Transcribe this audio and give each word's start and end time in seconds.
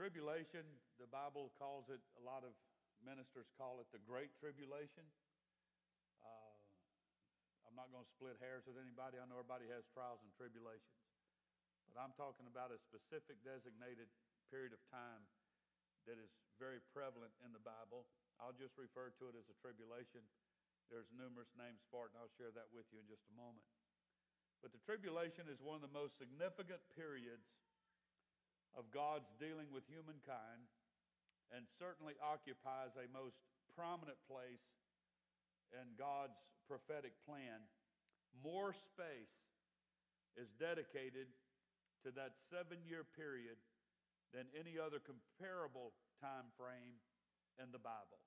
tribulation, 0.00 0.64
the 0.96 1.04
Bible 1.12 1.52
calls 1.60 1.92
it, 1.92 2.00
a 2.16 2.24
lot 2.24 2.40
of 2.40 2.56
ministers 3.04 3.52
call 3.60 3.84
it 3.84 3.88
the 3.92 4.00
Great 4.00 4.32
Tribulation. 4.40 5.04
Uh, 6.24 6.56
I'm 7.68 7.76
not 7.76 7.92
going 7.92 8.08
to 8.08 8.12
split 8.16 8.40
hairs 8.40 8.64
with 8.64 8.80
anybody. 8.80 9.20
I 9.20 9.28
know 9.28 9.36
everybody 9.36 9.68
has 9.68 9.84
trials 9.92 10.24
and 10.24 10.32
tribulations. 10.40 11.04
But 11.84 12.00
I'm 12.00 12.16
talking 12.16 12.48
about 12.48 12.72
a 12.72 12.80
specific 12.80 13.44
designated 13.44 14.08
period 14.48 14.72
of 14.72 14.80
time 14.88 15.20
that 16.08 16.16
is 16.16 16.32
very 16.56 16.80
prevalent 16.96 17.36
in 17.44 17.52
the 17.52 17.60
Bible. 17.60 18.08
I'll 18.40 18.56
just 18.56 18.80
refer 18.80 19.12
to 19.20 19.24
it 19.28 19.36
as 19.36 19.52
a 19.52 19.56
tribulation. 19.60 20.24
There's 20.88 21.12
numerous 21.12 21.52
names 21.60 21.84
for 21.92 22.08
it, 22.08 22.16
and 22.16 22.24
I'll 22.24 22.32
share 22.40 22.56
that 22.56 22.72
with 22.72 22.88
you 22.88 23.04
in 23.04 23.08
just 23.12 23.28
a 23.28 23.36
moment. 23.36 23.68
But 24.64 24.72
the 24.72 24.80
tribulation 24.80 25.44
is 25.52 25.60
one 25.60 25.76
of 25.76 25.84
the 25.84 25.92
most 25.92 26.16
significant 26.16 26.80
periods 26.96 27.52
of 28.78 28.90
God's 28.94 29.30
dealing 29.38 29.68
with 29.74 29.86
humankind 29.90 30.70
and 31.50 31.66
certainly 31.78 32.14
occupies 32.22 32.94
a 32.94 33.10
most 33.10 33.38
prominent 33.74 34.18
place 34.30 34.62
in 35.74 35.98
God's 35.98 36.38
prophetic 36.70 37.14
plan. 37.26 37.66
More 38.42 38.70
space 38.70 39.34
is 40.38 40.54
dedicated 40.58 41.26
to 42.06 42.14
that 42.14 42.38
seven 42.48 42.78
year 42.86 43.02
period 43.02 43.58
than 44.30 44.46
any 44.54 44.78
other 44.78 45.02
comparable 45.02 45.90
time 46.22 46.54
frame 46.54 47.02
in 47.58 47.74
the 47.74 47.82
Bible. 47.82 48.22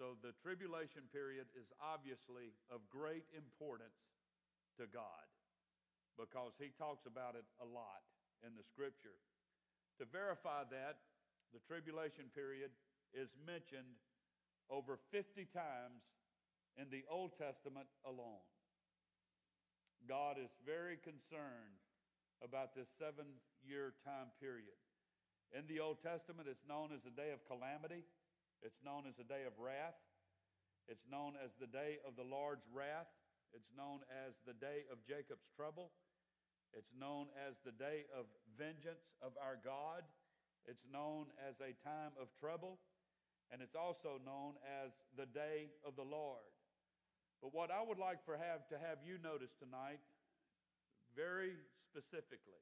So 0.00 0.16
the 0.22 0.32
tribulation 0.40 1.10
period 1.12 1.50
is 1.58 1.68
obviously 1.82 2.56
of 2.72 2.86
great 2.88 3.26
importance 3.34 3.98
to 4.78 4.86
God 4.88 5.26
because 6.16 6.54
he 6.56 6.70
talks 6.78 7.04
about 7.04 7.34
it 7.34 7.44
a 7.58 7.66
lot 7.66 8.06
in 8.46 8.54
the 8.54 8.62
scripture. 8.62 9.18
To 9.98 10.06
verify 10.06 10.62
that, 10.70 11.02
the 11.50 11.58
tribulation 11.66 12.30
period 12.30 12.70
is 13.10 13.34
mentioned 13.42 13.98
over 14.70 14.98
50 15.10 15.48
times 15.50 16.06
in 16.78 16.86
the 16.90 17.02
Old 17.10 17.34
Testament 17.34 17.90
alone. 18.06 18.44
God 20.06 20.38
is 20.38 20.54
very 20.62 20.96
concerned 21.02 21.82
about 22.38 22.78
this 22.78 22.86
seven 22.94 23.26
year 23.66 23.98
time 24.06 24.30
period. 24.38 24.78
In 25.50 25.66
the 25.66 25.80
Old 25.82 25.98
Testament, 25.98 26.46
it's 26.46 26.62
known 26.68 26.94
as 26.94 27.02
the 27.02 27.10
day 27.10 27.34
of 27.34 27.42
calamity, 27.48 28.04
it's 28.62 28.78
known 28.84 29.08
as 29.08 29.16
the 29.16 29.26
day 29.26 29.48
of 29.48 29.56
wrath, 29.58 29.98
it's 30.86 31.08
known 31.10 31.34
as 31.40 31.50
the 31.58 31.66
day 31.66 31.98
of 32.06 32.14
the 32.14 32.24
Lord's 32.24 32.68
wrath, 32.70 33.10
it's 33.50 33.72
known 33.74 34.04
as 34.12 34.36
the 34.44 34.54
day 34.54 34.84
of 34.92 35.00
Jacob's 35.08 35.48
trouble, 35.56 35.90
it's 36.76 36.92
known 36.92 37.26
as 37.36 37.56
the 37.64 37.72
day 37.72 38.04
of 38.12 38.26
vengeance 38.58 39.14
of 39.22 39.32
our 39.40 39.56
God, 39.60 40.04
it's 40.66 40.84
known 40.92 41.32
as 41.40 41.56
a 41.64 41.72
time 41.80 42.12
of 42.20 42.28
trouble, 42.36 42.78
and 43.50 43.62
it's 43.62 43.74
also 43.74 44.20
known 44.24 44.60
as 44.84 44.92
the 45.16 45.26
day 45.26 45.72
of 45.86 45.96
the 45.96 46.04
Lord. 46.04 46.44
But 47.40 47.54
what 47.54 47.70
I 47.70 47.80
would 47.80 47.98
like 47.98 48.20
for 48.26 48.36
have 48.36 48.68
to 48.68 48.76
have 48.76 48.98
you 49.00 49.16
notice 49.22 49.54
tonight 49.56 50.02
very 51.16 51.56
specifically 51.86 52.60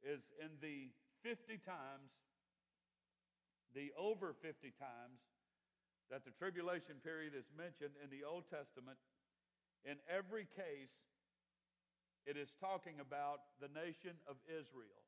is 0.00 0.22
in 0.38 0.54
the 0.62 0.88
50 1.26 1.58
times, 1.66 2.14
the 3.74 3.90
over 3.98 4.32
50 4.32 4.72
times 4.78 5.18
that 6.10 6.24
the 6.24 6.30
tribulation 6.38 7.02
period 7.02 7.34
is 7.34 7.50
mentioned 7.58 7.98
in 7.98 8.08
the 8.14 8.22
Old 8.22 8.46
Testament, 8.46 8.96
in 9.82 9.98
every 10.06 10.46
case, 10.54 11.02
it 12.26 12.36
is 12.36 12.58
talking 12.58 12.98
about 12.98 13.54
the 13.62 13.70
nation 13.70 14.18
of 14.26 14.36
Israel. 14.50 15.06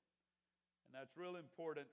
And 0.86 0.94
that's 0.94 1.19
real 1.19 1.36
important 1.36 1.91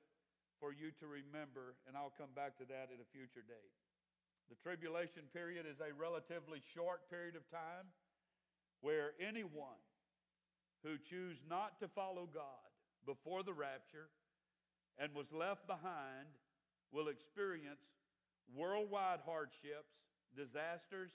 for 0.62 0.72
you 0.72 0.94
to 1.02 1.10
remember, 1.10 1.76
and 1.90 1.98
I'll 1.98 2.14
come 2.16 2.32
back 2.38 2.56
to 2.62 2.66
that 2.70 2.94
at 2.94 3.02
a 3.02 3.08
future 3.12 3.44
date. 3.44 3.76
The 4.48 4.56
tribulation 4.62 5.26
period 5.34 5.66
is 5.66 5.82
a 5.82 5.92
relatively 5.98 6.62
short 6.62 7.10
period 7.10 7.36
of 7.36 7.44
time 7.50 7.90
where 8.80 9.18
anyone 9.20 9.82
who 10.86 11.02
choose 11.02 11.42
not 11.50 11.82
to 11.82 11.90
follow 11.90 12.30
God 12.30 12.70
before 13.06 13.42
the 13.42 13.54
rapture 13.54 14.14
and 15.02 15.14
was 15.14 15.34
left 15.34 15.66
behind 15.66 16.30
will 16.94 17.10
experience 17.10 17.82
worldwide 18.54 19.20
hardships, 19.26 19.98
disasters, 20.38 21.12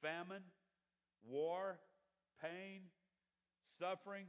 famine, 0.00 0.42
war, 1.26 1.78
pain, 2.40 2.82
suffering, 3.78 4.26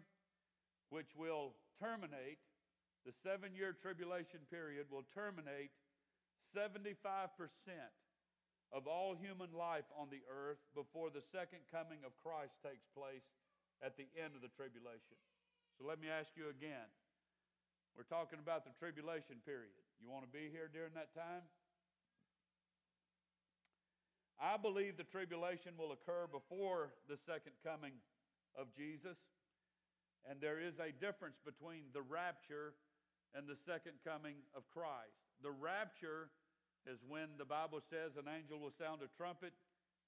which 0.89 1.15
will 1.17 1.55
terminate, 1.79 2.39
the 3.05 3.11
seven 3.11 3.51
year 3.55 3.75
tribulation 3.75 4.39
period 4.47 4.87
will 4.87 5.05
terminate 5.13 5.71
75% 6.55 7.03
of 8.71 8.87
all 8.87 9.13
human 9.13 9.51
life 9.53 9.85
on 9.93 10.07
the 10.09 10.23
earth 10.25 10.59
before 10.73 11.13
the 11.13 11.21
second 11.21 11.61
coming 11.69 12.01
of 12.07 12.15
Christ 12.23 12.57
takes 12.63 12.87
place 12.95 13.27
at 13.83 13.99
the 13.99 14.07
end 14.15 14.33
of 14.33 14.41
the 14.41 14.53
tribulation. 14.55 15.19
So 15.77 15.85
let 15.85 15.99
me 15.99 16.07
ask 16.07 16.31
you 16.39 16.49
again. 16.49 16.87
We're 17.93 18.09
talking 18.09 18.41
about 18.41 18.65
the 18.65 18.73
tribulation 18.81 19.37
period. 19.45 19.77
You 20.01 20.09
want 20.09 20.25
to 20.25 20.31
be 20.31 20.49
here 20.49 20.65
during 20.71 20.97
that 20.97 21.13
time? 21.13 21.45
I 24.41 24.57
believe 24.57 24.97
the 24.97 25.05
tribulation 25.05 25.77
will 25.77 25.93
occur 25.93 26.25
before 26.25 26.89
the 27.05 27.17
second 27.17 27.53
coming 27.61 27.93
of 28.57 28.73
Jesus, 28.75 29.17
and 30.29 30.39
there 30.39 30.59
is 30.59 30.79
a 30.79 30.91
difference 30.91 31.37
between 31.43 31.91
the 31.93 32.01
rapture 32.01 32.73
and 33.35 33.47
the 33.47 33.57
second 33.57 33.97
coming 34.05 34.35
of 34.55 34.69
Christ. 34.69 35.19
The 35.41 35.51
rapture 35.51 36.29
is 36.85 36.99
when 37.07 37.35
the 37.37 37.45
Bible 37.45 37.81
says 37.81 38.15
an 38.15 38.29
angel 38.29 38.59
will 38.59 38.75
sound 38.75 39.01
a 39.01 39.09
trumpet, 39.17 39.53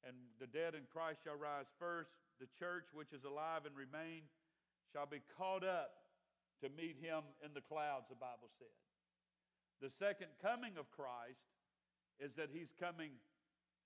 and 0.06 0.16
the 0.40 0.48
dead 0.48 0.76
in 0.76 0.86
Christ 0.92 1.24
shall 1.24 1.40
rise 1.40 1.68
first. 1.80 2.12
The 2.40 2.52
church, 2.60 2.92
which 2.94 3.12
is 3.12 3.24
alive 3.24 3.66
and 3.66 3.76
remain, 3.76 4.28
shall 4.94 5.08
be 5.08 5.24
caught 5.38 5.64
up 5.64 6.06
to 6.62 6.70
meet 6.70 6.96
him 7.02 7.24
in 7.44 7.52
the 7.54 7.66
clouds, 7.66 8.08
the 8.08 8.16
Bible 8.20 8.52
said. 8.60 8.72
The 9.82 9.90
second 9.90 10.32
coming 10.42 10.78
of 10.78 10.92
Christ 10.92 11.44
is 12.20 12.36
that 12.36 12.50
he's 12.54 12.74
coming 12.80 13.12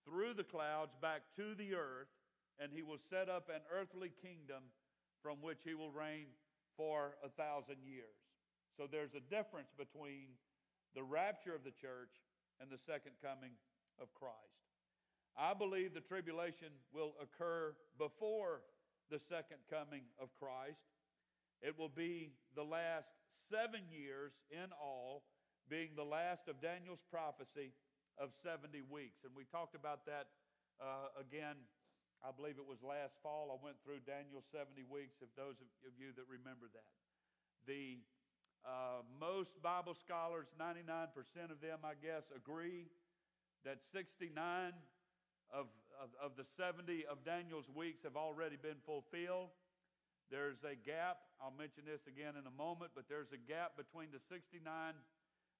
through 0.06 0.34
the 0.34 0.44
clouds 0.44 0.94
back 1.02 1.22
to 1.36 1.56
the 1.56 1.74
earth, 1.74 2.12
and 2.60 2.72
he 2.72 2.84
will 2.84 3.00
set 3.10 3.30
up 3.30 3.50
an 3.50 3.62
earthly 3.72 4.12
kingdom 4.22 4.64
from 5.24 5.42
which 5.42 5.60
he 5.64 5.74
will 5.74 5.92
reign 5.92 6.28
for 6.76 7.16
a 7.24 7.30
thousand 7.30 7.78
years. 7.84 8.20
So 8.78 8.88
there's 8.90 9.16
a 9.16 9.20
difference 9.20 9.72
between 9.78 10.36
the 10.96 11.04
rapture 11.04 11.56
of 11.56 11.64
the 11.64 11.72
church 11.72 12.24
and 12.62 12.70
the 12.70 12.78
second 12.78 13.14
coming 13.22 13.52
of 14.02 14.14
Christ. 14.14 14.64
I 15.38 15.54
believe 15.54 15.94
the 15.94 16.02
tribulation 16.02 16.68
will 16.94 17.14
occur 17.22 17.76
before 17.98 18.62
the 19.10 19.20
second 19.20 19.60
coming 19.70 20.04
of 20.22 20.30
Christ. 20.40 20.84
It 21.62 21.78
will 21.78 21.90
be 21.90 22.32
the 22.56 22.64
last 22.64 23.10
seven 23.50 23.82
years 23.92 24.34
in 24.50 24.72
all, 24.82 25.24
being 25.70 25.90
the 25.96 26.04
last 26.04 26.48
of 26.48 26.62
Daniel's 26.62 27.04
prophecy 27.12 27.74
of 28.18 28.32
70 28.44 28.82
weeks. 28.90 29.24
And 29.24 29.32
we 29.36 29.44
talked 29.44 29.76
about 29.76 30.06
that 30.06 30.28
uh, 30.80 31.12
again, 31.20 31.56
I 32.20 32.36
believe 32.36 32.60
it 32.60 32.68
was 32.68 32.84
last 32.84 33.16
fall. 33.24 33.56
I 33.56 33.58
went 33.64 33.80
through 33.80 34.04
Daniel's 34.04 34.44
70 34.52 34.84
weeks, 34.92 35.24
if 35.24 35.32
those 35.40 35.56
of 35.64 35.94
you 35.96 36.12
that 36.20 36.28
remember 36.28 36.68
that. 36.76 36.92
The 37.64 38.04
uh, 38.68 39.08
most 39.16 39.56
Bible 39.64 39.96
scholars, 39.96 40.52
99% 40.60 41.16
of 41.48 41.64
them, 41.64 41.80
I 41.88 41.96
guess, 41.96 42.28
agree 42.36 42.92
that 43.64 43.80
69 43.80 44.36
of, 45.52 45.72
of, 45.96 46.12
of, 46.20 46.36
the 46.36 46.44
70 46.44 47.08
of 47.08 47.24
Daniel's 47.24 47.72
weeks 47.72 48.04
have 48.04 48.20
already 48.20 48.60
been 48.60 48.80
fulfilled. 48.84 49.56
There's 50.28 50.62
a 50.68 50.76
gap, 50.76 51.24
I'll 51.40 51.56
mention 51.56 51.88
this 51.88 52.06
again 52.06 52.36
in 52.36 52.46
a 52.46 52.54
moment, 52.54 52.92
but 52.94 53.08
there's 53.08 53.32
a 53.32 53.42
gap 53.42 53.80
between 53.80 54.12
the 54.12 54.20
69 54.20 54.62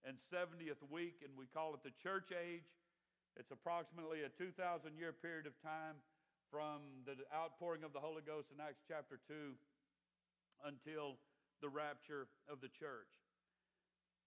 and 0.04 0.16
70th 0.20 0.84
week, 0.92 1.24
and 1.24 1.34
we 1.40 1.48
call 1.48 1.74
it 1.74 1.82
the 1.88 1.96
church 2.04 2.36
age. 2.36 2.68
It's 3.40 3.52
approximately 3.52 4.28
a 4.28 4.30
2,000 4.30 4.60
year 5.00 5.16
period 5.16 5.48
of 5.48 5.56
time 5.64 5.96
from 6.52 7.06
the 7.06 7.14
outpouring 7.30 7.86
of 7.86 7.94
the 7.94 8.02
Holy 8.02 8.26
Ghost 8.26 8.50
in 8.50 8.58
Acts 8.58 8.82
chapter 8.90 9.22
2 9.30 9.54
until 10.66 11.22
the 11.62 11.70
rapture 11.70 12.26
of 12.50 12.58
the 12.62 12.70
church. 12.74 13.10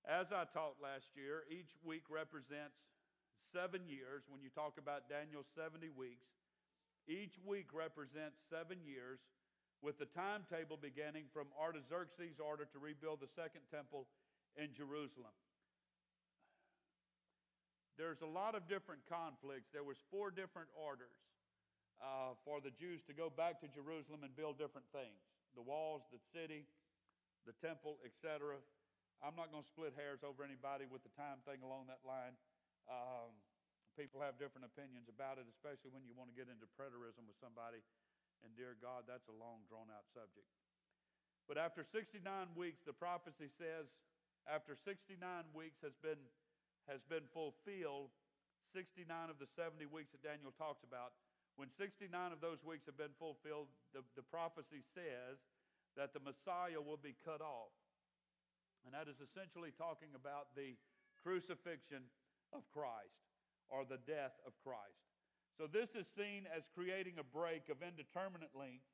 As 0.06 0.30
I 0.30 0.46
taught 0.46 0.78
last 0.82 1.14
year, 1.18 1.42
each 1.50 1.74
week 1.82 2.06
represents 2.06 2.78
seven 3.50 3.86
years. 3.86 4.22
When 4.30 4.42
you 4.42 4.50
talk 4.54 4.78
about 4.78 5.10
Daniel's 5.10 5.50
70 5.54 5.90
weeks, 5.94 6.30
each 7.10 7.38
week 7.42 7.74
represents 7.74 8.38
seven 8.46 8.78
years, 8.86 9.18
with 9.82 9.98
the 9.98 10.06
timetable 10.06 10.78
beginning 10.78 11.26
from 11.34 11.50
Artaxerxes' 11.58 12.38
order 12.38 12.62
to 12.70 12.78
rebuild 12.78 13.18
the 13.18 13.30
second 13.34 13.66
temple 13.66 14.06
in 14.54 14.70
Jerusalem. 14.70 15.34
There's 17.98 18.22
a 18.22 18.30
lot 18.30 18.54
of 18.54 18.70
different 18.70 19.02
conflicts. 19.10 19.74
There 19.74 19.82
was 19.82 19.98
four 20.10 20.30
different 20.30 20.70
orders 20.78 21.18
uh, 22.02 22.34
for 22.42 22.58
the 22.58 22.74
Jews 22.74 23.06
to 23.06 23.14
go 23.14 23.30
back 23.30 23.62
to 23.62 23.70
Jerusalem 23.70 24.26
and 24.26 24.34
build 24.34 24.58
different 24.58 24.90
things: 24.90 25.22
the 25.54 25.62
walls, 25.62 26.02
the 26.10 26.20
city, 26.34 26.66
the 27.46 27.54
temple, 27.62 28.02
etc. 28.02 28.58
I'm 29.22 29.38
not 29.38 29.54
going 29.54 29.62
to 29.62 29.70
split 29.70 29.94
hairs 29.94 30.26
over 30.26 30.42
anybody 30.42 30.90
with 30.90 31.06
the 31.06 31.14
time 31.14 31.38
thing 31.46 31.62
along 31.62 31.86
that 31.86 32.02
line. 32.02 32.34
Um, 32.90 33.30
people 33.94 34.18
have 34.18 34.34
different 34.34 34.66
opinions 34.66 35.06
about 35.06 35.38
it, 35.38 35.46
especially 35.46 35.94
when 35.94 36.02
you 36.02 36.10
want 36.18 36.34
to 36.34 36.36
get 36.36 36.50
into 36.50 36.66
preterism 36.74 37.30
with 37.30 37.38
somebody. 37.38 37.78
And 38.42 38.50
dear 38.58 38.74
God, 38.82 39.06
that's 39.06 39.30
a 39.30 39.36
long, 39.38 39.62
drawn 39.70 39.86
out 39.94 40.10
subject. 40.10 40.50
But 41.46 41.54
after 41.54 41.86
69 41.86 42.18
weeks, 42.58 42.82
the 42.82 42.94
prophecy 42.94 43.46
says, 43.46 43.86
after 44.50 44.74
69 44.74 45.22
weeks 45.54 45.78
has 45.86 45.94
been, 46.02 46.18
has 46.90 47.06
been 47.06 47.30
fulfilled, 47.30 48.10
69 48.74 49.06
of 49.30 49.38
the 49.38 49.46
70 49.46 49.86
weeks 49.86 50.10
that 50.10 50.22
Daniel 50.26 50.50
talks 50.54 50.82
about, 50.82 51.14
when 51.56 51.68
69 51.68 52.08
of 52.32 52.40
those 52.40 52.64
weeks 52.64 52.86
have 52.86 52.96
been 52.96 53.14
fulfilled, 53.18 53.68
the, 53.92 54.00
the 54.16 54.24
prophecy 54.24 54.80
says 54.94 55.38
that 55.96 56.16
the 56.16 56.20
Messiah 56.24 56.80
will 56.80 57.00
be 57.00 57.14
cut 57.24 57.40
off. 57.44 57.76
And 58.84 58.94
that 58.96 59.06
is 59.06 59.20
essentially 59.20 59.70
talking 59.70 60.16
about 60.16 60.56
the 60.56 60.74
crucifixion 61.22 62.08
of 62.50 62.66
Christ 62.72 63.30
or 63.68 63.84
the 63.84 64.00
death 64.00 64.34
of 64.46 64.52
Christ. 64.64 65.06
So 65.56 65.68
this 65.68 65.94
is 65.94 66.08
seen 66.08 66.48
as 66.48 66.72
creating 66.72 67.20
a 67.20 67.26
break 67.26 67.68
of 67.68 67.84
indeterminate 67.84 68.56
length 68.56 68.88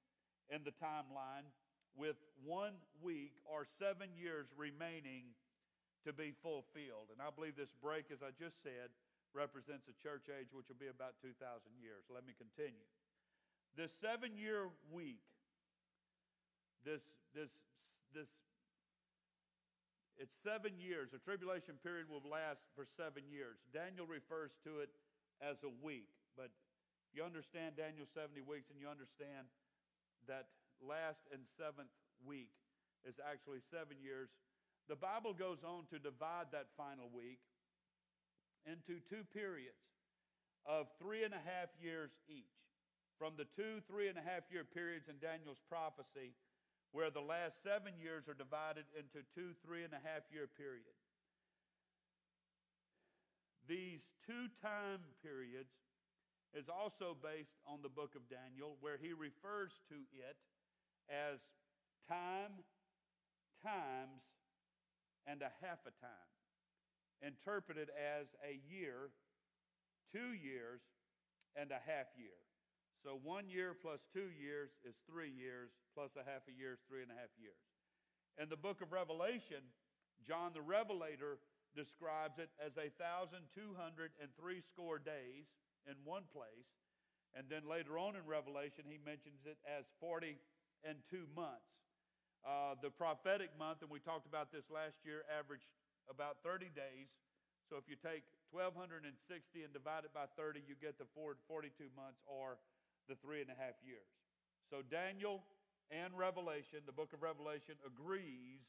in 0.50 0.66
the 0.66 0.74
timeline 0.74 1.46
with 1.96 2.16
one 2.44 2.74
week 3.00 3.38
or 3.46 3.64
seven 3.64 4.10
years 4.14 4.46
remaining 4.56 5.34
to 6.04 6.12
be 6.12 6.34
fulfilled. 6.42 7.10
And 7.10 7.22
I 7.22 7.30
believe 7.34 7.56
this 7.56 7.74
break, 7.82 8.10
as 8.12 8.22
I 8.22 8.30
just 8.38 8.62
said, 8.62 8.94
represents 9.34 9.88
a 9.88 9.96
church 9.96 10.26
age 10.32 10.52
which 10.52 10.68
will 10.68 10.80
be 10.80 10.88
about 10.88 11.20
2,000 11.20 11.36
years. 11.80 12.08
Let 12.08 12.24
me 12.24 12.32
continue. 12.36 12.86
This 13.76 13.92
seven 13.92 14.34
year 14.34 14.72
week, 14.90 15.22
this, 16.84 17.02
this, 17.34 17.52
this 18.14 18.28
it's 20.18 20.34
seven 20.34 20.74
years. 20.82 21.14
The 21.14 21.22
tribulation 21.22 21.78
period 21.78 22.10
will 22.10 22.24
last 22.26 22.66
for 22.74 22.82
seven 22.82 23.22
years. 23.30 23.62
Daniel 23.70 24.02
refers 24.02 24.50
to 24.66 24.82
it 24.82 24.90
as 25.38 25.62
a 25.62 25.70
week. 25.70 26.10
But 26.34 26.50
you 27.14 27.22
understand 27.22 27.78
Daniel's 27.78 28.10
70 28.10 28.42
weeks 28.42 28.66
and 28.74 28.82
you 28.82 28.90
understand 28.90 29.46
that 30.26 30.50
last 30.82 31.22
and 31.30 31.46
seventh 31.46 31.94
week 32.26 32.50
is 33.06 33.22
actually 33.22 33.62
seven 33.70 34.02
years. 34.02 34.34
The 34.90 34.98
Bible 34.98 35.38
goes 35.38 35.62
on 35.62 35.86
to 35.94 36.02
divide 36.02 36.50
that 36.50 36.66
final 36.74 37.06
week 37.14 37.38
into 38.68 39.00
two 39.08 39.24
periods 39.32 39.80
of 40.68 40.86
three 41.00 41.24
and 41.24 41.32
a 41.32 41.40
half 41.40 41.72
years 41.80 42.12
each. 42.28 42.60
From 43.16 43.34
the 43.34 43.48
two 43.56 43.80
three 43.88 44.06
and 44.06 44.20
a 44.20 44.22
half 44.22 44.46
year 44.52 44.62
periods 44.62 45.08
in 45.08 45.16
Daniel's 45.18 45.64
prophecy, 45.66 46.36
where 46.92 47.10
the 47.10 47.24
last 47.24 47.64
seven 47.64 47.96
years 47.98 48.28
are 48.28 48.36
divided 48.36 48.84
into 48.92 49.24
two 49.34 49.56
three 49.64 49.82
and 49.82 49.92
a 49.92 50.02
half 50.04 50.28
year 50.30 50.46
periods. 50.46 51.02
These 53.66 54.06
two 54.24 54.48
time 54.62 55.02
periods 55.20 55.72
is 56.56 56.68
also 56.68 57.16
based 57.18 57.60
on 57.66 57.82
the 57.82 57.92
book 57.92 58.14
of 58.14 58.28
Daniel, 58.30 58.76
where 58.80 58.96
he 58.96 59.12
refers 59.12 59.82
to 59.88 60.06
it 60.14 60.38
as 61.10 61.40
time, 62.08 62.64
times, 63.60 64.24
and 65.26 65.42
a 65.42 65.52
half 65.60 65.84
a 65.84 65.92
time, 66.00 66.32
interpreted 67.22 67.90
as 67.94 68.26
a 68.44 68.60
year, 68.68 69.10
two 70.12 70.34
years, 70.34 70.80
and 71.56 71.70
a 71.70 71.82
half 71.82 72.06
year. 72.16 72.38
So 73.02 73.18
one 73.22 73.48
year 73.48 73.74
plus 73.74 74.02
two 74.12 74.30
years 74.34 74.70
is 74.82 74.98
three 75.06 75.30
years, 75.30 75.70
plus 75.94 76.18
a 76.18 76.26
half 76.26 76.46
a 76.50 76.54
year 76.54 76.74
is 76.74 76.82
three 76.86 77.02
and 77.02 77.10
a 77.10 77.18
half 77.18 77.30
years. 77.38 77.58
In 78.38 78.50
the 78.50 78.58
book 78.58 78.82
of 78.82 78.90
Revelation, 78.90 79.62
John 80.26 80.50
the 80.54 80.62
Revelator 80.62 81.38
describes 81.74 82.38
it 82.38 82.50
as 82.58 82.74
a 82.78 82.90
thousand 82.98 83.46
two 83.54 83.74
hundred 83.78 84.10
and 84.18 84.30
three 84.34 84.62
score 84.62 84.98
days 84.98 85.54
in 85.86 85.94
one 86.02 86.26
place. 86.30 86.74
And 87.36 87.46
then 87.46 87.68
later 87.68 87.98
on 88.00 88.16
in 88.16 88.24
Revelation, 88.24 88.88
he 88.88 88.98
mentions 89.04 89.44
it 89.44 89.60
as 89.68 89.84
40 90.00 90.40
and 90.82 90.96
two 91.10 91.28
months. 91.36 91.68
Uh, 92.46 92.74
the 92.80 92.88
prophetic 92.88 93.52
month, 93.58 93.82
and 93.82 93.90
we 93.90 94.00
talked 94.00 94.24
about 94.24 94.48
this 94.50 94.70
last 94.72 95.04
year, 95.04 95.26
averaged 95.28 95.68
about 96.08 96.40
30 96.44 96.72
days. 96.72 97.08
So 97.68 97.76
if 97.76 97.84
you 97.88 97.96
take 98.00 98.24
1260 98.50 99.04
and 99.60 99.72
divide 99.72 100.08
it 100.08 100.12
by 100.16 100.24
30, 100.40 100.64
you 100.64 100.74
get 100.80 100.96
the 100.96 101.08
42 101.12 101.44
months 101.92 102.20
or 102.24 102.56
the 103.08 103.16
three 103.20 103.44
and 103.44 103.52
a 103.52 103.56
half 103.56 103.76
years. 103.84 104.08
So 104.68 104.84
Daniel 104.84 105.44
and 105.88 106.12
Revelation, 106.16 106.84
the 106.84 106.96
book 106.96 107.12
of 107.12 107.24
Revelation, 107.24 107.76
agrees 107.84 108.64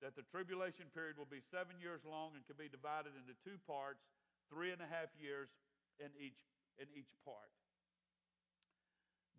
that 0.00 0.16
the 0.16 0.24
tribulation 0.28 0.88
period 0.92 1.16
will 1.16 1.28
be 1.28 1.40
seven 1.52 1.76
years 1.80 2.04
long 2.04 2.36
and 2.36 2.44
can 2.44 2.56
be 2.60 2.68
divided 2.68 3.16
into 3.16 3.36
two 3.44 3.56
parts, 3.64 4.04
three 4.52 4.72
and 4.72 4.80
a 4.80 4.88
half 4.88 5.12
years 5.16 5.48
in 6.00 6.12
each, 6.20 6.40
in 6.76 6.88
each 6.92 7.12
part. 7.24 7.52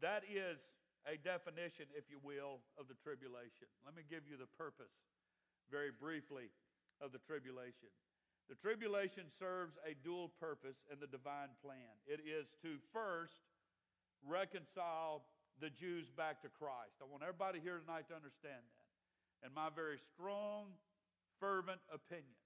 That 0.01 0.25
is 0.25 0.61
a 1.05 1.21
definition, 1.21 1.85
if 1.93 2.09
you 2.09 2.17
will, 2.21 2.65
of 2.77 2.89
the 2.89 2.97
tribulation. 2.97 3.69
Let 3.85 3.93
me 3.93 4.01
give 4.05 4.25
you 4.25 4.37
the 4.37 4.49
purpose 4.57 4.93
very 5.69 5.93
briefly 5.93 6.53
of 7.01 7.11
the 7.11 7.19
tribulation. 7.23 7.91
The 8.49 8.55
tribulation 8.55 9.25
serves 9.39 9.77
a 9.81 9.97
dual 10.05 10.29
purpose 10.39 10.77
in 10.91 10.99
the 10.99 11.09
divine 11.09 11.53
plan. 11.65 11.89
It 12.05 12.21
is 12.21 12.45
to 12.61 12.77
first 12.93 13.41
reconcile 14.21 15.25
the 15.59 15.69
Jews 15.69 16.11
back 16.13 16.41
to 16.43 16.49
Christ. 16.49 17.01
I 17.01 17.09
want 17.09 17.23
everybody 17.23 17.59
here 17.59 17.81
tonight 17.81 18.05
to 18.09 18.15
understand 18.15 18.61
that. 18.61 18.85
And 19.41 19.53
my 19.53 19.69
very 19.73 19.97
strong, 19.97 20.77
fervent 21.39 21.81
opinion 21.89 22.37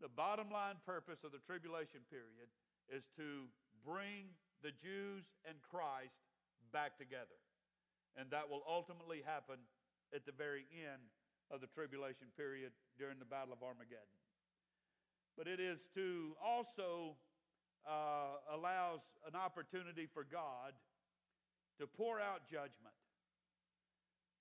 the 0.00 0.12
bottom 0.12 0.50
line 0.50 0.76
purpose 0.84 1.22
of 1.24 1.32
the 1.32 1.40
tribulation 1.40 2.02
period 2.10 2.50
is 2.90 3.08
to 3.16 3.46
bring 3.80 4.34
the 4.62 4.72
Jews 4.74 5.32
and 5.46 5.56
Christ 5.62 6.20
back 6.72 6.98
together. 6.98 7.38
And 8.12 8.30
that 8.30 8.50
will 8.50 8.62
ultimately 8.66 9.22
happen 9.24 9.56
at 10.14 10.26
the 10.26 10.36
very 10.36 10.66
end 10.74 11.02
of 11.50 11.60
the 11.60 11.66
tribulation 11.66 12.28
period 12.36 12.72
during 12.98 13.18
the 13.18 13.24
Battle 13.24 13.52
of 13.52 13.62
Armageddon. 13.62 14.18
But 15.36 15.46
it 15.46 15.60
is 15.60 15.88
to 15.94 16.36
also 16.42 17.16
uh, 17.86 18.38
allows 18.52 19.00
an 19.26 19.34
opportunity 19.34 20.06
for 20.12 20.24
God 20.24 20.72
to 21.78 21.86
pour 21.86 22.20
out 22.20 22.46
judgment 22.48 22.94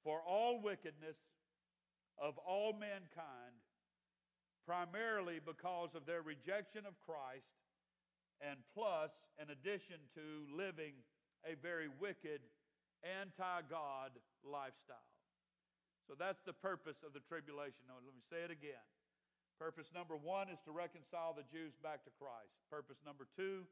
for 0.03 0.21
all 0.27 0.61
wickedness 0.61 1.17
of 2.21 2.37
all 2.37 2.73
mankind, 2.73 3.57
primarily 4.65 5.39
because 5.43 5.95
of 5.95 6.05
their 6.05 6.21
rejection 6.21 6.85
of 6.85 6.93
Christ, 7.01 7.47
and 8.41 8.59
plus, 8.73 9.11
in 9.41 9.49
addition 9.49 9.95
to 10.13 10.55
living 10.55 10.93
a 11.49 11.55
very 11.55 11.87
wicked, 11.99 12.41
anti 13.03 13.61
God 13.69 14.11
lifestyle. 14.43 15.12
So 16.07 16.13
that's 16.19 16.43
the 16.43 16.53
purpose 16.53 16.99
of 17.05 17.15
the 17.15 17.23
tribulation. 17.23 17.87
Now, 17.87 17.99
let 18.03 18.11
me 18.11 18.23
say 18.27 18.43
it 18.43 18.51
again. 18.51 18.83
Purpose 19.55 19.91
number 19.95 20.17
one 20.17 20.49
is 20.49 20.59
to 20.67 20.71
reconcile 20.75 21.31
the 21.31 21.47
Jews 21.47 21.77
back 21.79 22.03
to 22.03 22.11
Christ. 22.19 22.59
Purpose 22.67 22.99
number 23.05 23.27
two 23.37 23.63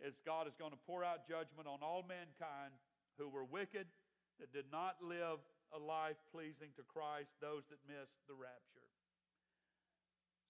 is 0.00 0.16
God 0.24 0.48
is 0.48 0.56
going 0.56 0.72
to 0.72 0.80
pour 0.88 1.04
out 1.04 1.28
judgment 1.28 1.68
on 1.68 1.84
all 1.84 2.02
mankind 2.06 2.72
who 3.18 3.28
were 3.28 3.44
wicked, 3.44 3.86
that 4.40 4.50
did 4.50 4.66
not 4.72 4.98
live 4.98 5.38
a 5.70 5.78
life 5.78 6.18
pleasing 6.34 6.74
to 6.74 6.82
Christ, 6.82 7.38
those 7.38 7.66
that 7.70 7.78
missed 7.86 8.18
the 8.26 8.34
rapture. 8.34 8.90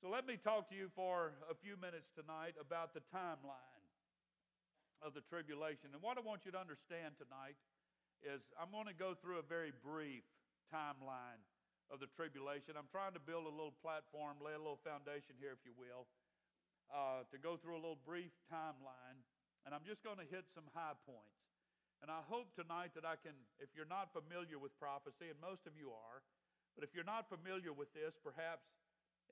So 0.01 0.09
let 0.09 0.29
me 0.29 0.37
talk 0.37 0.69
to 0.69 0.77
you 0.77 0.93
for 0.93 1.33
a 1.49 1.57
few 1.57 1.77
minutes 1.81 2.13
tonight 2.13 2.57
about 2.61 2.93
the 2.93 3.05
timeline 3.13 3.85
of 5.01 5.13
the 5.13 5.25
tribulation. 5.25 5.93
And 5.93 6.01
what 6.01 6.17
I 6.17 6.25
want 6.25 6.45
you 6.45 6.53
to 6.53 6.61
understand 6.61 7.17
tonight 7.17 7.57
is 8.21 8.49
I'm 8.57 8.73
going 8.73 8.89
to 8.89 8.97
go 8.97 9.13
through 9.17 9.41
a 9.41 9.47
very 9.47 9.73
brief 9.85 10.25
timeline 10.73 11.43
of 11.93 12.01
the 12.01 12.09
tribulation. 12.17 12.77
I'm 12.77 12.89
trying 12.89 13.13
to 13.13 13.23
build 13.23 13.45
a 13.45 13.53
little 13.53 13.77
platform, 13.85 14.41
lay 14.41 14.57
a 14.57 14.61
little 14.61 14.81
foundation 14.81 15.37
here, 15.37 15.53
if 15.53 15.63
you 15.65 15.77
will, 15.77 16.09
uh, 16.89 17.29
to 17.29 17.37
go 17.37 17.57
through 17.61 17.77
a 17.77 17.83
little 17.83 18.01
brief 18.05 18.33
timeline. 18.49 19.21
And 19.65 19.73
I'm 19.73 19.85
just 19.85 20.05
going 20.05 20.21
to 20.21 20.29
hit 20.29 20.49
some 20.53 20.69
high 20.73 20.97
points. 21.05 21.41
And 22.05 22.13
I 22.13 22.21
hope 22.29 22.53
tonight 22.53 22.93
that 22.97 23.09
I 23.09 23.17
can, 23.17 23.33
if 23.57 23.73
you're 23.73 23.89
not 23.89 24.13
familiar 24.13 24.61
with 24.61 24.77
prophecy, 24.77 25.33
and 25.33 25.39
most 25.41 25.65
of 25.65 25.73
you 25.73 25.89
are, 25.89 26.21
but 26.77 26.85
if 26.85 26.93
you're 26.93 27.07
not 27.07 27.33
familiar 27.33 27.73
with 27.73 27.89
this, 27.97 28.19
perhaps 28.21 28.69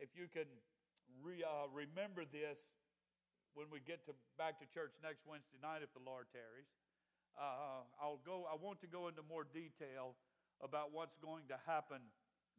if 0.01 0.09
you 0.17 0.31
can 0.31 0.49
re, 1.21 1.43
uh, 1.45 1.69
remember 1.69 2.25
this 2.25 2.73
when 3.53 3.69
we 3.69 3.85
get 3.85 4.09
to, 4.09 4.17
back 4.41 4.57
to 4.65 4.67
church 4.73 4.97
next 5.05 5.29
Wednesday 5.29 5.61
night, 5.61 5.85
if 5.85 5.93
the 5.93 6.01
Lord 6.01 6.33
tarries. 6.33 6.71
Uh, 7.37 7.85
I'll 8.01 8.21
go. 8.25 8.45
I 8.49 8.57
want 8.57 8.81
to 8.85 8.89
go 8.89 9.09
into 9.09 9.25
more 9.25 9.45
detail 9.45 10.17
about 10.63 10.95
what's 10.95 11.19
going 11.19 11.51
to 11.51 11.59
happen 11.67 11.99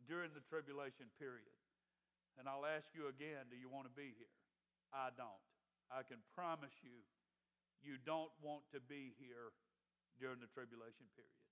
during 0.05 0.35
the 0.35 0.43
tribulation 0.51 1.07
period. 1.15 1.55
And 2.35 2.51
I'll 2.51 2.67
ask 2.67 2.91
you 2.91 3.07
again, 3.07 3.47
do 3.47 3.55
you 3.55 3.71
want 3.71 3.87
to 3.87 3.93
be 3.95 4.11
here? 4.13 4.35
I 4.91 5.09
don't. 5.15 5.43
I 5.87 6.03
can 6.03 6.19
promise 6.35 6.73
you, 6.83 7.01
you 7.79 7.95
don't 8.03 8.31
want 8.43 8.67
to 8.75 8.79
be 8.83 9.15
here 9.17 9.55
during 10.19 10.43
the 10.43 10.51
tribulation 10.51 11.07
period. 11.15 11.43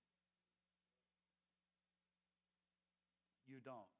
You 3.48 3.60
don't. 3.60 3.90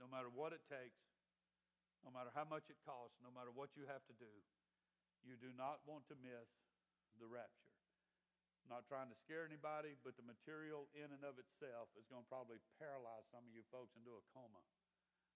No 0.00 0.10
matter 0.10 0.28
what 0.32 0.50
it 0.50 0.64
takes, 0.66 0.98
no 2.02 2.10
matter 2.10 2.34
how 2.34 2.42
much 2.42 2.66
it 2.66 2.78
costs, 2.82 3.14
no 3.22 3.30
matter 3.30 3.54
what 3.54 3.78
you 3.78 3.86
have 3.86 4.02
to 4.10 4.14
do, 4.18 4.32
you 5.22 5.38
do 5.38 5.54
not 5.54 5.78
want 5.86 6.02
to 6.10 6.18
miss 6.18 6.50
the 7.22 7.28
rapture. 7.30 7.71
I'm 8.62 8.70
not 8.70 8.86
trying 8.86 9.10
to 9.10 9.18
scare 9.18 9.42
anybody, 9.42 9.98
but 10.06 10.14
the 10.14 10.22
material 10.22 10.86
in 10.94 11.10
and 11.10 11.26
of 11.26 11.34
itself 11.36 11.90
is 11.98 12.06
going 12.06 12.22
to 12.22 12.30
probably 12.30 12.62
paralyze 12.78 13.26
some 13.34 13.42
of 13.42 13.50
you 13.50 13.66
folks 13.74 13.92
into 13.98 14.14
a 14.14 14.22
coma. 14.30 14.62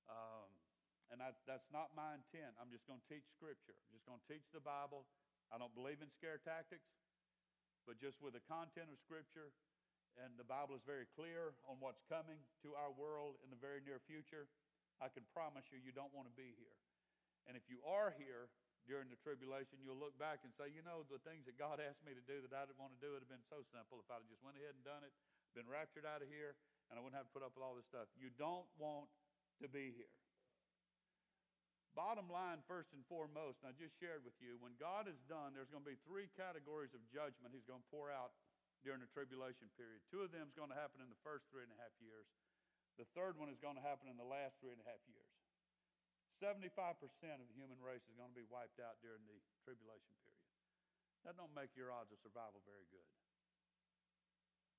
Um, 0.06 0.48
and 1.10 1.18
that's, 1.18 1.42
that's 1.46 1.66
not 1.74 1.94
my 1.94 2.14
intent. 2.14 2.54
I'm 2.58 2.70
just 2.70 2.86
going 2.86 3.02
to 3.02 3.08
teach 3.10 3.26
Scripture. 3.34 3.74
I'm 3.74 3.92
just 3.94 4.06
going 4.06 4.22
to 4.22 4.28
teach 4.30 4.46
the 4.54 4.62
Bible. 4.62 5.06
I 5.50 5.58
don't 5.58 5.74
believe 5.74 6.02
in 6.02 6.10
scare 6.10 6.38
tactics, 6.42 6.86
but 7.86 7.98
just 7.98 8.18
with 8.22 8.34
the 8.34 8.42
content 8.46 8.90
of 8.90 8.98
Scripture, 8.98 9.54
and 10.18 10.34
the 10.40 10.48
Bible 10.48 10.74
is 10.74 10.82
very 10.86 11.04
clear 11.12 11.52
on 11.68 11.76
what's 11.78 12.00
coming 12.08 12.40
to 12.64 12.72
our 12.74 12.90
world 12.94 13.36
in 13.44 13.52
the 13.52 13.60
very 13.60 13.84
near 13.84 14.00
future, 14.08 14.48
I 14.98 15.12
can 15.12 15.28
promise 15.36 15.68
you, 15.68 15.78
you 15.78 15.92
don't 15.92 16.10
want 16.16 16.26
to 16.26 16.34
be 16.34 16.56
here. 16.56 16.78
And 17.46 17.54
if 17.54 17.68
you 17.68 17.78
are 17.84 18.16
here 18.16 18.48
during 18.86 19.10
the 19.10 19.18
tribulation, 19.20 19.82
you'll 19.82 19.98
look 19.98 20.14
back 20.16 20.46
and 20.46 20.54
say, 20.54 20.70
you 20.70 20.80
know, 20.86 21.02
the 21.10 21.22
things 21.26 21.44
that 21.50 21.58
God 21.58 21.82
asked 21.82 22.02
me 22.06 22.14
to 22.14 22.24
do 22.24 22.38
that 22.46 22.54
I 22.54 22.64
didn't 22.66 22.78
want 22.78 22.94
to 22.94 23.02
do 23.02 23.14
it 23.14 23.20
would 23.20 23.26
have 23.26 23.34
been 23.34 23.46
so 23.50 23.62
simple 23.74 23.98
if 23.98 24.06
I'd 24.06 24.22
have 24.22 24.30
just 24.30 24.42
went 24.46 24.56
ahead 24.58 24.78
and 24.78 24.86
done 24.86 25.02
it, 25.02 25.10
been 25.52 25.66
raptured 25.66 26.06
out 26.06 26.22
of 26.22 26.30
here, 26.30 26.54
and 26.88 26.94
I 26.96 27.02
wouldn't 27.02 27.18
have 27.18 27.26
to 27.26 27.34
put 27.34 27.42
up 27.42 27.54
with 27.58 27.66
all 27.66 27.74
this 27.74 27.86
stuff. 27.90 28.06
You 28.14 28.30
don't 28.38 28.66
want 28.78 29.10
to 29.60 29.66
be 29.66 29.90
here. 29.90 30.14
Bottom 31.96 32.28
line, 32.28 32.60
first 32.68 32.92
and 32.92 33.00
foremost, 33.08 33.64
and 33.64 33.72
I 33.72 33.74
just 33.74 33.96
shared 33.96 34.20
with 34.20 34.36
you, 34.36 34.60
when 34.60 34.76
God 34.76 35.08
is 35.08 35.16
done, 35.32 35.56
there's 35.56 35.72
going 35.72 35.80
to 35.80 35.88
be 35.88 35.96
three 36.04 36.28
categories 36.36 36.92
of 36.92 37.00
judgment 37.08 37.56
He's 37.56 37.64
going 37.64 37.80
to 37.80 37.88
pour 37.88 38.12
out 38.12 38.36
during 38.84 39.00
the 39.00 39.08
tribulation 39.16 39.72
period. 39.80 40.04
Two 40.12 40.20
of 40.20 40.30
them 40.30 40.44
is 40.44 40.54
going 40.54 40.68
to 40.68 40.76
happen 40.76 41.00
in 41.00 41.08
the 41.08 41.18
first 41.24 41.48
three 41.48 41.64
and 41.64 41.72
a 41.72 41.80
half 41.80 41.96
years. 41.98 42.28
The 43.00 43.08
third 43.16 43.40
one 43.40 43.48
is 43.48 43.56
going 43.60 43.80
to 43.80 43.84
happen 43.84 44.12
in 44.12 44.20
the 44.20 44.28
last 44.28 44.60
three 44.60 44.76
and 44.76 44.80
a 44.84 44.88
half 44.88 45.00
years. 45.08 45.25
75% 46.38 47.00
of 47.40 47.46
the 47.48 47.56
human 47.56 47.80
race 47.80 48.04
is 48.04 48.14
going 48.16 48.30
to 48.30 48.38
be 48.38 48.46
wiped 48.48 48.78
out 48.82 49.00
during 49.00 49.24
the 49.24 49.38
tribulation 49.64 50.14
period. 50.24 50.46
That 51.24 51.34
don't 51.40 51.54
make 51.56 51.74
your 51.74 51.90
odds 51.90 52.12
of 52.12 52.20
survival 52.22 52.62
very 52.68 52.86
good. 52.92 53.08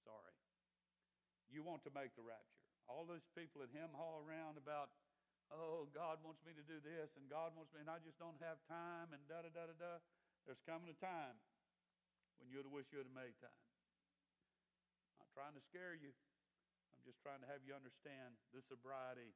Sorry. 0.06 0.36
You 1.50 1.64
want 1.66 1.84
to 1.88 1.92
make 1.92 2.16
the 2.16 2.24
rapture. 2.24 2.64
All 2.88 3.04
those 3.04 3.26
people 3.36 3.60
that 3.66 3.72
hem 3.76 3.92
haul 3.92 4.24
around 4.24 4.56
about 4.56 4.94
oh, 5.52 5.88
God 5.96 6.20
wants 6.24 6.44
me 6.44 6.52
to 6.56 6.66
do 6.68 6.80
this, 6.84 7.08
and 7.16 7.24
God 7.32 7.56
wants 7.56 7.72
me, 7.72 7.80
and 7.80 7.88
I 7.88 8.04
just 8.04 8.20
don't 8.20 8.36
have 8.44 8.60
time, 8.68 9.16
and 9.16 9.22
da 9.32 9.44
da 9.44 9.52
da 9.52 9.72
da 9.72 9.76
da. 9.80 9.94
There's 10.44 10.60
coming 10.68 10.92
a 10.92 10.98
time 11.00 11.36
when 12.40 12.52
you'd 12.52 12.68
wish 12.68 12.88
you 12.92 13.00
would 13.00 13.08
have 13.12 13.16
made 13.16 13.36
time. 13.40 13.64
I'm 15.16 15.28
not 15.28 15.32
trying 15.36 15.56
to 15.56 15.64
scare 15.68 15.96
you. 15.96 16.12
I'm 16.96 17.04
just 17.04 17.20
trying 17.24 17.40
to 17.44 17.48
have 17.48 17.64
you 17.64 17.76
understand 17.76 18.36
the 18.52 18.64
sobriety 18.68 19.36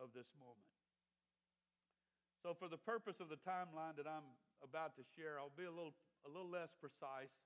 of 0.00 0.12
this 0.16 0.28
moment. 0.36 0.79
So, 2.40 2.56
for 2.56 2.72
the 2.72 2.80
purpose 2.80 3.20
of 3.20 3.28
the 3.28 3.36
timeline 3.44 4.00
that 4.00 4.08
I'm 4.08 4.24
about 4.64 4.96
to 4.96 5.04
share, 5.12 5.36
I'll 5.36 5.52
be 5.52 5.68
a 5.68 5.72
little, 5.72 5.92
a 6.24 6.30
little 6.32 6.48
less 6.48 6.72
precise, 6.72 7.36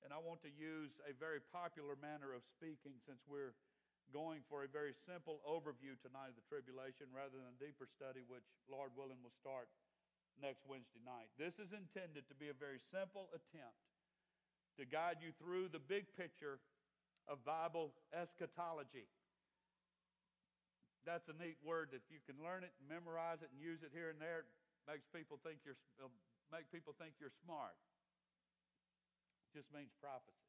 and 0.00 0.08
I 0.08 0.16
want 0.16 0.40
to 0.48 0.52
use 0.56 0.96
a 1.04 1.12
very 1.12 1.44
popular 1.52 2.00
manner 2.00 2.32
of 2.32 2.40
speaking 2.48 2.96
since 3.04 3.20
we're 3.28 3.52
going 4.16 4.40
for 4.48 4.64
a 4.64 4.70
very 4.72 4.96
simple 5.04 5.44
overview 5.44 6.00
tonight 6.00 6.32
of 6.32 6.36
the 6.40 6.48
tribulation 6.48 7.12
rather 7.12 7.36
than 7.36 7.44
a 7.44 7.60
deeper 7.60 7.84
study, 7.84 8.24
which, 8.24 8.48
Lord 8.72 8.96
willing, 8.96 9.20
will 9.20 9.36
start 9.36 9.68
next 10.40 10.64
Wednesday 10.64 11.04
night. 11.04 11.28
This 11.36 11.60
is 11.60 11.76
intended 11.76 12.24
to 12.32 12.36
be 12.40 12.48
a 12.48 12.56
very 12.56 12.80
simple 12.88 13.28
attempt 13.36 13.76
to 14.80 14.88
guide 14.88 15.20
you 15.20 15.36
through 15.36 15.68
the 15.68 15.82
big 15.82 16.08
picture 16.16 16.56
of 17.28 17.44
Bible 17.44 17.92
eschatology. 18.16 19.12
That's 21.06 21.30
a 21.30 21.36
neat 21.38 21.56
word 21.62 21.94
that 21.94 22.02
if 22.02 22.10
you 22.10 22.18
can 22.26 22.36
learn 22.42 22.66
it, 22.66 22.74
memorize 22.82 23.40
it, 23.40 23.54
and 23.54 23.62
use 23.62 23.86
it 23.86 23.94
here 23.94 24.10
and 24.10 24.18
there, 24.18 24.42
it 24.42 24.50
makes 24.90 25.06
people 25.14 25.38
think 25.46 25.62
you're 25.62 25.78
make 26.50 26.66
people 26.70 26.94
think 26.98 27.14
you're 27.18 27.34
smart. 27.42 27.74
It 29.50 29.62
just 29.62 29.70
means 29.74 29.90
prophecy. 29.98 30.46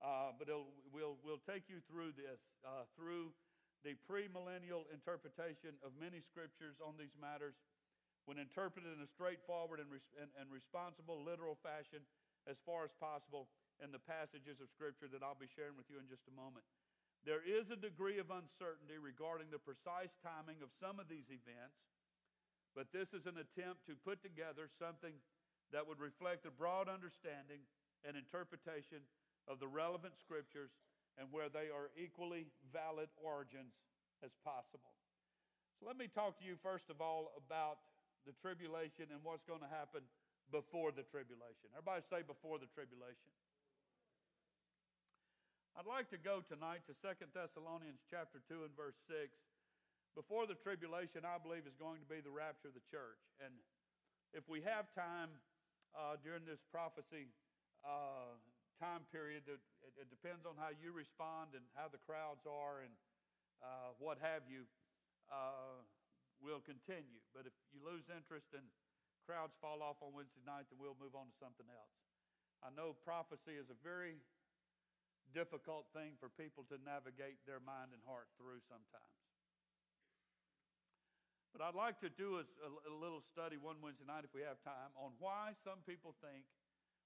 Uh, 0.00 0.32
but 0.38 0.48
we'll, 0.94 1.20
we'll 1.20 1.42
take 1.44 1.68
you 1.68 1.82
through 1.84 2.16
this, 2.16 2.40
uh, 2.64 2.88
through 2.96 3.36
the 3.84 3.92
premillennial 4.08 4.88
interpretation 4.88 5.76
of 5.84 5.92
many 6.00 6.24
scriptures 6.24 6.80
on 6.80 6.96
these 6.96 7.12
matters 7.20 7.56
when 8.24 8.40
interpreted 8.40 8.88
in 8.88 9.00
a 9.04 9.10
straightforward 9.12 9.80
and, 9.80 9.88
res- 9.92 10.14
and, 10.16 10.32
and 10.40 10.48
responsible, 10.48 11.20
literal 11.20 11.56
fashion 11.60 12.00
as 12.48 12.56
far 12.64 12.84
as 12.84 12.92
possible 12.96 13.48
in 13.84 13.92
the 13.92 14.00
passages 14.00 14.60
of 14.60 14.68
scripture 14.72 15.08
that 15.08 15.20
I'll 15.24 15.36
be 15.36 15.48
sharing 15.48 15.76
with 15.76 15.88
you 15.92 16.00
in 16.00 16.08
just 16.08 16.24
a 16.28 16.34
moment. 16.36 16.64
There 17.24 17.44
is 17.44 17.68
a 17.68 17.76
degree 17.76 18.16
of 18.16 18.32
uncertainty 18.32 18.96
regarding 18.96 19.52
the 19.52 19.60
precise 19.60 20.16
timing 20.24 20.64
of 20.64 20.72
some 20.72 20.96
of 20.96 21.08
these 21.12 21.28
events, 21.28 21.84
but 22.72 22.92
this 22.96 23.12
is 23.12 23.28
an 23.28 23.36
attempt 23.36 23.84
to 23.86 23.98
put 23.98 24.24
together 24.24 24.72
something 24.72 25.12
that 25.72 25.84
would 25.84 26.00
reflect 26.00 26.48
a 26.48 26.50
broad 26.50 26.88
understanding 26.88 27.60
and 28.06 28.16
interpretation 28.16 29.04
of 29.44 29.60
the 29.60 29.68
relevant 29.68 30.16
scriptures 30.16 30.72
and 31.20 31.28
where 31.28 31.52
they 31.52 31.68
are 31.68 31.92
equally 31.92 32.48
valid 32.72 33.12
origins 33.20 33.76
as 34.24 34.32
possible. 34.40 34.96
So 35.76 35.84
let 35.84 36.00
me 36.00 36.08
talk 36.08 36.40
to 36.40 36.44
you 36.44 36.56
first 36.60 36.88
of 36.88 37.00
all 37.00 37.36
about 37.36 37.84
the 38.24 38.32
tribulation 38.40 39.12
and 39.12 39.20
what's 39.24 39.44
going 39.44 39.64
to 39.64 39.72
happen 39.72 40.04
before 40.52 40.92
the 40.92 41.04
tribulation. 41.08 41.72
Everybody 41.76 42.04
say 42.08 42.20
before 42.24 42.60
the 42.60 42.68
tribulation. 42.72 43.32
I'd 45.78 45.86
like 45.86 46.10
to 46.10 46.18
go 46.18 46.42
tonight 46.42 46.82
to 46.90 46.98
Second 46.98 47.30
Thessalonians 47.30 48.02
chapter 48.10 48.42
2 48.50 48.66
and 48.66 48.74
verse 48.74 48.98
6. 49.06 49.30
Before 50.18 50.42
the 50.42 50.58
tribulation, 50.58 51.22
I 51.22 51.38
believe, 51.38 51.62
is 51.62 51.78
going 51.78 52.02
to 52.02 52.10
be 52.10 52.18
the 52.18 52.34
rapture 52.34 52.74
of 52.74 52.76
the 52.76 52.82
church. 52.90 53.22
And 53.38 53.54
if 54.34 54.42
we 54.50 54.66
have 54.66 54.90
time 54.98 55.30
uh, 55.94 56.18
during 56.26 56.42
this 56.42 56.58
prophecy 56.74 57.30
uh, 57.86 58.34
time 58.82 59.06
period 59.14 59.46
that 59.46 59.62
it, 59.86 59.94
it, 60.06 60.08
depends 60.10 60.42
on 60.42 60.58
how 60.58 60.74
you 60.74 60.90
respond 60.90 61.54
and 61.54 61.62
how 61.78 61.86
the 61.86 62.02
crowds 62.02 62.42
are 62.50 62.82
and 62.82 62.90
uh, 63.62 63.94
what 64.02 64.18
have 64.18 64.42
you 64.50 64.66
uh, 65.30 65.86
will 66.42 66.60
continue. 66.66 67.22
But 67.30 67.46
if 67.46 67.54
you 67.70 67.78
lose 67.78 68.10
interest 68.10 68.50
and 68.58 68.66
crowds 69.22 69.54
fall 69.62 69.86
off 69.86 70.02
on 70.02 70.18
Wednesday 70.18 70.42
night, 70.42 70.66
then 70.66 70.82
we'll 70.82 70.98
move 70.98 71.14
on 71.14 71.30
to 71.30 71.36
something 71.38 71.70
else. 71.70 71.94
I 72.58 72.74
know 72.74 72.98
prophecy 73.06 73.54
is 73.54 73.70
a 73.70 73.78
very 73.86 74.18
difficult 75.30 75.88
thing 75.94 76.18
for 76.18 76.28
people 76.28 76.66
to 76.68 76.76
navigate 76.82 77.40
their 77.46 77.62
mind 77.62 77.94
and 77.94 78.02
heart 78.06 78.28
through 78.36 78.60
sometimes. 78.66 79.20
But 81.50 81.66
I'd 81.66 81.74
like 81.74 81.98
to 82.06 82.10
do 82.10 82.38
a, 82.38 82.44
a, 82.62 82.94
little 82.94 83.22
study 83.26 83.58
one 83.58 83.82
Wednesday 83.82 84.06
night, 84.06 84.22
if 84.22 84.30
we 84.30 84.46
have 84.46 84.62
time, 84.62 84.94
on 84.94 85.18
why 85.18 85.58
some 85.66 85.82
people 85.82 86.14
think 86.22 86.46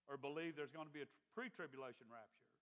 or 0.04 0.20
believe 0.20 0.52
there's 0.52 0.74
going 0.74 0.88
to 0.88 0.92
be 0.92 1.00
a 1.00 1.10
pre 1.32 1.48
tribulation 1.48 2.04
rapture, 2.12 2.52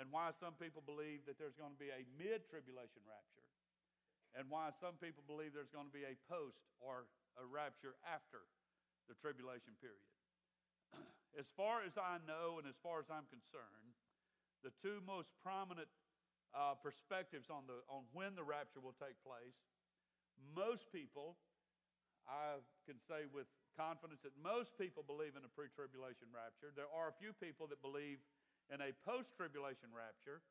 and 0.00 0.08
why 0.08 0.32
some 0.40 0.56
people 0.56 0.80
believe 0.80 1.28
that 1.28 1.36
there's 1.36 1.56
going 1.60 1.76
to 1.76 1.80
be 1.80 1.92
a 1.92 2.08
mid 2.16 2.48
tribulation 2.48 3.04
rapture, 3.04 3.48
and 4.32 4.48
why 4.48 4.72
some 4.80 4.96
people 4.96 5.20
believe 5.28 5.52
there's 5.52 5.72
going 5.72 5.92
to 5.92 5.92
be 5.92 6.08
a 6.08 6.16
post 6.24 6.56
or 6.80 7.04
a 7.36 7.44
rapture 7.44 8.00
after 8.08 8.48
the 9.12 9.16
tribulation 9.20 9.76
period. 9.76 10.08
as 11.40 11.52
far 11.52 11.84
as 11.84 12.00
I 12.00 12.16
know, 12.24 12.56
and 12.56 12.64
as 12.64 12.80
far 12.80 13.04
as 13.04 13.12
I'm 13.12 13.28
concerned, 13.28 13.89
the 14.62 14.74
two 14.80 15.00
most 15.04 15.32
prominent 15.42 15.88
uh, 16.52 16.74
perspectives 16.82 17.48
on, 17.48 17.64
the, 17.70 17.78
on 17.86 18.04
when 18.12 18.34
the 18.34 18.42
rapture 18.42 18.82
will 18.82 18.96
take 18.98 19.16
place, 19.22 19.56
most 20.56 20.88
people, 20.90 21.36
I 22.26 22.60
can 22.88 22.98
say 22.98 23.28
with 23.28 23.46
confidence 23.78 24.20
that 24.26 24.34
most 24.36 24.76
people 24.76 25.04
believe 25.06 25.38
in 25.38 25.44
a 25.46 25.52
pre 25.52 25.70
tribulation 25.72 26.28
rapture. 26.32 26.74
There 26.74 26.90
are 26.90 27.12
a 27.12 27.16
few 27.16 27.32
people 27.36 27.70
that 27.70 27.80
believe 27.80 28.20
in 28.68 28.82
a 28.82 28.92
post 29.04 29.34
tribulation 29.36 29.90
rapture, 29.92 30.42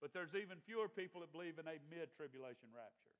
but 0.00 0.14
there's 0.14 0.34
even 0.34 0.58
fewer 0.64 0.90
people 0.90 1.22
that 1.22 1.30
believe 1.30 1.58
in 1.58 1.66
a 1.66 1.78
mid 1.90 2.12
tribulation 2.14 2.70
rapture. 2.72 3.14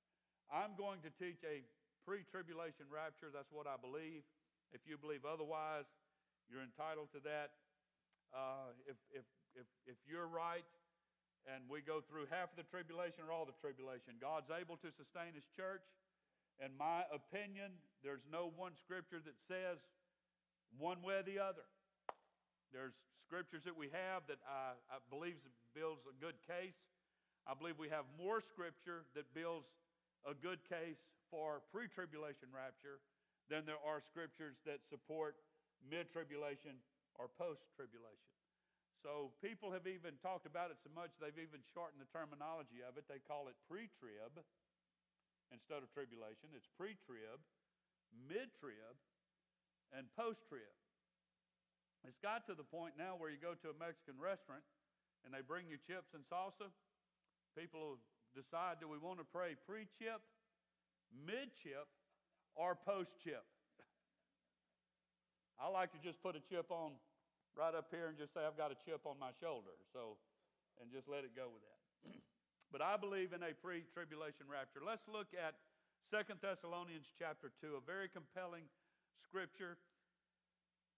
I'm 0.50 0.76
going 0.76 1.00
to 1.06 1.10
teach 1.16 1.40
a 1.46 1.64
pre 2.04 2.26
tribulation 2.28 2.86
rapture. 2.90 3.32
That's 3.32 3.50
what 3.50 3.66
I 3.66 3.78
believe. 3.80 4.26
If 4.72 4.84
you 4.88 4.96
believe 4.96 5.28
otherwise, 5.28 5.88
you're 6.48 6.64
entitled 6.64 7.12
to 7.12 7.20
that. 7.28 7.61
Uh, 8.32 8.72
if, 8.88 8.96
if, 9.12 9.26
if, 9.54 9.68
if 9.84 9.98
you're 10.08 10.28
right 10.28 10.64
and 11.44 11.68
we 11.68 11.84
go 11.84 12.00
through 12.00 12.24
half 12.32 12.48
of 12.52 12.56
the 12.56 12.64
tribulation 12.64 13.28
or 13.28 13.32
all 13.32 13.44
the 13.44 13.56
tribulation, 13.60 14.16
God's 14.16 14.48
able 14.48 14.80
to 14.80 14.88
sustain 14.88 15.36
His 15.36 15.44
church 15.52 15.84
in 16.60 16.70
my 16.76 17.02
opinion, 17.08 17.72
there's 18.04 18.22
no 18.30 18.52
one 18.54 18.78
scripture 18.78 19.22
that 19.24 19.38
says 19.50 19.82
one 20.76 21.00
way 21.02 21.18
or 21.18 21.26
the 21.26 21.42
other. 21.42 21.64
There's 22.72 22.94
scriptures 23.24 23.64
that 23.64 23.76
we 23.76 23.88
have 23.92 24.22
that 24.28 24.38
I, 24.44 24.76
I 24.86 24.98
believe 25.08 25.40
builds 25.74 26.04
a 26.04 26.16
good 26.20 26.36
case. 26.44 26.76
I 27.48 27.58
believe 27.58 27.82
we 27.82 27.88
have 27.88 28.04
more 28.14 28.40
scripture 28.40 29.08
that 29.16 29.26
builds 29.34 29.66
a 30.22 30.38
good 30.38 30.60
case 30.68 31.00
for 31.32 31.64
pre 31.72 31.88
tribulation 31.88 32.52
rapture 32.52 33.00
than 33.50 33.66
there 33.66 33.80
are 33.82 33.98
scriptures 33.98 34.60
that 34.62 34.84
support 34.86 35.36
mid 35.82 36.12
tribulation 36.12 36.78
or 37.16 37.28
post 37.28 37.68
tribulation. 37.76 38.32
So 39.02 39.34
people 39.42 39.74
have 39.74 39.90
even 39.90 40.14
talked 40.22 40.46
about 40.46 40.70
it 40.70 40.78
so 40.78 40.90
much 40.94 41.10
they've 41.18 41.34
even 41.42 41.58
shortened 41.74 41.98
the 41.98 42.10
terminology 42.14 42.86
of 42.86 42.94
it. 42.94 43.10
They 43.10 43.18
call 43.18 43.50
it 43.50 43.58
pre 43.66 43.90
trib 43.98 44.38
instead 45.50 45.82
of 45.82 45.90
tribulation. 45.90 46.54
It's 46.54 46.70
pre 46.78 46.94
trib, 47.02 47.42
mid 48.14 48.54
trib, 48.62 48.94
and 49.90 50.06
post 50.14 50.46
trib. 50.46 50.70
It's 52.06 52.18
got 52.22 52.46
to 52.46 52.54
the 52.54 52.66
point 52.66 52.94
now 52.94 53.18
where 53.18 53.30
you 53.30 53.38
go 53.38 53.58
to 53.58 53.68
a 53.70 53.76
Mexican 53.78 54.18
restaurant 54.22 54.62
and 55.22 55.30
they 55.30 55.42
bring 55.42 55.66
you 55.66 55.78
chips 55.82 56.14
and 56.14 56.22
salsa. 56.26 56.70
People 57.58 57.98
decide 58.34 58.78
do 58.78 58.86
we 58.86 58.98
want 58.98 59.18
to 59.18 59.26
pray 59.26 59.58
pre 59.66 59.90
chip, 59.98 60.22
mid 61.10 61.50
chip, 61.58 61.90
or 62.54 62.78
post 62.78 63.18
chip? 63.18 63.46
I 65.62 65.70
like 65.70 65.94
to 65.94 66.00
just 66.02 66.18
put 66.18 66.34
a 66.34 66.42
chip 66.42 66.74
on 66.74 66.98
right 67.54 67.70
up 67.70 67.86
here 67.94 68.10
and 68.10 68.18
just 68.18 68.34
say 68.34 68.42
I've 68.42 68.58
got 68.58 68.74
a 68.74 68.78
chip 68.82 69.06
on 69.06 69.14
my 69.14 69.30
shoulder. 69.38 69.70
So, 69.94 70.18
and 70.82 70.90
just 70.90 71.06
let 71.06 71.22
it 71.22 71.38
go 71.38 71.54
with 71.54 71.62
that. 71.62 72.18
but 72.74 72.82
I 72.82 72.98
believe 72.98 73.30
in 73.30 73.46
a 73.46 73.54
pre-tribulation 73.54 74.50
rapture. 74.50 74.82
Let's 74.82 75.06
look 75.06 75.30
at 75.38 75.54
Second 76.10 76.42
Thessalonians 76.42 77.14
chapter 77.14 77.54
2, 77.62 77.78
a 77.78 77.84
very 77.86 78.10
compelling 78.10 78.66
scripture. 79.22 79.78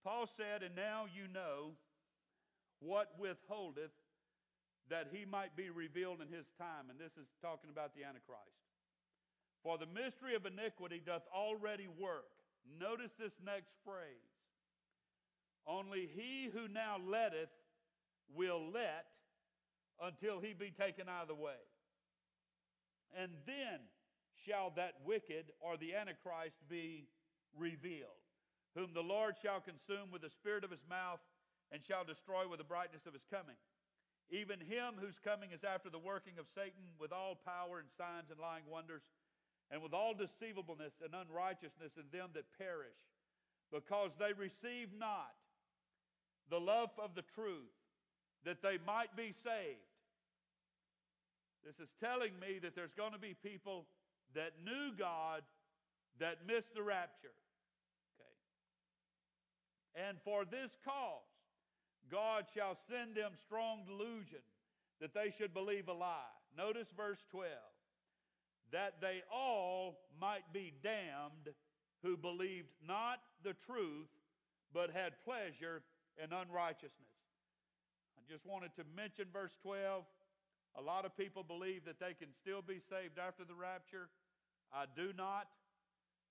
Paul 0.01 0.25
said, 0.25 0.65
And 0.65 0.73
now 0.73 1.05
you 1.13 1.29
know 1.29 1.77
what 2.81 3.13
withholdeth 3.21 3.93
that 4.89 5.13
he 5.13 5.29
might 5.29 5.57
be 5.57 5.69
revealed 5.69 6.25
in 6.25 6.33
his 6.33 6.49
time. 6.57 6.89
And 6.89 6.97
this 6.97 7.21
is 7.21 7.29
talking 7.45 7.69
about 7.69 7.93
the 7.93 8.05
Antichrist. 8.05 8.65
For 9.61 9.77
the 9.77 9.89
mystery 9.89 10.33
of 10.33 10.49
iniquity 10.49 11.05
doth 11.05 11.29
already 11.29 11.89
work. 11.89 12.33
Notice 12.65 13.13
this 13.19 13.37
next 13.45 13.77
phrase. 13.85 14.34
Only 15.67 16.09
he 16.15 16.51
who 16.53 16.69
now 16.69 16.97
letteth 17.07 17.51
will 18.35 18.71
let 18.73 19.07
until 20.03 20.41
he 20.41 20.53
be 20.53 20.71
taken 20.71 21.09
out 21.09 21.23
of 21.23 21.29
the 21.29 21.35
way. 21.35 21.61
And 23.17 23.31
then 23.47 23.81
shall 24.45 24.73
that 24.77 24.95
wicked 25.05 25.53
or 25.61 25.77
the 25.77 25.95
Antichrist 25.95 26.59
be 26.69 27.07
revealed, 27.57 28.21
whom 28.75 28.93
the 28.93 29.03
Lord 29.03 29.37
shall 29.41 29.61
consume 29.61 30.11
with 30.13 30.23
the 30.23 30.31
spirit 30.31 30.65
of 30.65 30.71
his 30.71 30.85
mouth 30.89 31.21
and 31.71 31.83
shall 31.83 32.05
destroy 32.05 32.49
with 32.49 32.59
the 32.59 32.65
brightness 32.65 33.07
of 33.07 33.15
his 33.15 33.25
coming. 33.31 33.57
Even 34.31 34.59
him 34.59 34.95
whose 34.99 35.19
coming 35.19 35.51
is 35.53 35.65
after 35.65 35.91
the 35.91 35.99
working 35.99 36.39
of 36.39 36.49
Satan 36.49 36.97
with 36.99 37.13
all 37.13 37.39
power 37.45 37.79
and 37.79 37.89
signs 37.97 38.31
and 38.31 38.41
lying 38.41 38.65
wonders, 38.69 39.03
and 39.71 39.83
with 39.83 39.95
all 39.95 40.15
deceivableness 40.15 40.95
and 41.05 41.15
unrighteousness 41.15 41.97
in 41.97 42.05
them 42.13 42.31
that 42.35 42.45
perish, 42.59 42.99
because 43.73 44.13
they 44.19 44.33
receive 44.33 44.89
not 44.99 45.33
the 46.51 46.61
love 46.61 46.91
of 47.03 47.15
the 47.15 47.25
truth, 47.35 47.73
that 48.45 48.63
they 48.63 48.79
might 48.87 49.17
be 49.17 49.33
saved. 49.33 49.79
This 51.65 51.81
is 51.81 51.95
telling 51.99 52.33
me 52.41 52.59
that 52.63 52.75
there's 52.75 52.93
going 52.93 53.13
to 53.13 53.19
be 53.19 53.35
people 53.35 53.87
that 54.35 54.53
knew 54.65 54.93
God 54.99 55.43
that 56.21 56.47
missed 56.47 56.75
the 56.75 56.83
rapture. 56.83 57.33
Okay. 58.21 60.09
And 60.09 60.19
for 60.25 60.45
this 60.45 60.77
cause, 60.85 61.23
God 62.11 62.45
shall 62.55 62.77
send 62.89 63.17
them 63.17 63.33
strong 63.47 63.81
delusion 63.87 64.45
that 65.01 65.15
they 65.15 65.31
should 65.31 65.55
believe 65.55 65.89
a 65.89 65.93
lie. 65.93 66.35
Notice 66.57 66.93
verse 66.97 67.25
12. 67.31 67.51
That 68.73 69.01
they 69.01 69.23
all 69.33 69.99
might 70.21 70.53
be 70.53 70.73
damned 70.83 71.55
who 72.03 72.17
believed 72.17 72.69
not 72.87 73.21
the 73.43 73.55
truth, 73.55 74.09
but 74.73 74.91
had 74.91 75.13
pleasure 75.25 75.83
and 76.21 76.33
unrighteousness. 76.33 77.15
I 78.19 78.23
just 78.31 78.47
wanted 78.47 78.75
to 78.77 78.85
mention 78.97 79.27
verse 79.33 79.55
12. 79.63 80.05
A 80.77 80.83
lot 80.83 81.05
of 81.05 81.17
people 81.17 81.43
believe 81.43 81.85
that 81.87 82.01
they 82.01 82.15
can 82.15 82.33
still 82.35 82.63
be 82.63 82.81
saved 82.81 83.19
after 83.19 83.45
the 83.45 83.55
rapture. 83.55 84.11
I 84.73 84.87
do 84.91 85.13
not. 85.15 85.47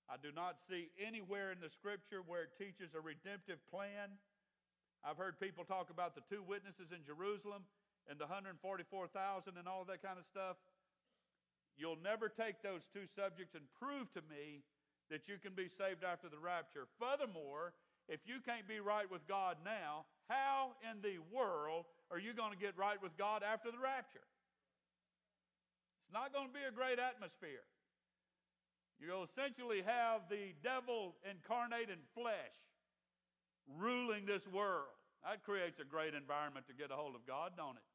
I 0.04 0.20
do 0.20 0.28
not 0.36 0.60
see 0.60 0.92
anywhere 1.00 1.48
in 1.48 1.64
the 1.64 1.72
scripture 1.72 2.20
where 2.20 2.44
it 2.44 2.52
teaches 2.52 2.92
a 2.92 3.00
redemptive 3.00 3.56
plan. 3.72 4.20
I've 5.00 5.16
heard 5.16 5.40
people 5.40 5.64
talk 5.64 5.88
about 5.88 6.12
the 6.12 6.24
two 6.28 6.44
witnesses 6.44 6.92
in 6.92 7.04
Jerusalem 7.08 7.64
and 8.08 8.20
the 8.20 8.28
144,000 8.28 9.56
and 9.56 9.64
all 9.68 9.84
that 9.88 10.04
kind 10.04 10.20
of 10.20 10.28
stuff. 10.28 10.60
You'll 11.76 12.00
never 12.00 12.28
take 12.28 12.60
those 12.60 12.84
two 12.92 13.08
subjects 13.16 13.56
and 13.56 13.64
prove 13.80 14.12
to 14.12 14.22
me 14.28 14.60
that 15.10 15.28
you 15.28 15.36
can 15.40 15.52
be 15.56 15.68
saved 15.68 16.04
after 16.04 16.28
the 16.28 16.38
rapture. 16.38 16.84
Furthermore, 17.00 17.72
if 18.08 18.20
you 18.26 18.36
can't 18.44 18.68
be 18.68 18.80
right 18.80 19.10
with 19.10 19.26
God 19.26 19.56
now, 19.64 20.04
how 20.28 20.76
in 20.84 21.00
the 21.00 21.20
world 21.32 21.84
are 22.10 22.18
you 22.18 22.32
going 22.32 22.52
to 22.52 22.58
get 22.58 22.76
right 22.76 23.00
with 23.00 23.16
God 23.16 23.42
after 23.42 23.70
the 23.70 23.80
rapture? 23.80 24.24
It's 26.04 26.12
not 26.12 26.32
going 26.32 26.48
to 26.48 26.54
be 26.54 26.64
a 26.68 26.72
great 26.72 26.98
atmosphere. 26.98 27.64
You'll 29.00 29.24
essentially 29.24 29.82
have 29.82 30.28
the 30.30 30.54
devil 30.62 31.16
incarnate 31.28 31.90
in 31.90 31.98
flesh 32.14 32.56
ruling 33.66 34.24
this 34.26 34.46
world. 34.46 34.92
That 35.24 35.42
creates 35.42 35.80
a 35.80 35.84
great 35.84 36.14
environment 36.14 36.68
to 36.68 36.74
get 36.74 36.92
a 36.92 36.94
hold 36.96 37.16
of 37.16 37.26
God, 37.26 37.52
don't 37.56 37.76
it? 37.76 37.88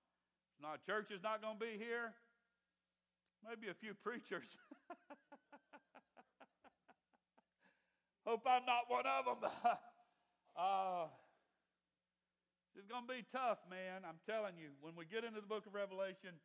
It's 0.53 0.61
not 0.61 0.83
church 0.85 1.11
is 1.13 1.21
not 1.21 1.41
going 1.41 1.57
to 1.57 1.63
be 1.63 1.77
here. 1.77 2.13
Maybe 3.47 3.69
a 3.69 3.77
few 3.77 3.93
preachers. 4.03 4.49
Hope 8.25 8.41
I'm 8.45 8.65
not 8.65 8.89
one 8.89 9.05
of 9.05 9.25
them. 9.25 9.49
Uh, 10.59 11.07
it's 12.75 12.83
going 12.91 13.07
to 13.07 13.13
be 13.15 13.23
tough, 13.31 13.63
man. 13.71 14.03
I'm 14.03 14.19
telling 14.27 14.59
you. 14.59 14.75
When 14.83 14.91
we 14.91 15.07
get 15.07 15.23
into 15.23 15.39
the 15.39 15.47
book 15.47 15.63
of 15.63 15.71
Revelation, 15.71 16.35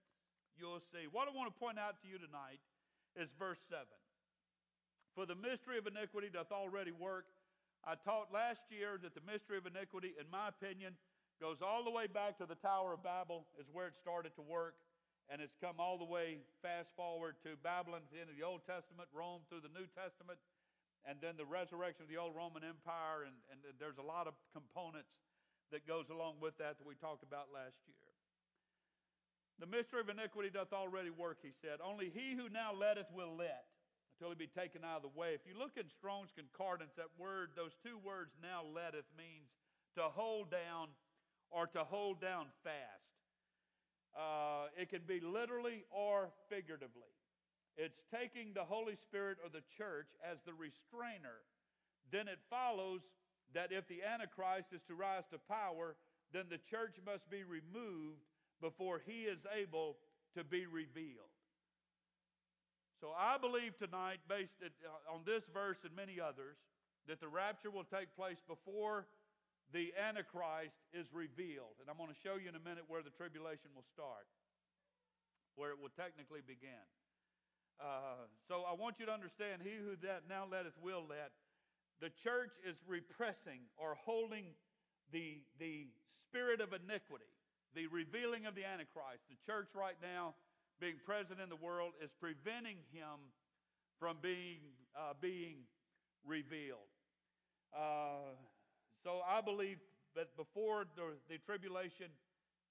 you'll 0.55 0.79
see. 0.94 1.11
What 1.11 1.27
I 1.27 1.35
want 1.35 1.50
to 1.50 1.57
point 1.59 1.83
out 1.83 1.98
to 1.98 2.07
you 2.07 2.22
tonight 2.22 2.62
is 3.18 3.35
verse 3.35 3.59
7. 3.66 3.83
For 5.18 5.27
the 5.27 5.35
mystery 5.35 5.83
of 5.83 5.90
iniquity 5.90 6.31
doth 6.31 6.55
already 6.55 6.94
work. 6.94 7.27
I 7.83 7.98
taught 7.98 8.31
last 8.31 8.70
year 8.70 9.03
that 9.03 9.18
the 9.18 9.24
mystery 9.27 9.59
of 9.59 9.66
iniquity, 9.66 10.14
in 10.14 10.31
my 10.31 10.46
opinion, 10.46 10.94
goes 11.42 11.59
all 11.59 11.83
the 11.83 11.90
way 11.90 12.07
back 12.07 12.38
to 12.38 12.46
the 12.46 12.55
Tower 12.55 12.94
of 12.94 13.03
Babel, 13.03 13.50
is 13.59 13.66
where 13.66 13.90
it 13.90 13.98
started 13.98 14.31
to 14.38 14.46
work. 14.46 14.79
And 15.27 15.42
it's 15.42 15.59
come 15.59 15.83
all 15.83 15.98
the 15.98 16.07
way 16.07 16.38
fast 16.62 16.94
forward 16.94 17.35
to 17.42 17.59
Babylon 17.66 18.07
at 18.07 18.11
the 18.14 18.22
end 18.22 18.31
of 18.31 18.38
the 18.38 18.46
Old 18.46 18.62
Testament, 18.62 19.11
Rome 19.11 19.42
through 19.50 19.66
the 19.66 19.74
New 19.74 19.90
Testament, 19.90 20.38
and 21.04 21.20
then 21.20 21.36
the 21.36 21.44
resurrection 21.44 22.02
of 22.04 22.08
the 22.08 22.16
old 22.16 22.34
Roman 22.34 22.64
Empire, 22.64 23.28
and, 23.28 23.36
and 23.52 23.60
there's 23.78 23.98
a 23.98 24.06
lot 24.06 24.26
of 24.26 24.34
components 24.52 25.20
that 25.72 25.86
goes 25.86 26.08
along 26.08 26.40
with 26.40 26.56
that 26.58 26.78
that 26.78 26.86
we 26.86 26.94
talked 26.94 27.22
about 27.22 27.52
last 27.52 27.76
year. 27.86 28.08
The 29.60 29.66
mystery 29.66 30.00
of 30.00 30.08
iniquity 30.08 30.50
doth 30.50 30.72
already 30.72 31.10
work, 31.10 31.38
he 31.42 31.52
said. 31.62 31.78
Only 31.78 32.10
he 32.10 32.34
who 32.34 32.48
now 32.48 32.74
letteth 32.74 33.06
will 33.14 33.36
let 33.36 33.66
until 34.14 34.30
he 34.30 34.36
be 34.36 34.50
taken 34.50 34.82
out 34.82 35.02
of 35.02 35.02
the 35.02 35.18
way. 35.18 35.34
If 35.34 35.46
you 35.46 35.58
look 35.58 35.76
in 35.76 35.88
Strong's 35.88 36.30
Concordance, 36.34 36.94
that 36.96 37.10
word, 37.18 37.50
those 37.54 37.74
two 37.82 37.98
words, 37.98 38.34
now 38.42 38.62
letteth, 38.64 39.06
means 39.16 39.50
to 39.94 40.02
hold 40.02 40.50
down 40.50 40.88
or 41.50 41.66
to 41.68 41.84
hold 41.84 42.20
down 42.20 42.46
fast. 42.62 43.14
Uh, 44.14 44.70
it 44.78 44.90
can 44.90 45.02
be 45.06 45.20
literally 45.20 45.84
or 45.90 46.30
figuratively. 46.48 47.10
It's 47.76 48.04
taking 48.10 48.52
the 48.54 48.64
Holy 48.64 48.94
Spirit 48.94 49.38
or 49.42 49.50
the 49.50 49.64
church 49.76 50.08
as 50.22 50.42
the 50.42 50.54
restrainer. 50.54 51.42
Then 52.12 52.28
it 52.28 52.38
follows 52.48 53.02
that 53.54 53.72
if 53.72 53.88
the 53.88 54.02
Antichrist 54.02 54.72
is 54.72 54.82
to 54.84 54.94
rise 54.94 55.26
to 55.30 55.38
power, 55.38 55.96
then 56.32 56.46
the 56.50 56.58
church 56.58 56.96
must 57.04 57.30
be 57.30 57.42
removed 57.42 58.22
before 58.60 59.00
he 59.04 59.26
is 59.26 59.46
able 59.50 59.96
to 60.34 60.44
be 60.44 60.66
revealed. 60.66 61.30
So 63.00 63.10
I 63.10 63.38
believe 63.38 63.76
tonight, 63.76 64.22
based 64.28 64.62
uh, 64.62 65.12
on 65.12 65.22
this 65.26 65.44
verse 65.52 65.82
and 65.84 65.94
many 65.94 66.20
others, 66.22 66.56
that 67.06 67.20
the 67.20 67.28
rapture 67.28 67.70
will 67.70 67.84
take 67.84 68.14
place 68.16 68.40
before 68.46 69.06
the 69.72 69.92
Antichrist 69.98 70.78
is 70.94 71.12
revealed. 71.12 71.76
And 71.82 71.90
I'm 71.90 71.98
going 71.98 72.08
to 72.08 72.22
show 72.22 72.38
you 72.38 72.48
in 72.48 72.56
a 72.56 72.62
minute 72.62 72.87
where 72.88 73.02
the 73.02 73.12
tribulation 73.12 73.74
will 73.74 73.87
start, 73.92 74.24
where 75.58 75.70
it 75.70 75.78
will 75.82 75.92
technically 75.92 76.40
begin. 76.40 76.87
Uh, 77.80 78.26
so 78.48 78.62
I 78.68 78.74
want 78.74 78.96
you 78.98 79.06
to 79.06 79.12
understand 79.12 79.62
he 79.62 79.74
who 79.76 79.96
that 80.06 80.22
now 80.28 80.46
letteth 80.50 80.74
will 80.82 81.04
let. 81.08 81.32
The 82.00 82.10
church 82.10 82.52
is 82.66 82.76
repressing 82.87 83.60
or 83.76 83.94
holding 83.94 84.46
the, 85.12 85.42
the 85.58 85.88
spirit 86.12 86.60
of 86.60 86.72
iniquity, 86.72 87.30
the 87.74 87.87
revealing 87.88 88.46
of 88.46 88.54
the 88.54 88.64
Antichrist. 88.64 89.26
The 89.28 89.38
church 89.46 89.68
right 89.74 89.96
now, 90.02 90.34
being 90.80 90.96
present 91.04 91.40
in 91.40 91.48
the 91.48 91.56
world, 91.56 91.92
is 92.02 92.10
preventing 92.20 92.78
him 92.92 93.30
from 93.98 94.16
being, 94.22 94.60
uh, 94.96 95.14
being 95.20 95.66
revealed. 96.26 96.90
Uh, 97.74 98.34
so 99.02 99.20
I 99.26 99.40
believe 99.40 99.78
that 100.14 100.37
before 100.37 100.84
the, 100.96 101.18
the 101.28 101.38
tribulation 101.38 102.06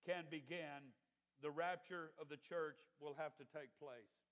can 0.06 0.24
begin, 0.30 0.92
the 1.42 1.52
rapture 1.52 2.12
of 2.20 2.30
the 2.30 2.38
church 2.38 2.80
will 3.00 3.16
have 3.18 3.36
to 3.36 3.44
take 3.52 3.72
place. 3.80 4.23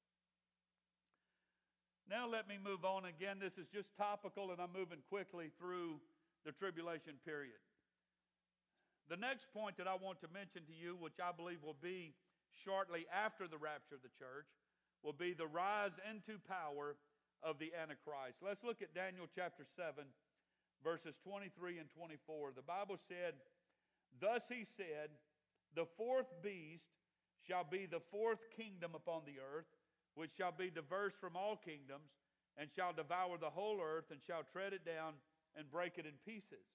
Now, 2.10 2.28
let 2.28 2.48
me 2.48 2.56
move 2.62 2.84
on. 2.84 3.06
Again, 3.06 3.38
this 3.40 3.58
is 3.58 3.68
just 3.68 3.96
topical, 3.96 4.52
and 4.52 4.60
I'm 4.60 4.74
moving 4.74 5.00
quickly 5.10 5.52
through 5.58 6.00
the 6.46 6.52
tribulation 6.52 7.14
period. 7.26 7.62
The 9.10 9.18
next 9.18 9.48
point 9.54 9.78
that 9.78 9.88
I 9.88 9.96
want 9.96 10.20
to 10.22 10.28
mention 10.34 10.64
to 10.68 10.74
you, 10.74 10.96
which 11.00 11.20
I 11.22 11.32
believe 11.32 11.64
will 11.64 11.78
be 11.82 12.14
shortly 12.52 13.06
after 13.12 13.48
the 13.48 13.58
rapture 13.58 13.96
of 13.96 14.04
the 14.04 14.14
church, 14.18 14.48
will 15.04 15.14
be 15.14 15.34
the 15.34 15.48
rise 15.48 15.96
into 16.10 16.40
power 16.48 16.96
of 17.44 17.60
the 17.60 17.72
Antichrist. 17.74 18.40
Let's 18.42 18.64
look 18.64 18.82
at 18.82 18.94
Daniel 18.94 19.26
chapter 19.34 19.66
7, 19.76 20.06
verses 20.84 21.18
23 21.24 21.80
and 21.80 21.90
24. 21.90 22.52
The 22.56 22.62
Bible 22.62 22.98
said, 23.08 23.34
Thus 24.20 24.44
he 24.50 24.64
said, 24.64 25.10
The 25.76 25.86
fourth 25.98 26.30
beast 26.44 26.86
shall 27.48 27.66
be 27.66 27.86
the 27.86 28.02
fourth 28.12 28.46
kingdom 28.56 28.92
upon 28.94 29.24
the 29.26 29.42
earth, 29.42 29.66
which 30.16 30.32
shall 30.38 30.52
be 30.52 30.70
diverse 30.70 31.14
from 31.16 31.36
all 31.36 31.56
kingdoms, 31.56 32.12
and 32.58 32.70
shall 32.70 32.94
devour 32.94 33.38
the 33.38 33.50
whole 33.50 33.80
earth, 33.82 34.12
and 34.12 34.20
shall 34.22 34.44
tread 34.52 34.74
it 34.74 34.86
down 34.86 35.14
and 35.56 35.72
break 35.72 35.98
it 35.98 36.06
in 36.06 36.14
pieces. 36.26 36.68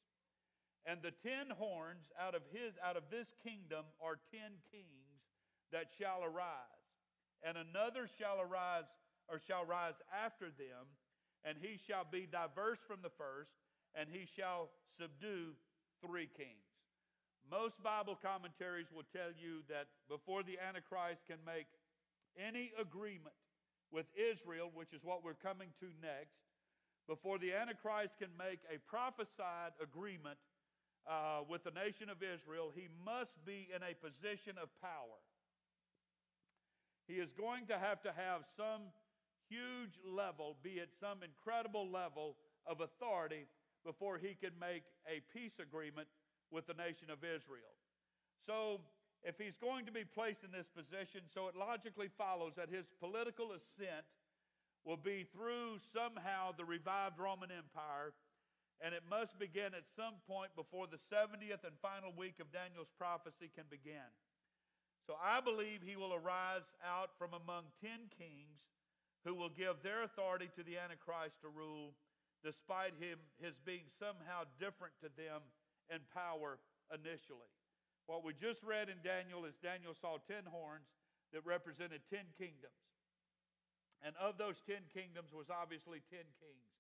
And 0.86 1.02
the 1.02 1.10
ten 1.10 1.50
horns 1.50 2.12
out 2.20 2.34
of 2.34 2.42
his 2.52 2.74
out 2.82 2.96
of 2.96 3.04
this 3.10 3.34
kingdom 3.42 3.84
are 4.00 4.18
ten 4.30 4.58
kings 4.70 5.26
that 5.72 5.90
shall 5.98 6.22
arise, 6.22 6.94
and 7.42 7.58
another 7.58 8.06
shall 8.06 8.40
arise 8.40 8.92
or 9.28 9.38
shall 9.38 9.64
rise 9.64 10.00
after 10.14 10.46
them, 10.46 10.86
and 11.44 11.58
he 11.60 11.76
shall 11.76 12.06
be 12.10 12.26
diverse 12.30 12.78
from 12.78 13.02
the 13.02 13.10
first, 13.10 13.54
and 13.94 14.08
he 14.10 14.24
shall 14.24 14.70
subdue 14.88 15.54
three 16.00 16.28
kings. 16.36 16.70
Most 17.50 17.82
Bible 17.82 18.18
commentaries 18.20 18.90
will 18.92 19.06
tell 19.12 19.30
you 19.34 19.62
that 19.68 19.86
before 20.08 20.42
the 20.42 20.58
Antichrist 20.58 21.26
can 21.26 21.38
make 21.46 21.66
any 22.38 22.72
agreement 22.80 23.34
with 23.90 24.06
Israel, 24.16 24.70
which 24.74 24.92
is 24.92 25.04
what 25.04 25.24
we're 25.24 25.34
coming 25.34 25.68
to 25.80 25.86
next, 26.02 26.36
before 27.06 27.38
the 27.38 27.52
Antichrist 27.52 28.18
can 28.18 28.30
make 28.36 28.60
a 28.72 28.78
prophesied 28.78 29.72
agreement 29.80 30.38
uh, 31.06 31.40
with 31.48 31.62
the 31.62 31.70
nation 31.70 32.10
of 32.10 32.18
Israel, 32.22 32.72
he 32.74 32.88
must 33.04 33.44
be 33.44 33.68
in 33.74 33.82
a 33.82 33.94
position 33.94 34.56
of 34.60 34.68
power. 34.80 35.22
He 37.06 37.14
is 37.14 37.30
going 37.32 37.66
to 37.66 37.78
have 37.78 38.02
to 38.02 38.10
have 38.10 38.42
some 38.56 38.90
huge 39.48 39.94
level, 40.04 40.56
be 40.62 40.82
it 40.82 40.90
some 40.98 41.18
incredible 41.22 41.88
level 41.88 42.36
of 42.66 42.80
authority, 42.80 43.46
before 43.84 44.18
he 44.18 44.34
can 44.34 44.50
make 44.60 44.82
a 45.06 45.22
peace 45.32 45.60
agreement 45.60 46.08
with 46.50 46.66
the 46.66 46.74
nation 46.74 47.08
of 47.10 47.22
Israel. 47.22 47.70
So, 48.44 48.80
if 49.22 49.38
he's 49.38 49.56
going 49.56 49.86
to 49.86 49.92
be 49.92 50.04
placed 50.04 50.44
in 50.44 50.52
this 50.52 50.68
position, 50.68 51.22
so 51.32 51.48
it 51.48 51.56
logically 51.56 52.08
follows 52.16 52.54
that 52.56 52.68
his 52.68 52.86
political 53.00 53.52
ascent 53.52 54.06
will 54.84 54.96
be 54.96 55.26
through 55.34 55.78
somehow 55.92 56.52
the 56.56 56.64
revived 56.64 57.18
Roman 57.18 57.50
Empire, 57.50 58.14
and 58.80 58.94
it 58.94 59.02
must 59.08 59.38
begin 59.38 59.74
at 59.74 59.88
some 59.96 60.14
point 60.28 60.54
before 60.54 60.86
the 60.86 60.96
70th 61.00 61.64
and 61.64 61.74
final 61.82 62.12
week 62.16 62.38
of 62.40 62.52
Daniel's 62.52 62.92
prophecy 62.96 63.50
can 63.54 63.64
begin. 63.68 64.06
So 65.06 65.14
I 65.22 65.40
believe 65.40 65.80
he 65.82 65.96
will 65.96 66.14
arise 66.14 66.74
out 66.84 67.10
from 67.18 67.30
among 67.30 67.70
10 67.80 68.10
kings 68.18 68.62
who 69.24 69.34
will 69.34 69.50
give 69.50 69.82
their 69.82 70.02
authority 70.02 70.50
to 70.54 70.62
the 70.62 70.78
Antichrist 70.78 71.42
to 71.42 71.48
rule, 71.48 71.94
despite 72.44 72.94
him 72.98 73.18
his 73.42 73.58
being 73.58 73.86
somehow 73.86 74.46
different 74.58 74.94
to 75.02 75.10
them 75.18 75.42
in 75.90 75.98
power 76.14 76.58
initially. 76.94 77.50
What 78.06 78.22
we 78.22 78.34
just 78.34 78.62
read 78.62 78.88
in 78.88 79.02
Daniel 79.02 79.44
is 79.44 79.58
Daniel 79.58 79.94
saw 79.94 80.22
10 80.22 80.46
horns 80.46 80.86
that 81.34 81.42
represented 81.42 82.06
10 82.06 82.38
kingdoms. 82.38 82.78
And 84.02 84.14
of 84.22 84.38
those 84.38 84.62
10 84.62 84.86
kingdoms 84.94 85.34
was 85.34 85.50
obviously 85.50 85.98
10 86.06 86.22
kings. 86.38 86.70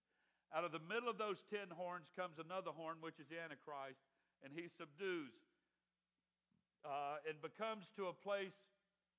Out 0.54 0.62
of 0.62 0.70
the 0.70 0.82
middle 0.86 1.10
of 1.10 1.18
those 1.18 1.42
10 1.50 1.74
horns 1.74 2.14
comes 2.14 2.38
another 2.38 2.70
horn, 2.70 3.02
which 3.02 3.18
is 3.18 3.26
the 3.26 3.42
Antichrist, 3.42 4.06
and 4.46 4.54
he 4.54 4.70
subdues 4.70 5.34
uh, 6.86 7.18
and 7.26 7.34
becomes 7.42 7.90
to 7.98 8.06
a 8.06 8.14
place, 8.14 8.54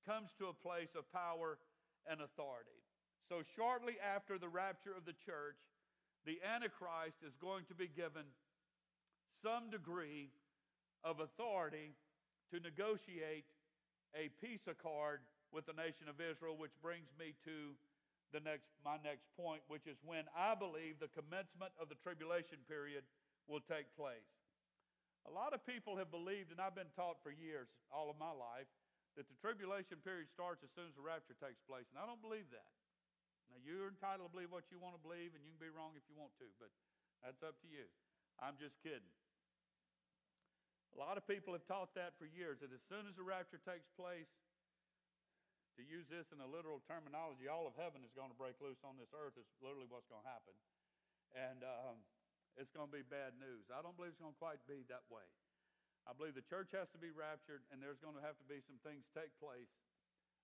comes 0.08 0.32
to 0.40 0.48
a 0.48 0.56
place 0.56 0.96
of 0.96 1.04
power 1.12 1.60
and 2.08 2.24
authority. 2.24 2.80
So, 3.28 3.44
shortly 3.44 4.00
after 4.00 4.38
the 4.38 4.48
rapture 4.48 4.96
of 4.96 5.04
the 5.04 5.12
church, 5.12 5.60
the 6.24 6.40
Antichrist 6.40 7.20
is 7.20 7.36
going 7.36 7.68
to 7.68 7.74
be 7.74 7.88
given 7.92 8.24
some 9.44 9.68
degree 9.68 10.32
of 11.04 11.20
authority 11.20 11.94
to 12.50 12.60
negotiate 12.60 13.44
a 14.16 14.32
peace 14.40 14.66
accord 14.66 15.20
with 15.52 15.64
the 15.64 15.76
nation 15.76 16.08
of 16.08 16.20
Israel, 16.20 16.56
which 16.56 16.74
brings 16.80 17.08
me 17.16 17.32
to 17.44 17.76
the 18.32 18.40
next, 18.44 18.68
my 18.84 19.00
next 19.00 19.24
point, 19.36 19.64
which 19.68 19.88
is 19.88 19.96
when 20.04 20.28
I 20.36 20.52
believe 20.52 21.00
the 21.00 21.12
commencement 21.16 21.72
of 21.80 21.88
the 21.88 21.96
tribulation 21.96 22.60
period 22.68 23.04
will 23.48 23.64
take 23.64 23.88
place. 23.96 24.28
A 25.24 25.32
lot 25.32 25.56
of 25.56 25.64
people 25.64 25.96
have 25.96 26.12
believed, 26.12 26.52
and 26.52 26.60
I've 26.60 26.76
been 26.76 26.92
taught 26.92 27.20
for 27.24 27.32
years, 27.32 27.68
all 27.88 28.12
of 28.12 28.20
my 28.20 28.32
life, 28.32 28.68
that 29.16 29.28
the 29.28 29.38
tribulation 29.40 30.00
period 30.04 30.28
starts 30.28 30.60
as 30.60 30.72
soon 30.76 30.88
as 30.88 30.96
the 30.96 31.04
rapture 31.04 31.36
takes 31.40 31.60
place, 31.64 31.88
and 31.92 31.96
I 31.96 32.04
don't 32.04 32.20
believe 32.20 32.48
that. 32.52 32.72
Now, 33.48 33.56
you're 33.64 33.88
entitled 33.88 34.28
to 34.28 34.32
believe 34.32 34.52
what 34.52 34.68
you 34.68 34.76
want 34.76 34.92
to 34.96 35.02
believe, 35.02 35.32
and 35.32 35.40
you 35.40 35.52
can 35.56 35.60
be 35.60 35.72
wrong 35.72 35.96
if 35.96 36.04
you 36.08 36.16
want 36.16 36.36
to, 36.40 36.48
but 36.60 36.68
that's 37.24 37.40
up 37.40 37.56
to 37.64 37.68
you. 37.68 37.88
I'm 38.36 38.60
just 38.60 38.76
kidding. 38.84 39.08
A 40.94 40.98
lot 40.98 41.16
of 41.20 41.24
people 41.28 41.52
have 41.52 41.66
taught 41.68 41.92
that 41.94 42.16
for 42.16 42.24
years 42.24 42.58
that 42.64 42.72
as 42.72 42.82
soon 42.88 43.06
as 43.06 43.14
the 43.14 43.26
rapture 43.26 43.60
takes 43.62 43.88
place, 43.94 44.28
to 45.78 45.86
use 45.86 46.10
this 46.10 46.26
in 46.34 46.42
a 46.42 46.48
literal 46.50 46.82
terminology, 46.90 47.46
all 47.46 47.70
of 47.70 47.78
heaven 47.78 48.02
is 48.02 48.10
going 48.10 48.34
to 48.34 48.38
break 48.38 48.58
loose 48.58 48.82
on 48.82 48.98
this 48.98 49.14
earth, 49.14 49.38
is 49.38 49.46
literally 49.62 49.86
what's 49.86 50.10
going 50.10 50.26
to 50.26 50.30
happen. 50.30 50.56
And 51.38 51.62
um, 51.62 52.02
it's 52.58 52.74
going 52.74 52.90
to 52.90 52.94
be 52.94 53.06
bad 53.06 53.38
news. 53.38 53.70
I 53.70 53.78
don't 53.78 53.94
believe 53.94 54.18
it's 54.18 54.18
going 54.18 54.34
to 54.34 54.42
quite 54.42 54.58
be 54.66 54.82
that 54.90 55.06
way. 55.06 55.22
I 56.02 56.16
believe 56.18 56.34
the 56.34 56.46
church 56.50 56.74
has 56.74 56.90
to 56.96 56.98
be 56.98 57.14
raptured, 57.14 57.62
and 57.70 57.78
there's 57.78 58.02
going 58.02 58.18
to 58.18 58.24
have 58.26 58.34
to 58.42 58.46
be 58.50 58.58
some 58.66 58.82
things 58.82 59.06
take 59.14 59.30
place 59.38 59.70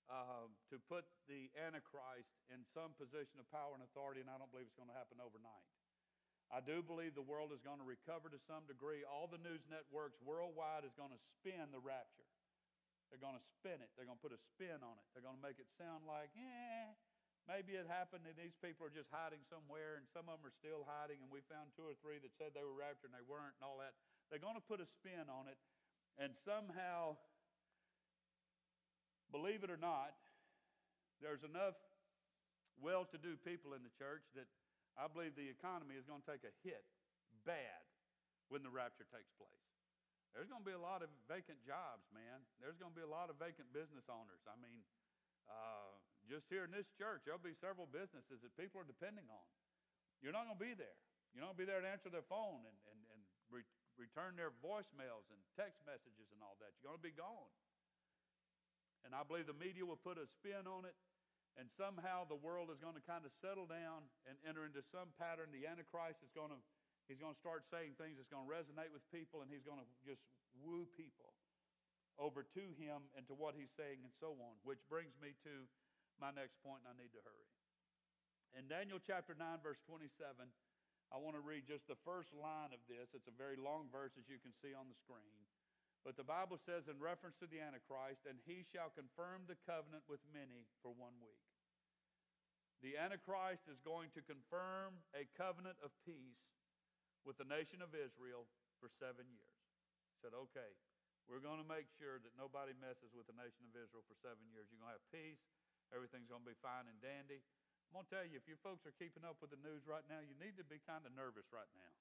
um, 0.06 0.54
to 0.70 0.78
put 0.86 1.02
the 1.26 1.50
Antichrist 1.58 2.30
in 2.52 2.62
some 2.70 2.94
position 2.94 3.42
of 3.42 3.48
power 3.50 3.74
and 3.74 3.82
authority, 3.82 4.22
and 4.22 4.30
I 4.30 4.38
don't 4.38 4.52
believe 4.54 4.70
it's 4.70 4.78
going 4.78 4.92
to 4.92 4.98
happen 4.98 5.18
overnight. 5.18 5.66
I 6.52 6.60
do 6.60 6.84
believe 6.84 7.16
the 7.16 7.24
world 7.24 7.50
is 7.52 7.64
going 7.64 7.80
to 7.80 7.88
recover 7.88 8.28
to 8.28 8.40
some 8.44 8.68
degree. 8.68 9.02
All 9.04 9.26
the 9.26 9.40
news 9.40 9.64
networks 9.68 10.20
worldwide 10.20 10.84
is 10.84 10.94
going 10.94 11.10
to 11.10 11.20
spin 11.40 11.72
the 11.72 11.80
rapture. 11.80 12.28
They're 13.08 13.22
going 13.22 13.38
to 13.38 13.46
spin 13.60 13.78
it. 13.78 13.90
They're 13.94 14.08
going 14.08 14.18
to 14.18 14.24
put 14.24 14.34
a 14.34 14.42
spin 14.52 14.82
on 14.82 14.94
it. 14.98 15.06
They're 15.14 15.24
going 15.24 15.38
to 15.38 15.44
make 15.44 15.62
it 15.62 15.70
sound 15.78 16.02
like, 16.04 16.34
yeah, 16.34 16.94
maybe 17.46 17.76
it 17.76 17.86
happened 17.86 18.24
and 18.24 18.36
these 18.36 18.56
people 18.58 18.88
are 18.88 18.92
just 18.92 19.12
hiding 19.12 19.44
somewhere 19.46 20.00
and 20.00 20.04
some 20.10 20.26
of 20.26 20.40
them 20.40 20.44
are 20.48 20.56
still 20.56 20.82
hiding 20.88 21.20
and 21.20 21.28
we 21.28 21.44
found 21.46 21.72
two 21.76 21.84
or 21.84 21.96
three 22.00 22.16
that 22.20 22.32
said 22.36 22.56
they 22.56 22.64
were 22.64 22.74
raptured 22.74 23.12
and 23.12 23.16
they 23.16 23.26
weren't 23.28 23.54
and 23.60 23.64
all 23.64 23.78
that. 23.78 23.92
They're 24.32 24.42
going 24.42 24.56
to 24.58 24.64
put 24.64 24.80
a 24.80 24.88
spin 24.88 25.28
on 25.28 25.46
it 25.46 25.60
and 26.16 26.32
somehow, 26.32 27.20
believe 29.28 29.66
it 29.66 29.70
or 29.70 29.80
not, 29.80 30.16
there's 31.20 31.44
enough 31.44 31.76
well 32.80 33.06
to 33.12 33.18
do 33.18 33.38
people 33.46 33.74
in 33.76 33.82
the 33.84 33.94
church 33.94 34.24
that 34.34 34.48
I 34.94 35.10
believe 35.10 35.34
the 35.34 35.50
economy 35.50 35.98
is 35.98 36.06
going 36.06 36.22
to 36.22 36.28
take 36.28 36.46
a 36.46 36.54
hit 36.62 36.86
bad 37.42 37.82
when 38.48 38.62
the 38.62 38.70
rapture 38.70 39.06
takes 39.10 39.30
place. 39.34 39.66
There's 40.34 40.50
going 40.50 40.66
to 40.66 40.68
be 40.68 40.74
a 40.74 40.82
lot 40.82 41.02
of 41.02 41.10
vacant 41.30 41.62
jobs, 41.62 42.02
man. 42.10 42.42
There's 42.58 42.74
going 42.74 42.90
to 42.90 42.98
be 42.98 43.06
a 43.06 43.10
lot 43.10 43.30
of 43.30 43.38
vacant 43.38 43.70
business 43.70 44.06
owners. 44.10 44.42
I 44.50 44.58
mean, 44.58 44.82
uh, 45.46 45.94
just 46.26 46.50
here 46.50 46.66
in 46.66 46.74
this 46.74 46.90
church, 46.98 47.22
there'll 47.22 47.42
be 47.42 47.54
several 47.62 47.86
businesses 47.86 48.42
that 48.42 48.50
people 48.58 48.82
are 48.82 48.88
depending 48.88 49.30
on. 49.30 49.46
You're 50.18 50.34
not 50.34 50.50
going 50.50 50.58
to 50.58 50.66
be 50.66 50.74
there. 50.74 50.98
You're 51.30 51.46
not 51.46 51.54
going 51.54 51.62
to 51.62 51.64
be 51.66 51.70
there 51.70 51.82
to 51.82 51.90
answer 51.90 52.10
their 52.10 52.26
phone 52.26 52.66
and, 52.66 52.78
and, 52.90 53.00
and 53.14 53.20
re- 53.46 53.74
return 53.94 54.34
their 54.34 54.50
voicemails 54.58 55.26
and 55.30 55.38
text 55.54 55.78
messages 55.86 56.26
and 56.34 56.42
all 56.42 56.58
that. 56.58 56.74
You're 56.78 56.90
going 56.90 56.98
to 56.98 57.06
be 57.06 57.14
gone. 57.14 57.52
And 59.06 59.12
I 59.12 59.22
believe 59.22 59.46
the 59.46 59.54
media 59.54 59.84
will 59.86 60.00
put 60.00 60.16
a 60.16 60.26
spin 60.40 60.66
on 60.66 60.88
it, 60.88 60.96
and 61.54 61.70
somehow 61.78 62.26
the 62.26 62.38
world 62.38 62.70
is 62.72 62.82
going 62.82 62.98
to 62.98 63.04
kind 63.04 63.22
of 63.22 63.32
settle 63.38 63.66
down 63.68 64.06
and 64.26 64.34
enter 64.42 64.66
into 64.66 64.82
some 64.90 65.14
pattern. 65.16 65.54
The 65.54 65.70
Antichrist 65.70 66.22
is 66.22 66.34
going 66.34 66.50
to 66.50 66.60
He's 67.04 67.20
going 67.20 67.36
to 67.36 67.40
start 67.40 67.68
saying 67.68 68.00
things 68.00 68.16
that's 68.16 68.32
going 68.32 68.48
to 68.48 68.52
resonate 68.52 68.88
with 68.88 69.04
people, 69.12 69.44
and 69.44 69.48
he's 69.52 69.64
going 69.64 69.80
to 69.80 69.88
just 70.08 70.24
woo 70.56 70.88
people 70.96 71.36
over 72.16 72.46
to 72.46 72.64
him 72.80 73.04
and 73.12 73.28
to 73.28 73.36
what 73.36 73.52
he's 73.58 73.72
saying, 73.76 74.00
and 74.00 74.12
so 74.16 74.32
on. 74.40 74.56
Which 74.64 74.80
brings 74.88 75.12
me 75.20 75.36
to 75.44 75.68
my 76.16 76.32
next 76.32 76.56
point, 76.64 76.80
and 76.86 76.88
I 76.88 76.96
need 76.96 77.12
to 77.12 77.20
hurry. 77.20 77.50
In 78.56 78.70
Daniel 78.70 79.02
chapter 79.02 79.36
9, 79.36 79.60
verse 79.60 79.82
27, 79.84 80.48
I 81.12 81.20
want 81.20 81.36
to 81.36 81.44
read 81.44 81.68
just 81.68 81.84
the 81.90 81.98
first 82.06 82.32
line 82.32 82.72
of 82.72 82.80
this. 82.88 83.12
It's 83.12 83.28
a 83.28 83.36
very 83.36 83.60
long 83.60 83.92
verse, 83.92 84.16
as 84.16 84.24
you 84.30 84.40
can 84.40 84.54
see 84.64 84.72
on 84.72 84.88
the 84.88 84.96
screen. 84.96 85.36
But 86.04 86.20
the 86.20 86.28
Bible 86.28 86.60
says, 86.60 86.84
in 86.84 87.00
reference 87.00 87.40
to 87.40 87.48
the 87.48 87.64
Antichrist, 87.64 88.28
and 88.28 88.36
he 88.44 88.60
shall 88.60 88.92
confirm 88.92 89.48
the 89.48 89.56
covenant 89.64 90.04
with 90.04 90.20
many 90.36 90.68
for 90.84 90.92
one 90.92 91.16
week. 91.24 91.40
The 92.84 93.00
Antichrist 93.00 93.64
is 93.72 93.80
going 93.80 94.12
to 94.12 94.20
confirm 94.20 95.00
a 95.16 95.24
covenant 95.32 95.80
of 95.80 95.88
peace 96.04 96.44
with 97.24 97.40
the 97.40 97.48
nation 97.48 97.80
of 97.80 97.96
Israel 97.96 98.44
for 98.76 98.92
seven 98.92 99.24
years. 99.32 99.64
He 100.12 100.20
said, 100.20 100.36
okay, 100.36 100.76
we're 101.24 101.40
going 101.40 101.56
to 101.56 101.64
make 101.64 101.88
sure 101.96 102.20
that 102.20 102.36
nobody 102.36 102.76
messes 102.76 103.16
with 103.16 103.24
the 103.24 103.36
nation 103.40 103.64
of 103.64 103.72
Israel 103.72 104.04
for 104.04 104.12
seven 104.20 104.44
years. 104.52 104.68
You're 104.68 104.84
going 104.84 104.92
to 104.92 105.00
have 105.00 105.08
peace. 105.08 105.40
Everything's 105.88 106.28
going 106.28 106.44
to 106.44 106.50
be 106.52 106.60
fine 106.60 106.84
and 106.84 107.00
dandy. 107.00 107.40
I'm 107.88 107.96
going 107.96 108.04
to 108.04 108.12
tell 108.12 108.26
you, 108.28 108.36
if 108.36 108.44
you 108.44 108.60
folks 108.60 108.84
are 108.84 108.92
keeping 109.00 109.24
up 109.24 109.40
with 109.40 109.48
the 109.48 109.60
news 109.64 109.88
right 109.88 110.04
now, 110.04 110.20
you 110.20 110.36
need 110.36 110.60
to 110.60 110.66
be 110.68 110.84
kind 110.84 111.08
of 111.08 111.16
nervous 111.16 111.48
right 111.48 111.72
now. 111.72 111.92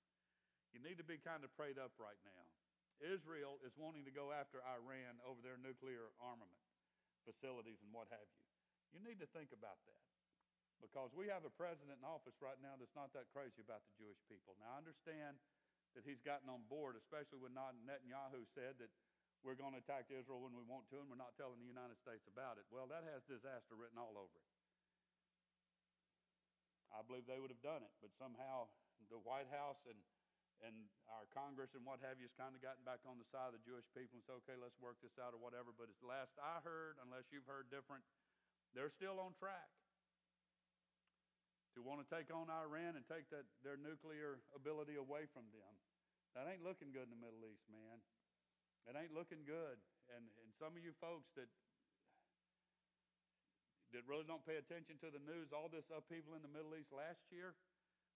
You 0.76 0.84
need 0.84 1.00
to 1.00 1.08
be 1.08 1.16
kind 1.24 1.48
of 1.48 1.56
prayed 1.56 1.80
up 1.80 1.96
right 1.96 2.20
now. 2.28 2.44
Israel 3.04 3.60
is 3.68 3.76
wanting 3.76 4.08
to 4.08 4.13
go 4.16 4.32
after 4.32 4.63
Iran 4.63 5.20
over 5.28 5.44
their 5.44 5.60
nuclear 5.60 6.16
armament 6.24 6.63
facilities 7.28 7.84
and 7.84 7.92
what 7.92 8.08
have 8.10 8.24
you. 8.24 8.44
You 8.96 9.02
need 9.04 9.20
to 9.20 9.30
think 9.36 9.52
about 9.52 9.78
that 9.86 10.04
because 10.80 11.16
we 11.16 11.32
have 11.32 11.48
a 11.48 11.54
president 11.54 12.00
in 12.00 12.04
office 12.04 12.36
right 12.44 12.60
now 12.60 12.76
that's 12.76 12.96
not 12.96 13.16
that 13.16 13.32
crazy 13.32 13.63
about 13.63 13.84
the 13.88 13.94
Jewish 13.96 14.20
people. 14.28 14.56
Now, 14.60 14.76
I 14.76 14.84
understand 14.84 15.39
that 15.96 16.04
he's 16.04 16.20
gotten 16.20 16.52
on 16.52 16.68
board, 16.68 17.00
especially 17.00 17.39
when 17.39 17.56
Netanyahu 17.56 18.44
said 18.52 18.76
that 18.84 18.92
we're 19.48 19.60
going 19.60 19.76
to 19.76 19.82
attack 19.84 20.12
Israel 20.12 20.44
when 20.44 20.56
we 20.56 20.63
want 20.68 20.88
to, 20.92 21.00
and 21.00 21.08
we're 21.08 21.20
not 21.20 21.36
telling 21.39 21.60
the 21.60 21.68
United 21.68 21.96
States 22.00 22.28
about 22.28 22.60
it. 22.60 22.68
Well, 22.68 22.88
that 22.92 23.08
has 23.08 23.24
disaster 23.28 23.76
written 23.76 24.00
all 24.00 24.16
over 24.16 24.36
it. 24.36 24.48
I 26.92 27.02
believe 27.02 27.26
they 27.26 27.42
would 27.42 27.52
have 27.52 27.63
done 27.63 27.82
it, 27.82 27.94
but 28.04 28.13
somehow 28.16 28.70
the 29.10 29.20
White 29.24 29.50
House 29.50 29.82
and 29.89 29.98
and 30.63 30.88
our 31.12 31.28
Congress 31.36 31.76
and 31.76 31.84
what 31.84 31.99
have 31.99 32.17
you 32.17 32.26
has 32.26 32.36
kind 32.39 32.56
of 32.56 32.63
gotten 32.63 32.82
back 32.88 33.04
on 33.04 33.19
the 33.19 33.28
side 33.28 33.52
of 33.52 33.60
the 33.60 33.63
Jewish 33.67 33.86
people 33.91 34.19
and 34.19 34.23
said, 34.23 34.39
okay, 34.43 34.58
let's 34.58 34.80
work 34.80 34.95
this 35.04 35.15
out 35.19 35.36
or 35.36 35.39
whatever. 35.43 35.76
But 35.76 35.91
as 35.91 35.97
the 35.99 36.08
last 36.08 36.32
I 36.39 36.63
heard, 36.63 36.97
unless 37.04 37.28
you've 37.30 37.47
heard 37.47 37.67
different, 37.67 38.02
they're 38.71 38.91
still 38.91 39.19
on 39.19 39.36
track 39.36 39.69
to 41.76 41.84
want 41.84 41.99
to 41.99 42.08
take 42.08 42.32
on 42.32 42.47
Iran 42.47 42.95
and 42.95 43.04
take 43.06 43.28
that, 43.34 43.43
their 43.65 43.78
nuclear 43.78 44.39
ability 44.56 44.95
away 44.95 45.28
from 45.36 45.49
them. 45.52 45.73
That 46.34 46.49
ain't 46.49 46.65
looking 46.65 46.89
good 46.95 47.10
in 47.10 47.13
the 47.13 47.21
Middle 47.21 47.45
East, 47.45 47.65
man. 47.69 48.02
It 48.89 48.97
ain't 48.97 49.13
looking 49.13 49.45
good. 49.45 49.78
And, 50.10 50.26
and 50.41 50.49
some 50.58 50.73
of 50.73 50.82
you 50.82 50.95
folks 50.97 51.30
that 51.38 51.49
that 53.93 54.02
really 54.10 54.26
don't 54.26 54.41
pay 54.41 54.58
attention 54.58 54.97
to 55.06 55.13
the 55.13 55.21
news, 55.21 55.54
all 55.54 55.69
this 55.69 55.86
upheaval 55.93 56.34
in 56.34 56.41
the 56.41 56.49
Middle 56.49 56.73
East 56.73 56.89
last 56.89 57.21
year, 57.30 57.54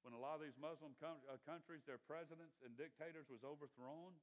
when 0.08 0.16
a 0.16 0.24
lot 0.24 0.40
of 0.40 0.44
these 0.48 0.56
Muslim 0.56 0.96
com- 1.04 1.20
uh, 1.28 1.36
countries, 1.44 1.84
their 1.84 2.00
presidents 2.00 2.56
and 2.64 2.72
dictators 2.80 3.28
was 3.28 3.44
overthrown. 3.44 4.16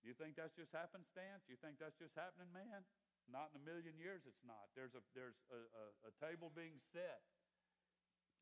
Do 0.00 0.08
you 0.08 0.16
think 0.16 0.32
that's 0.32 0.56
just 0.56 0.72
happenstance? 0.72 1.44
You 1.44 1.60
think 1.60 1.76
that's 1.76 2.00
just 2.00 2.16
happening, 2.16 2.48
man? 2.56 2.88
Not 3.28 3.52
in 3.52 3.60
a 3.60 3.64
million 3.68 4.00
years, 4.00 4.24
it's 4.24 4.40
not. 4.48 4.72
There's 4.72 4.96
a, 4.96 5.04
there's 5.12 5.36
a, 5.52 5.60
a, 5.60 5.84
a 6.08 6.12
table 6.24 6.48
being 6.48 6.80
set. 6.96 7.20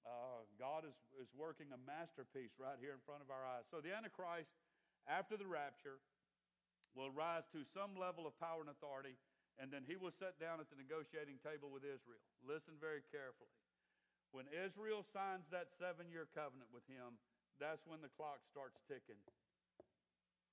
Uh, 0.07 0.47
God 0.55 0.87
is, 0.87 0.95
is 1.19 1.27
working 1.35 1.75
a 1.75 1.81
masterpiece 1.83 2.55
right 2.63 2.79
here 2.79 2.95
in 2.95 3.03
front 3.03 3.27
of 3.27 3.29
our 3.35 3.43
eyes. 3.43 3.67
So 3.75 3.83
the 3.83 3.91
Antichrist, 3.91 4.55
after 5.11 5.35
the 5.35 5.51
rapture, 5.51 5.99
will 6.95 7.11
rise 7.11 7.51
to 7.59 7.67
some 7.75 7.99
level 7.99 8.23
of 8.23 8.39
power 8.39 8.63
and 8.63 8.71
authority, 8.71 9.19
and 9.59 9.75
then 9.75 9.83
he 9.83 9.99
will 9.99 10.15
sit 10.15 10.39
down 10.39 10.63
at 10.63 10.71
the 10.71 10.79
negotiating 10.79 11.43
table 11.43 11.75
with 11.75 11.83
Israel. 11.83 12.23
Listen 12.47 12.79
very 12.79 13.03
carefully. 13.11 13.51
When 14.31 14.45
Israel 14.53 15.01
signs 15.03 15.49
that 15.49 15.73
seven 15.81 16.13
year 16.13 16.29
covenant 16.37 16.69
with 16.69 16.85
him, 16.85 17.17
that's 17.57 17.83
when 17.89 18.05
the 18.05 18.13
clock 18.13 18.45
starts 18.47 18.79
ticking 18.87 19.19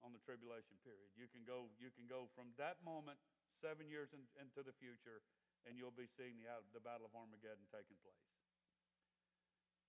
on 0.01 0.15
the 0.15 0.21
tribulation 0.23 0.79
period. 0.81 1.11
You 1.13 1.29
can 1.29 1.43
go, 1.43 1.69
you 1.77 1.91
can 1.93 2.07
go 2.09 2.31
from 2.33 2.55
that 2.55 2.81
moment 2.81 3.19
seven 3.59 3.89
years 3.89 4.13
in, 4.15 4.25
into 4.39 4.65
the 4.65 4.75
future, 4.77 5.21
and 5.65 5.77
you'll 5.77 5.95
be 5.95 6.09
seeing 6.17 6.37
the, 6.41 6.49
the 6.71 6.83
Battle 6.83 7.09
of 7.09 7.13
Armageddon 7.13 7.65
taking 7.69 7.97
place. 8.05 8.25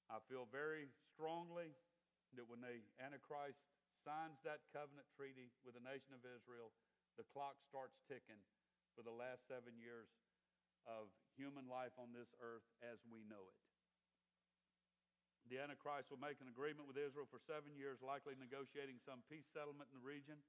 I 0.07 0.22
feel 0.31 0.46
very 0.49 0.88
strongly 1.12 1.75
that 2.38 2.46
when 2.46 2.62
the 2.62 2.79
Antichrist 3.03 3.59
signs 4.07 4.38
that 4.46 4.62
covenant 4.70 5.09
treaty 5.18 5.51
with 5.66 5.75
the 5.75 5.83
nation 5.83 6.14
of 6.14 6.22
Israel, 6.22 6.70
the 7.18 7.27
clock 7.35 7.59
starts 7.66 7.99
ticking 8.07 8.38
for 8.94 9.03
the 9.03 9.12
last 9.12 9.44
seven 9.51 9.75
years 9.77 10.09
of 10.87 11.11
human 11.35 11.66
life 11.66 11.92
on 11.99 12.14
this 12.14 12.31
earth 12.38 12.64
as 12.87 13.03
we 13.11 13.27
know 13.27 13.51
it. 13.51 13.59
The 15.46 15.62
Antichrist 15.62 16.11
will 16.11 16.18
make 16.18 16.42
an 16.42 16.50
agreement 16.50 16.90
with 16.90 16.98
Israel 16.98 17.30
for 17.30 17.38
seven 17.46 17.70
years, 17.78 18.02
likely 18.02 18.35
negotiating 18.35 18.98
some 19.06 19.22
peace 19.30 19.46
settlement 19.54 19.87
in 19.94 20.02
the 20.02 20.06
region, 20.06 20.42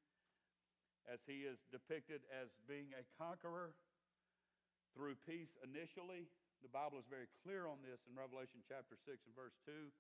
as 1.06 1.22
he 1.30 1.46
is 1.46 1.62
depicted 1.70 2.26
as 2.34 2.50
being 2.66 2.90
a 2.98 3.06
conqueror 3.14 3.78
through 4.98 5.14
peace 5.30 5.54
initially. 5.62 6.26
The 6.66 6.74
Bible 6.74 6.98
is 6.98 7.06
very 7.06 7.30
clear 7.46 7.70
on 7.70 7.78
this 7.86 8.02
in 8.10 8.18
Revelation 8.18 8.66
chapter 8.66 8.98
6 9.06 9.22
and 9.30 9.38
verse 9.38 9.54
2. 9.70 9.94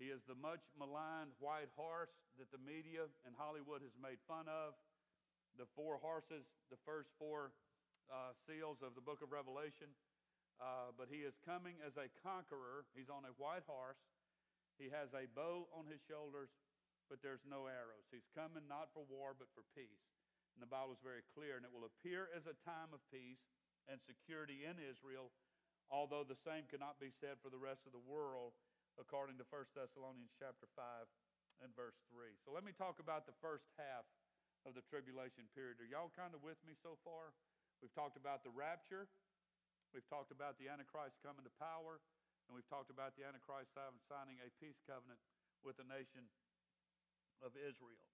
He 0.00 0.08
is 0.08 0.24
the 0.24 0.40
much 0.40 0.64
maligned 0.72 1.36
white 1.36 1.68
horse 1.76 2.16
that 2.40 2.48
the 2.48 2.62
media 2.64 3.12
and 3.28 3.36
Hollywood 3.36 3.84
has 3.84 3.92
made 4.00 4.16
fun 4.24 4.48
of. 4.48 4.72
The 5.60 5.68
four 5.76 6.00
horses, 6.00 6.48
the 6.72 6.80
first 6.88 7.12
four 7.20 7.52
uh, 8.08 8.32
seals 8.48 8.80
of 8.80 8.96
the 8.96 9.04
book 9.04 9.20
of 9.20 9.36
Revelation. 9.36 9.92
Uh, 10.56 10.96
but 10.96 11.12
he 11.12 11.28
is 11.28 11.36
coming 11.44 11.76
as 11.84 11.92
a 12.00 12.08
conqueror. 12.24 12.88
He's 12.96 13.12
on 13.12 13.28
a 13.28 13.36
white 13.36 13.68
horse. 13.68 14.00
He 14.80 14.88
has 14.88 15.12
a 15.12 15.28
bow 15.36 15.68
on 15.76 15.84
his 15.92 16.00
shoulders, 16.08 16.48
but 17.12 17.20
there's 17.20 17.44
no 17.44 17.68
arrows. 17.68 18.08
He's 18.08 18.24
coming 18.32 18.64
not 18.64 18.88
for 18.96 19.04
war, 19.12 19.36
but 19.36 19.52
for 19.52 19.60
peace. 19.76 20.08
And 20.56 20.64
the 20.64 20.70
Bible 20.72 20.96
is 20.96 21.04
very 21.04 21.22
clear, 21.36 21.60
and 21.60 21.68
it 21.68 21.70
will 21.70 21.84
appear 21.84 22.32
as 22.32 22.48
a 22.48 22.56
time 22.64 22.96
of 22.96 23.04
peace 23.12 23.44
and 23.92 24.00
security 24.00 24.64
in 24.64 24.80
Israel, 24.80 25.28
although 25.92 26.24
the 26.24 26.40
same 26.48 26.64
cannot 26.72 26.96
be 26.96 27.12
said 27.12 27.36
for 27.44 27.52
the 27.52 27.60
rest 27.60 27.84
of 27.84 27.92
the 27.92 28.00
world 28.08 28.56
according 28.96 29.36
to 29.38 29.46
1 29.52 29.76
Thessalonians 29.76 30.32
chapter 30.40 30.66
5 30.72 31.06
and 31.60 31.70
verse 31.76 32.00
3. 32.08 32.32
So 32.42 32.50
let 32.50 32.64
me 32.64 32.72
talk 32.72 32.98
about 32.98 33.28
the 33.28 33.36
first 33.44 33.68
half 33.76 34.08
of 34.64 34.72
the 34.76 34.84
tribulation 34.88 35.48
period. 35.52 35.80
Are 35.80 35.88
y'all 35.88 36.12
kind 36.12 36.32
of 36.32 36.40
with 36.40 36.60
me 36.64 36.72
so 36.80 36.96
far? 37.04 37.36
We've 37.80 37.92
talked 37.92 38.16
about 38.16 38.44
the 38.44 38.52
rapture. 38.52 39.08
We've 39.92 40.06
talked 40.08 40.30
about 40.30 40.60
the 40.60 40.68
Antichrist 40.68 41.16
coming 41.24 41.42
to 41.48 41.52
power. 41.56 42.00
And 42.50 42.58
we've 42.58 42.66
talked 42.66 42.90
about 42.90 43.14
the 43.14 43.22
Antichrist 43.22 43.70
signing 44.10 44.42
a 44.42 44.50
peace 44.58 44.82
covenant 44.82 45.22
with 45.62 45.78
the 45.78 45.86
nation 45.86 46.26
of 47.46 47.54
Israel. 47.54 48.10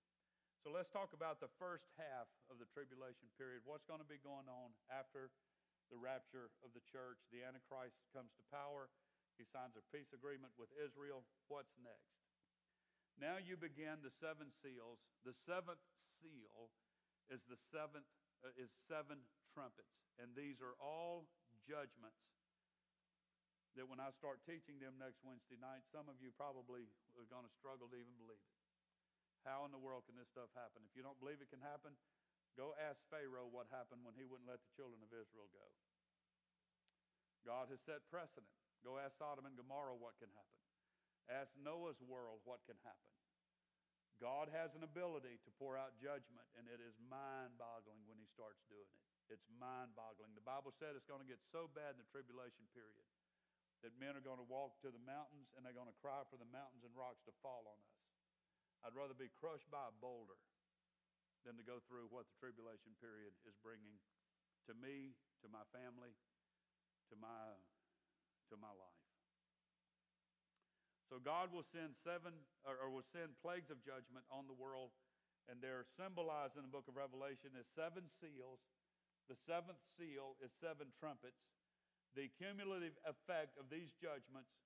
So 0.60 0.68
let's 0.68 0.92
talk 0.92 1.16
about 1.16 1.40
the 1.40 1.48
first 1.56 1.88
half 1.96 2.28
of 2.52 2.60
the 2.60 2.68
tribulation 2.68 3.32
period. 3.40 3.64
What's 3.64 3.88
going 3.88 4.04
to 4.04 4.04
be 4.04 4.20
going 4.20 4.44
on 4.44 4.76
after 4.92 5.32
the 5.88 5.96
rapture 5.96 6.52
of 6.60 6.76
the 6.76 6.84
church? 6.84 7.16
The 7.32 7.48
Antichrist 7.48 7.96
comes 8.12 8.36
to 8.36 8.44
power. 8.52 8.92
He 9.40 9.48
signs 9.48 9.72
a 9.80 9.84
peace 9.88 10.12
agreement 10.12 10.52
with 10.60 10.68
Israel. 10.76 11.24
What's 11.48 11.72
next? 11.80 12.20
Now 13.16 13.40
you 13.40 13.56
begin 13.56 14.04
the 14.04 14.12
seven 14.12 14.52
seals. 14.52 15.00
The 15.24 15.32
seventh 15.32 15.80
seal 16.20 16.68
is 17.32 17.48
the 17.48 17.56
seventh 17.72 18.12
uh, 18.44 18.52
is 18.60 18.68
seven 18.84 19.24
trumpets, 19.56 19.96
and 20.20 20.36
these 20.36 20.60
are 20.60 20.76
all 20.76 21.24
judgments. 21.64 22.35
That 23.76 23.84
when 23.92 24.00
I 24.00 24.08
start 24.16 24.40
teaching 24.48 24.80
them 24.80 24.96
next 24.96 25.20
Wednesday 25.20 25.60
night, 25.60 25.84
some 25.92 26.08
of 26.08 26.16
you 26.24 26.32
probably 26.32 26.88
are 27.12 27.28
going 27.28 27.44
to 27.44 27.52
struggle 27.60 27.92
to 27.92 27.96
even 27.96 28.16
believe 28.16 28.40
it. 28.40 28.56
How 29.44 29.68
in 29.68 29.70
the 29.70 29.78
world 29.78 30.08
can 30.08 30.16
this 30.16 30.32
stuff 30.32 30.48
happen? 30.56 30.80
If 30.88 30.96
you 30.96 31.04
don't 31.04 31.20
believe 31.20 31.44
it 31.44 31.52
can 31.52 31.60
happen, 31.60 31.92
go 32.56 32.72
ask 32.80 32.96
Pharaoh 33.12 33.52
what 33.52 33.68
happened 33.68 34.00
when 34.00 34.16
he 34.16 34.24
wouldn't 34.24 34.48
let 34.48 34.64
the 34.64 34.72
children 34.74 35.04
of 35.04 35.12
Israel 35.12 35.52
go. 35.52 35.66
God 37.44 37.68
has 37.68 37.78
set 37.84 38.02
precedent. 38.08 38.48
Go 38.80 38.96
ask 38.96 39.14
Sodom 39.20 39.44
and 39.44 39.54
Gomorrah 39.60 39.94
what 39.94 40.16
can 40.18 40.32
happen. 40.32 40.60
Ask 41.28 41.52
Noah's 41.60 42.00
world 42.00 42.40
what 42.48 42.64
can 42.64 42.80
happen. 42.80 43.12
God 44.16 44.48
has 44.56 44.72
an 44.72 44.88
ability 44.88 45.36
to 45.44 45.50
pour 45.60 45.76
out 45.76 45.92
judgment, 46.00 46.48
and 46.56 46.64
it 46.66 46.80
is 46.80 46.96
mind 47.12 47.54
boggling 47.60 48.00
when 48.08 48.16
He 48.16 48.26
starts 48.32 48.64
doing 48.72 48.88
it. 48.88 49.04
It's 49.28 49.44
mind 49.60 49.92
boggling. 49.92 50.32
The 50.32 50.48
Bible 50.48 50.72
said 50.80 50.96
it's 50.96 51.06
going 51.06 51.20
to 51.20 51.28
get 51.28 51.42
so 51.52 51.68
bad 51.76 51.94
in 51.94 52.00
the 52.00 52.08
tribulation 52.08 52.64
period 52.72 53.04
that 53.84 53.96
men 54.00 54.16
are 54.16 54.24
going 54.24 54.40
to 54.40 54.48
walk 54.48 54.80
to 54.80 54.88
the 54.88 55.02
mountains 55.02 55.52
and 55.54 55.64
they're 55.64 55.76
going 55.76 55.90
to 55.90 56.02
cry 56.02 56.24
for 56.28 56.40
the 56.40 56.48
mountains 56.48 56.84
and 56.86 56.92
rocks 56.96 57.24
to 57.28 57.34
fall 57.44 57.68
on 57.68 57.76
us. 57.76 57.96
I'd 58.84 58.96
rather 58.96 59.16
be 59.16 59.32
crushed 59.36 59.68
by 59.68 59.88
a 59.88 59.94
boulder 59.98 60.38
than 61.44 61.58
to 61.60 61.64
go 61.64 61.78
through 61.86 62.10
what 62.10 62.26
the 62.26 62.36
tribulation 62.40 62.96
period 62.98 63.32
is 63.46 63.56
bringing 63.62 63.98
to 64.66 64.74
me, 64.74 65.14
to 65.42 65.48
my 65.48 65.62
family, 65.70 66.12
to 67.10 67.14
my 67.16 67.54
to 68.50 68.56
my 68.58 68.70
life. 68.70 69.06
So 71.10 71.22
God 71.22 71.54
will 71.54 71.66
send 71.66 71.94
seven, 72.02 72.34
or, 72.66 72.78
or 72.78 72.90
will 72.90 73.06
send 73.06 73.38
plagues 73.38 73.70
of 73.70 73.78
judgment 73.82 74.26
on 74.30 74.50
the 74.50 74.58
world, 74.58 74.90
and 75.46 75.62
they're 75.62 75.86
symbolized 75.94 76.58
in 76.58 76.66
the 76.66 76.70
book 76.70 76.90
of 76.90 76.98
Revelation 76.98 77.54
as 77.54 77.66
seven 77.74 78.10
seals. 78.18 78.62
The 79.30 79.38
seventh 79.38 79.82
seal 79.98 80.34
is 80.42 80.50
seven 80.58 80.90
trumpets. 80.98 81.55
The 82.16 82.32
cumulative 82.40 82.96
effect 83.04 83.60
of 83.60 83.68
these 83.68 83.92
judgments 83.92 84.56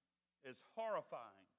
is 0.47 0.63
horrifying 0.79 1.51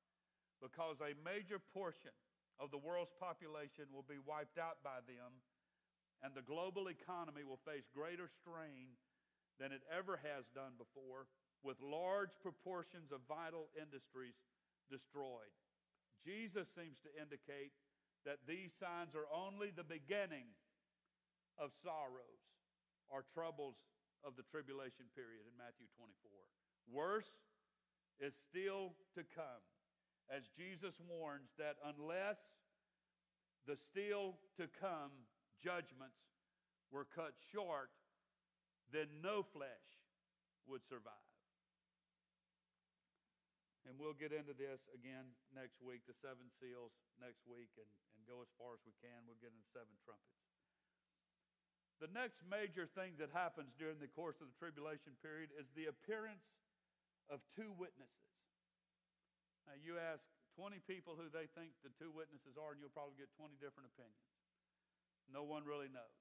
because 0.64 1.04
a 1.04 1.20
major 1.20 1.60
portion 1.60 2.16
of 2.56 2.72
the 2.72 2.80
world's 2.80 3.12
population 3.20 3.92
will 3.92 4.08
be 4.08 4.24
wiped 4.24 4.56
out 4.56 4.80
by 4.80 5.04
them, 5.04 5.44
and 6.24 6.32
the 6.32 6.48
global 6.48 6.88
economy 6.88 7.44
will 7.44 7.60
face 7.68 7.92
greater 7.92 8.32
strain 8.32 8.96
than 9.60 9.76
it 9.76 9.84
ever 9.92 10.16
has 10.24 10.48
done 10.56 10.80
before 10.80 11.28
with 11.60 11.78
large 11.84 12.40
proportions 12.42 13.12
of 13.12 13.22
vital 13.28 13.68
industries 13.76 14.40
destroyed. 14.90 15.54
Jesus 16.24 16.72
seems 16.72 17.04
to 17.04 17.12
indicate 17.20 17.76
that 18.26 18.46
these 18.48 18.72
signs 18.74 19.12
are 19.18 19.30
only 19.34 19.74
the 19.74 19.86
beginning 19.86 20.54
of 21.58 21.74
sorrows 21.84 22.42
or 23.10 23.26
troubles 23.34 23.76
of 24.22 24.38
the 24.38 24.46
tribulation 24.48 25.10
period 25.18 25.46
in 25.46 25.54
Matthew 25.58 25.90
24. 25.98 26.10
Worse 26.90 27.32
is 28.22 28.38
still 28.38 28.94
to 29.18 29.26
come, 29.26 29.64
as 30.30 30.46
Jesus 30.54 31.02
warns 31.02 31.50
that 31.58 31.82
unless 31.82 32.38
the 33.66 33.78
still 33.78 34.38
to 34.58 34.70
come 34.82 35.14
judgments 35.62 36.22
were 36.90 37.06
cut 37.06 37.34
short, 37.54 37.90
then 38.90 39.08
no 39.24 39.42
flesh 39.42 40.06
would 40.68 40.86
survive. 40.86 41.30
And 43.90 43.98
we'll 43.98 44.18
get 44.18 44.30
into 44.30 44.54
this 44.54 44.86
again 44.94 45.34
next 45.50 45.82
week, 45.82 46.06
the 46.06 46.14
seven 46.14 46.54
seals 46.62 46.94
next 47.18 47.42
week, 47.50 47.74
and, 47.82 47.90
and 48.14 48.22
go 48.30 48.38
as 48.46 48.52
far 48.62 48.78
as 48.78 48.82
we 48.86 48.94
can. 49.02 49.26
We'll 49.26 49.42
get 49.42 49.50
into 49.50 49.66
seven 49.74 49.98
trumpets. 50.06 50.51
The 52.02 52.10
next 52.18 52.42
major 52.50 52.90
thing 52.90 53.14
that 53.22 53.30
happens 53.30 53.78
during 53.78 54.02
the 54.02 54.10
course 54.10 54.42
of 54.42 54.50
the 54.50 54.58
tribulation 54.58 55.14
period 55.22 55.54
is 55.54 55.70
the 55.78 55.86
appearance 55.86 56.42
of 57.30 57.46
two 57.54 57.70
witnesses. 57.78 58.26
Now, 59.70 59.78
you 59.78 60.02
ask 60.02 60.26
20 60.58 60.82
people 60.90 61.14
who 61.14 61.30
they 61.30 61.46
think 61.54 61.78
the 61.86 61.94
two 62.02 62.10
witnesses 62.10 62.58
are, 62.58 62.74
and 62.74 62.82
you'll 62.82 62.92
probably 62.92 63.22
get 63.22 63.30
20 63.38 63.54
different 63.62 63.86
opinions. 63.94 64.26
No 65.30 65.46
one 65.46 65.62
really 65.62 65.94
knows. 65.94 66.18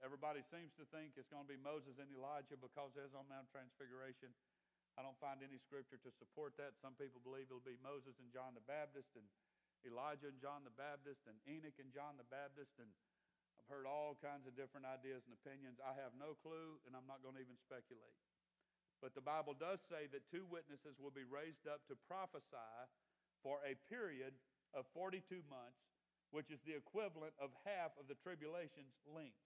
Everybody 0.00 0.40
seems 0.48 0.72
to 0.80 0.88
think 0.88 1.12
it's 1.20 1.28
going 1.28 1.44
to 1.44 1.52
be 1.52 1.60
Moses 1.60 2.00
and 2.00 2.08
Elijah 2.08 2.56
because 2.56 2.96
there's 2.96 3.12
on 3.12 3.28
Mount 3.28 3.52
Transfiguration. 3.52 4.32
I 4.96 5.04
don't 5.04 5.18
find 5.20 5.44
any 5.44 5.60
scripture 5.60 6.00
to 6.08 6.10
support 6.16 6.56
that. 6.56 6.74
Some 6.80 6.96
people 6.96 7.20
believe 7.20 7.52
it'll 7.52 7.62
be 7.62 7.76
Moses 7.84 8.16
and 8.16 8.32
John 8.32 8.56
the 8.56 8.64
Baptist, 8.64 9.12
and 9.12 9.28
Elijah 9.84 10.32
and 10.32 10.40
John 10.40 10.64
the 10.64 10.74
Baptist, 10.74 11.28
and 11.28 11.36
Enoch 11.44 11.76
and 11.76 11.92
John 11.92 12.16
the 12.16 12.26
Baptist, 12.32 12.80
and 12.80 12.88
heard 13.68 13.84
all 13.84 14.16
kinds 14.18 14.48
of 14.48 14.56
different 14.56 14.88
ideas 14.88 15.24
and 15.28 15.36
opinions. 15.36 15.76
I 15.78 15.92
have 16.00 16.16
no 16.16 16.34
clue, 16.40 16.80
and 16.88 16.96
I'm 16.96 17.06
not 17.06 17.20
going 17.20 17.36
to 17.36 17.44
even 17.44 17.56
speculate. 17.60 18.16
But 18.98 19.14
the 19.14 19.22
Bible 19.22 19.54
does 19.54 19.78
say 19.86 20.10
that 20.10 20.26
two 20.26 20.42
witnesses 20.48 20.98
will 20.98 21.14
be 21.14 21.28
raised 21.28 21.70
up 21.70 21.86
to 21.86 21.94
prophesy 22.10 22.74
for 23.44 23.62
a 23.62 23.78
period 23.86 24.34
of 24.74 24.88
42 24.90 25.22
months, 25.46 25.78
which 26.34 26.50
is 26.50 26.58
the 26.66 26.74
equivalent 26.74 27.32
of 27.38 27.54
half 27.62 27.94
of 27.94 28.10
the 28.10 28.18
tribulation's 28.18 28.98
length. 29.06 29.38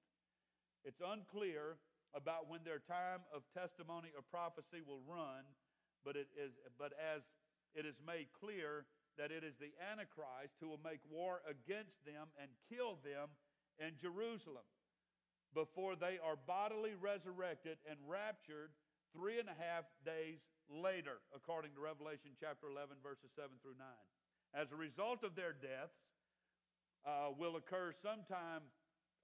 It's 0.83 1.05
unclear 1.05 1.77
about 2.17 2.49
when 2.49 2.65
their 2.65 2.81
time 2.81 3.25
of 3.31 3.45
testimony 3.53 4.11
or 4.17 4.25
prophecy 4.25 4.81
will 4.81 5.05
run, 5.05 5.45
but, 6.05 6.17
it 6.17 6.33
is, 6.35 6.57
but 6.81 6.93
as 6.97 7.23
it 7.77 7.85
is 7.85 8.01
made 8.03 8.33
clear 8.33 8.89
that 9.17 9.29
it 9.29 9.45
is 9.45 9.57
the 9.61 9.73
Antichrist 9.81 10.57
who 10.61 10.69
will 10.69 10.81
make 10.81 11.01
war 11.09 11.45
against 11.45 12.01
them 12.09 12.33
and 12.41 12.49
kill 12.69 12.97
them 13.05 13.29
in 13.79 13.97
Jerusalem 14.01 14.67
before 15.55 15.97
they 15.97 16.17
are 16.19 16.37
bodily 16.47 16.93
resurrected 16.97 17.77
and 17.89 17.99
raptured 18.09 18.73
three 19.13 19.39
and 19.39 19.49
a 19.49 19.57
half 19.57 19.85
days 20.05 20.41
later, 20.73 21.21
according 21.37 21.77
to 21.77 21.81
Revelation 21.81 22.33
chapter 22.41 22.73
11, 22.73 22.97
verses 23.05 23.29
7 23.37 23.53
through 23.61 23.77
9. 23.77 23.85
As 24.57 24.73
a 24.73 24.77
result 24.77 25.25
of 25.25 25.37
their 25.37 25.53
deaths, 25.53 25.97
uh, 27.05 27.35
will 27.37 27.57
occur 27.57 27.93
sometime, 27.93 28.63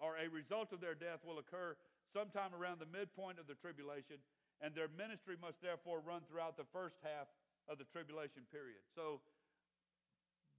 or 0.01 0.17
a 0.21 0.29
result 0.29 0.73
of 0.73 0.81
their 0.81 0.95
death 0.95 1.25
will 1.25 1.39
occur 1.39 1.77
sometime 2.13 2.53
around 2.53 2.81
the 2.81 2.91
midpoint 2.91 3.39
of 3.39 3.47
the 3.47 3.55
tribulation, 3.55 4.21
and 4.61 4.75
their 4.75 4.89
ministry 4.89 5.37
must 5.41 5.63
therefore 5.63 6.01
run 6.01 6.23
throughout 6.29 6.57
the 6.57 6.69
first 6.73 6.97
half 7.03 7.29
of 7.69 7.79
the 7.79 7.85
tribulation 7.85 8.43
period. 8.51 8.81
So, 8.95 9.21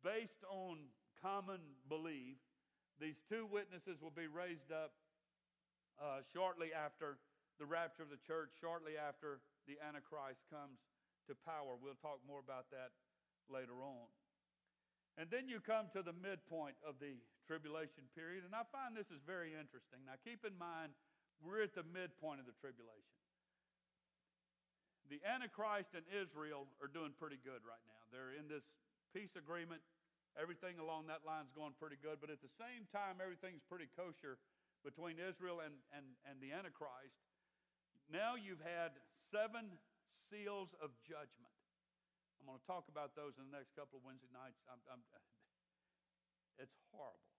based 0.03 0.41
on 0.49 0.89
common 1.21 1.59
belief, 1.89 2.37
these 2.99 3.23
two 3.27 3.47
witnesses 3.47 4.03
will 4.03 4.13
be 4.13 4.27
raised 4.27 4.71
up 4.71 4.91
uh, 5.99 6.23
shortly 6.31 6.75
after 6.75 7.17
the 7.59 7.67
rapture 7.67 8.03
of 8.03 8.11
the 8.11 8.19
church, 8.23 8.55
shortly 8.59 8.99
after 8.99 9.39
the 9.67 9.79
Antichrist 9.79 10.43
comes 10.47 10.79
to 11.27 11.35
power. 11.47 11.75
We'll 11.79 11.99
talk 11.99 12.19
more 12.27 12.39
about 12.39 12.71
that 12.71 12.95
later 13.47 13.83
on. 13.83 14.07
And 15.19 15.27
then 15.27 15.51
you 15.51 15.59
come 15.59 15.91
to 15.91 15.99
the 15.99 16.15
midpoint 16.15 16.79
of 16.83 16.95
the 17.03 17.19
tribulation 17.43 18.07
period, 18.15 18.47
and 18.47 18.55
I 18.55 18.63
find 18.71 18.95
this 18.95 19.11
is 19.11 19.19
very 19.27 19.51
interesting. 19.51 19.99
Now, 20.07 20.15
keep 20.23 20.47
in 20.47 20.55
mind, 20.55 20.95
we're 21.43 21.63
at 21.63 21.75
the 21.75 21.83
midpoint 21.83 22.39
of 22.39 22.47
the 22.47 22.55
tribulation. 22.55 23.19
The 25.11 25.19
Antichrist 25.25 25.97
and 25.97 26.05
Israel 26.07 26.69
are 26.79 26.87
doing 26.87 27.11
pretty 27.17 27.41
good 27.41 27.65
right 27.65 27.81
now. 27.89 28.01
They're 28.13 28.37
in 28.37 28.45
this 28.45 28.63
peace 29.11 29.33
agreement. 29.33 29.81
Everything 30.37 30.77
along 30.77 31.09
that 31.09 31.25
line 31.25 31.47
is 31.47 31.53
going 31.55 31.73
pretty 31.79 31.97
good, 31.97 32.21
but 32.21 32.29
at 32.29 32.43
the 32.43 32.51
same 32.59 32.85
time, 32.93 33.17
everything's 33.17 33.65
pretty 33.65 33.89
kosher 33.97 34.37
between 34.85 35.19
Israel 35.19 35.59
and, 35.63 35.75
and, 35.91 36.05
and 36.27 36.37
the 36.39 36.53
Antichrist. 36.53 37.17
Now 38.07 38.37
you've 38.37 38.63
had 38.63 38.97
seven 39.29 39.77
seals 40.29 40.71
of 40.79 40.93
judgment. 41.05 41.55
I'm 42.39 42.47
going 42.47 42.61
to 42.61 42.69
talk 42.69 42.87
about 42.87 43.17
those 43.17 43.35
in 43.35 43.49
the 43.51 43.53
next 43.53 43.75
couple 43.75 43.99
of 43.99 44.03
Wednesday 44.07 44.31
nights. 44.31 44.61
I'm, 44.71 44.79
I'm, 44.87 45.03
it's 46.63 46.77
horrible. 46.93 47.29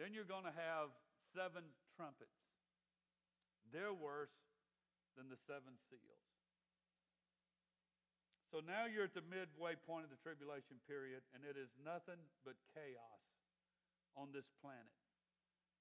Then 0.00 0.16
you're 0.16 0.26
going 0.26 0.48
to 0.48 0.56
have 0.56 0.90
seven 1.30 1.62
trumpets. 1.94 2.34
They're 3.70 3.94
worse 3.94 4.34
than 5.16 5.28
the 5.28 5.38
seven 5.46 5.76
seals. 5.86 6.31
So 8.52 8.60
now 8.60 8.84
you're 8.84 9.08
at 9.08 9.16
the 9.16 9.24
midway 9.24 9.80
point 9.88 10.04
of 10.04 10.12
the 10.12 10.20
tribulation 10.20 10.76
period, 10.84 11.24
and 11.32 11.40
it 11.40 11.56
is 11.56 11.72
nothing 11.80 12.20
but 12.44 12.52
chaos 12.76 13.24
on 14.12 14.28
this 14.28 14.44
planet. 14.60 14.92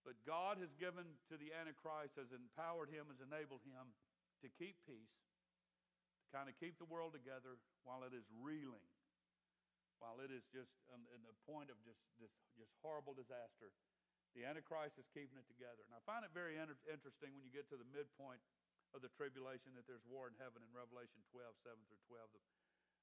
But 0.08 0.16
God 0.24 0.56
has 0.64 0.72
given 0.80 1.04
to 1.28 1.36
the 1.36 1.52
Antichrist, 1.52 2.16
has 2.16 2.32
empowered 2.32 2.88
him, 2.88 3.12
has 3.12 3.20
enabled 3.20 3.62
him 3.68 3.92
to 4.40 4.48
keep 4.56 4.80
peace, 4.88 5.20
to 6.24 6.28
kind 6.32 6.48
of 6.48 6.56
keep 6.64 6.80
the 6.80 6.88
world 6.88 7.12
together 7.12 7.60
while 7.84 8.08
it 8.08 8.16
is 8.16 8.24
reeling, 8.40 8.88
while 10.00 10.24
it 10.24 10.32
is 10.32 10.48
just 10.50 10.72
in 10.90 11.22
the 11.28 11.36
point 11.44 11.68
of 11.68 11.76
just 11.84 12.00
this 12.24 12.34
just 12.56 12.72
horrible 12.80 13.14
disaster 13.14 13.70
the 14.36 14.48
Antichrist 14.48 14.96
is 14.96 15.08
keeping 15.12 15.36
it 15.36 15.48
together. 15.52 15.84
And 15.84 15.92
I 15.92 16.02
find 16.08 16.24
it 16.24 16.32
very 16.32 16.56
inter- 16.56 16.80
interesting 16.88 17.36
when 17.36 17.44
you 17.44 17.52
get 17.52 17.68
to 17.72 17.78
the 17.80 17.88
midpoint 17.92 18.40
of 18.96 19.04
the 19.04 19.12
tribulation 19.16 19.76
that 19.76 19.88
there's 19.88 20.04
war 20.08 20.28
in 20.28 20.36
heaven 20.40 20.64
in 20.64 20.72
Revelation 20.72 21.20
12, 21.32 21.52
7 21.64 21.76
through 21.88 22.04
12. 22.12 22.32
The 22.36 22.44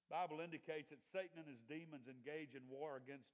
Bible 0.08 0.40
indicates 0.40 0.88
that 0.88 1.04
Satan 1.12 1.36
and 1.40 1.48
his 1.48 1.60
demons 1.68 2.08
engage 2.08 2.56
in 2.56 2.64
war 2.68 2.96
against 2.96 3.28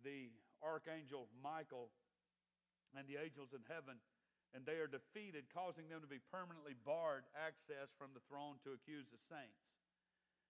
the 0.00 0.32
archangel 0.64 1.28
Michael 1.44 1.92
and 2.96 3.04
the 3.04 3.20
angels 3.20 3.52
in 3.52 3.60
heaven, 3.68 4.00
and 4.56 4.64
they 4.66 4.80
are 4.80 4.90
defeated, 4.90 5.46
causing 5.52 5.86
them 5.86 6.02
to 6.02 6.10
be 6.10 6.24
permanently 6.32 6.74
barred 6.82 7.28
access 7.36 7.92
from 8.00 8.10
the 8.16 8.24
throne 8.26 8.58
to 8.64 8.74
accuse 8.74 9.06
the 9.12 9.20
saints. 9.30 9.62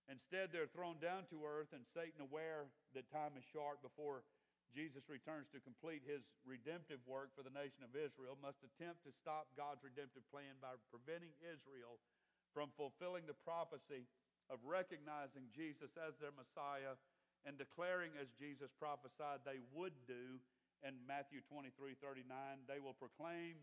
Instead, 0.08 0.50
they're 0.50 0.70
thrown 0.70 0.98
down 0.98 1.28
to 1.28 1.44
earth, 1.44 1.70
and 1.76 1.84
Satan, 1.86 2.18
aware 2.24 2.66
that 2.96 3.10
time 3.12 3.36
is 3.36 3.44
short 3.46 3.78
before 3.84 4.24
Jesus 4.70 5.10
returns 5.10 5.50
to 5.50 5.62
complete 5.62 6.06
his 6.06 6.22
redemptive 6.46 7.02
work 7.04 7.34
for 7.34 7.42
the 7.42 7.52
nation 7.52 7.82
of 7.82 7.98
Israel, 7.98 8.38
must 8.38 8.62
attempt 8.62 9.02
to 9.02 9.12
stop 9.12 9.50
God's 9.58 9.82
redemptive 9.82 10.22
plan 10.30 10.58
by 10.62 10.78
preventing 10.94 11.34
Israel 11.42 11.98
from 12.54 12.70
fulfilling 12.78 13.26
the 13.26 13.36
prophecy 13.46 14.06
of 14.50 14.58
recognizing 14.66 15.46
Jesus 15.54 15.94
as 15.94 16.18
their 16.18 16.34
Messiah 16.34 16.98
and 17.46 17.56
declaring, 17.56 18.12
as 18.20 18.28
Jesus 18.36 18.68
prophesied 18.76 19.46
they 19.46 19.62
would 19.72 19.96
do 20.04 20.42
in 20.84 20.98
Matthew 21.06 21.40
23 21.48 21.96
39, 21.96 22.26
they 22.68 22.82
will 22.82 22.98
proclaim 22.98 23.62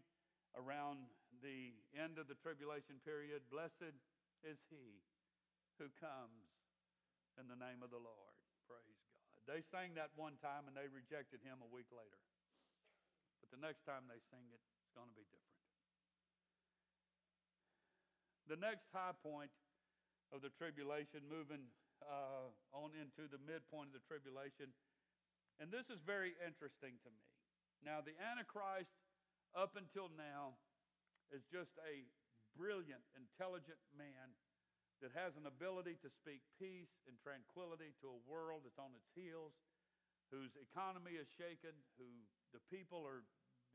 around 0.57 1.11
the 1.43 1.75
end 1.93 2.17
of 2.17 2.25
the 2.25 2.39
tribulation 2.39 2.97
period, 3.05 3.45
Blessed 3.53 3.93
is 4.41 4.57
he 4.71 5.03
who 5.77 5.91
comes 6.01 6.49
in 7.37 7.45
the 7.45 7.59
name 7.59 7.85
of 7.85 7.93
the 7.93 8.01
Lord. 8.01 8.33
Praise 8.65 8.97
God. 9.05 9.45
they 9.45 9.61
sang 9.61 9.93
that 9.95 10.11
one 10.17 10.35
time 10.41 10.65
and 10.65 10.73
they 10.73 10.89
rejected 10.89 11.39
him 11.45 11.61
a 11.61 11.69
week 11.69 11.87
later. 11.93 12.21
But 13.39 13.53
the 13.53 13.61
next 13.61 13.85
time 13.85 14.09
they 14.09 14.19
sing 14.33 14.43
it, 14.49 14.61
it's 14.81 14.93
going 14.97 15.07
to 15.07 15.17
be 15.17 15.23
different. 15.29 15.61
The 18.49 18.59
next 18.59 18.89
high 18.95 19.15
point 19.21 19.53
of 20.31 20.43
the 20.43 20.51
tribulation, 20.55 21.23
moving 21.27 21.69
uh, 22.03 22.51
on 22.75 22.93
into 22.97 23.25
the 23.27 23.39
midpoint 23.41 23.91
of 23.91 23.95
the 23.97 24.05
tribulation, 24.05 24.71
and 25.57 25.73
this 25.73 25.89
is 25.89 25.97
very 26.05 26.37
interesting 26.43 26.99
to 27.01 27.09
me. 27.09 27.25
Now, 27.81 28.01
the 28.05 28.13
Antichrist, 28.17 28.93
up 29.57 29.73
until 29.73 30.13
now, 30.13 30.57
is 31.33 31.45
just 31.49 31.73
a 31.81 32.05
brilliant, 32.53 33.03
intelligent 33.17 33.81
man 33.93 34.33
that 35.01 35.13
has 35.13 35.37
an 35.37 35.45
ability 35.45 35.97
to 36.01 36.09
speak 36.09 36.41
peace 36.57 36.93
and 37.05 37.17
tranquility 37.21 37.93
to 38.01 38.09
a 38.09 38.23
world 38.25 38.65
that's 38.65 38.81
on 38.81 38.93
its 38.97 39.09
heels, 39.13 39.53
whose 40.33 40.53
economy 40.57 41.17
is 41.17 41.29
shaken, 41.37 41.73
who 42.01 42.09
the 42.53 42.61
people 42.73 43.05
are 43.05 43.21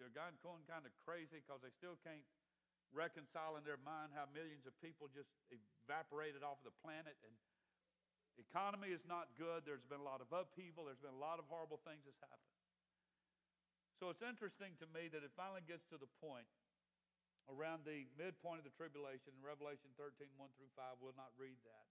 they're 0.00 0.12
going 0.12 0.34
kind 0.66 0.82
of 0.82 0.92
crazy 1.06 1.38
because 1.44 1.62
they 1.62 1.70
still 1.78 1.94
can't 2.02 2.24
reconcile 2.92 3.56
in 3.56 3.64
their 3.64 3.80
mind 3.80 4.12
how 4.12 4.28
millions 4.30 4.68
of 4.68 4.76
people 4.84 5.08
just 5.12 5.32
evaporated 5.50 6.44
off 6.44 6.60
of 6.60 6.72
the 6.72 6.76
planet 6.84 7.16
and 7.24 7.34
economy 8.40 8.92
is 8.92 9.04
not 9.08 9.32
good 9.36 9.64
there's 9.64 9.84
been 9.88 10.00
a 10.00 10.08
lot 10.08 10.20
of 10.20 10.28
upheaval 10.32 10.88
there's 10.88 11.00
been 11.00 11.16
a 11.16 11.24
lot 11.24 11.36
of 11.40 11.44
horrible 11.48 11.80
things 11.84 12.04
that's 12.04 12.20
happened 12.20 12.52
so 14.00 14.10
it's 14.10 14.24
interesting 14.24 14.74
to 14.82 14.86
me 14.90 15.06
that 15.12 15.22
it 15.22 15.30
finally 15.38 15.62
gets 15.62 15.86
to 15.92 15.96
the 16.00 16.10
point 16.18 16.48
around 17.50 17.82
the 17.82 18.06
midpoint 18.14 18.62
of 18.62 18.66
the 18.66 18.74
tribulation 18.74 19.34
in 19.34 19.40
Revelation 19.42 19.90
13, 19.98 20.26
1 20.38 20.58
through 20.58 20.70
5. 20.74 20.98
We'll 21.02 21.14
not 21.18 21.30
read 21.38 21.58
that. 21.62 21.86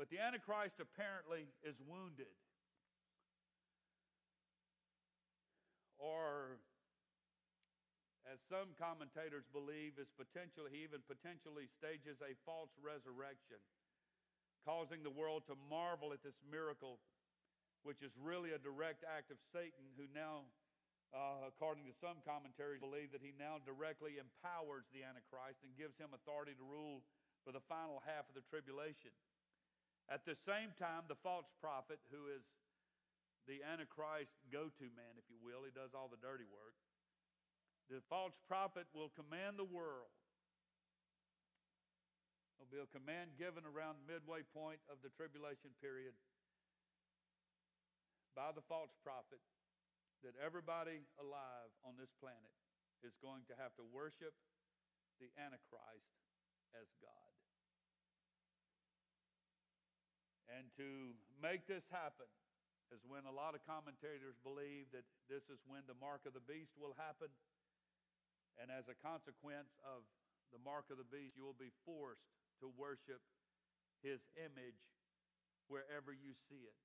But 0.00 0.10
the 0.10 0.18
Antichrist 0.18 0.82
apparently 0.82 1.52
is 1.62 1.78
wounded. 1.84 2.32
Or, 5.96 6.56
as 8.24 8.40
some 8.48 8.72
commentators 8.80 9.44
believe, 9.52 10.00
is 10.00 10.08
potentially, 10.16 10.72
he 10.72 10.80
even 10.80 11.04
potentially 11.04 11.68
stages 11.68 12.24
a 12.24 12.32
false 12.48 12.72
resurrection, 12.80 13.60
causing 14.64 15.04
the 15.04 15.12
world 15.12 15.44
to 15.52 15.56
marvel 15.68 16.16
at 16.16 16.24
this 16.24 16.40
miracle, 16.48 17.04
which 17.84 18.00
is 18.00 18.16
really 18.16 18.56
a 18.56 18.60
direct 18.60 19.04
act 19.04 19.28
of 19.28 19.36
Satan, 19.52 19.92
who 20.00 20.08
now, 20.16 20.48
uh, 21.12 21.44
according 21.44 21.84
to 21.84 21.92
some 21.92 22.24
commentaries, 22.24 22.80
believe 22.80 23.12
that 23.12 23.20
he 23.20 23.36
now 23.36 23.60
directly 23.60 24.16
empowers 24.16 24.88
the 24.96 25.04
Antichrist 25.04 25.60
and 25.60 25.76
gives 25.76 26.00
him 26.00 26.16
authority 26.16 26.56
to 26.56 26.64
rule 26.64 27.04
for 27.44 27.52
the 27.52 27.60
final 27.68 28.00
half 28.08 28.24
of 28.24 28.32
the 28.32 28.46
tribulation. 28.48 29.12
At 30.08 30.24
the 30.24 30.32
same 30.32 30.72
time, 30.80 31.04
the 31.12 31.20
false 31.20 31.52
prophet, 31.60 32.00
who 32.08 32.32
is 32.32 32.44
the 33.44 33.60
Antichrist 33.60 34.40
go 34.48 34.72
to 34.72 34.86
man, 34.96 35.20
if 35.20 35.28
you 35.28 35.36
will, 35.44 35.60
he 35.68 35.72
does 35.76 35.92
all 35.92 36.08
the 36.08 36.20
dirty 36.24 36.48
work 36.48 36.72
the 37.90 38.00
false 38.08 38.36
prophet 38.48 38.88
will 38.96 39.12
command 39.12 39.60
the 39.60 39.68
world. 39.68 40.12
There'll 42.56 42.70
be 42.70 42.80
a 42.80 42.88
command 42.96 43.36
given 43.36 43.66
around 43.68 44.00
midway 44.08 44.40
point 44.56 44.80
of 44.88 45.02
the 45.04 45.12
tribulation 45.12 45.74
period 45.84 46.16
by 48.32 48.50
the 48.56 48.64
false 48.66 48.96
prophet 49.04 49.42
that 50.24 50.32
everybody 50.40 51.04
alive 51.20 51.70
on 51.84 52.00
this 52.00 52.10
planet 52.16 52.56
is 53.04 53.12
going 53.20 53.44
to 53.52 53.54
have 53.60 53.76
to 53.76 53.84
worship 53.84 54.32
the 55.20 55.28
Antichrist 55.36 56.08
as 56.72 56.88
God. 57.04 57.32
And 60.48 60.72
to 60.80 61.12
make 61.36 61.68
this 61.68 61.84
happen 61.92 62.28
is 62.92 63.04
when 63.04 63.28
a 63.28 63.32
lot 63.32 63.52
of 63.52 63.60
commentators 63.64 64.36
believe 64.40 64.88
that 64.96 65.04
this 65.28 65.44
is 65.52 65.60
when 65.68 65.84
the 65.84 65.98
mark 66.00 66.24
of 66.24 66.32
the 66.32 66.44
beast 66.44 66.72
will 66.76 66.96
happen 66.96 67.28
and 68.60 68.70
as 68.70 68.86
a 68.86 68.96
consequence 68.98 69.74
of 69.82 70.06
the 70.54 70.62
mark 70.62 70.86
of 70.90 71.02
the 71.02 71.08
beast, 71.08 71.34
you 71.34 71.42
will 71.42 71.58
be 71.58 71.74
forced 71.82 72.30
to 72.62 72.70
worship 72.78 73.22
his 74.04 74.22
image 74.38 74.78
wherever 75.66 76.14
you 76.14 76.36
see 76.46 76.62
it. 76.62 76.78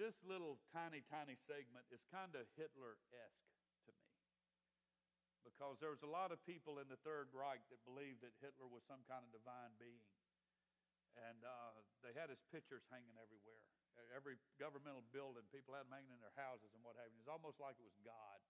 This 0.00 0.16
little 0.24 0.56
tiny, 0.72 1.04
tiny 1.04 1.36
segment 1.36 1.84
is 1.92 2.00
kind 2.08 2.32
of 2.32 2.48
Hitler 2.56 2.96
esque 3.12 3.52
to 3.86 3.92
me 3.92 4.12
because 5.44 5.76
there 5.78 5.92
was 5.92 6.00
a 6.00 6.08
lot 6.08 6.32
of 6.32 6.40
people 6.48 6.80
in 6.80 6.88
the 6.88 6.98
Third 7.04 7.28
Reich 7.36 7.60
that 7.68 7.78
believed 7.84 8.24
that 8.24 8.32
Hitler 8.40 8.66
was 8.66 8.82
some 8.88 9.04
kind 9.04 9.20
of 9.20 9.30
divine 9.30 9.76
being. 9.76 10.08
And 11.12 11.44
uh, 11.44 11.76
they 12.00 12.16
had 12.16 12.32
his 12.32 12.40
pictures 12.48 12.88
hanging 12.88 13.20
everywhere. 13.20 13.60
Every 14.16 14.40
governmental 14.56 15.04
building, 15.12 15.44
people 15.52 15.76
had 15.76 15.84
them 15.84 15.92
hanging 15.92 16.16
in 16.16 16.24
their 16.24 16.32
houses 16.40 16.72
and 16.72 16.80
what 16.80 16.96
have 16.96 17.12
you. 17.12 17.20
It's 17.20 17.28
almost 17.28 17.60
like 17.60 17.76
it 17.76 17.84
was 17.84 18.00
God 18.00 18.40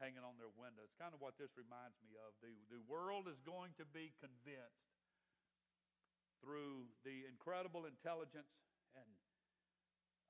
hanging 0.00 0.24
on 0.24 0.40
their 0.40 0.50
windows. 0.56 0.90
Kind 0.96 1.12
of 1.12 1.20
what 1.20 1.36
this 1.36 1.52
reminds 1.54 1.94
me 2.00 2.16
of. 2.16 2.32
The, 2.40 2.56
the 2.72 2.80
world 2.88 3.28
is 3.28 3.36
going 3.44 3.76
to 3.76 3.84
be 3.84 4.16
convinced 4.16 4.88
through 6.40 6.88
the 7.04 7.28
incredible 7.28 7.84
intelligence 7.84 8.48
and 8.96 9.10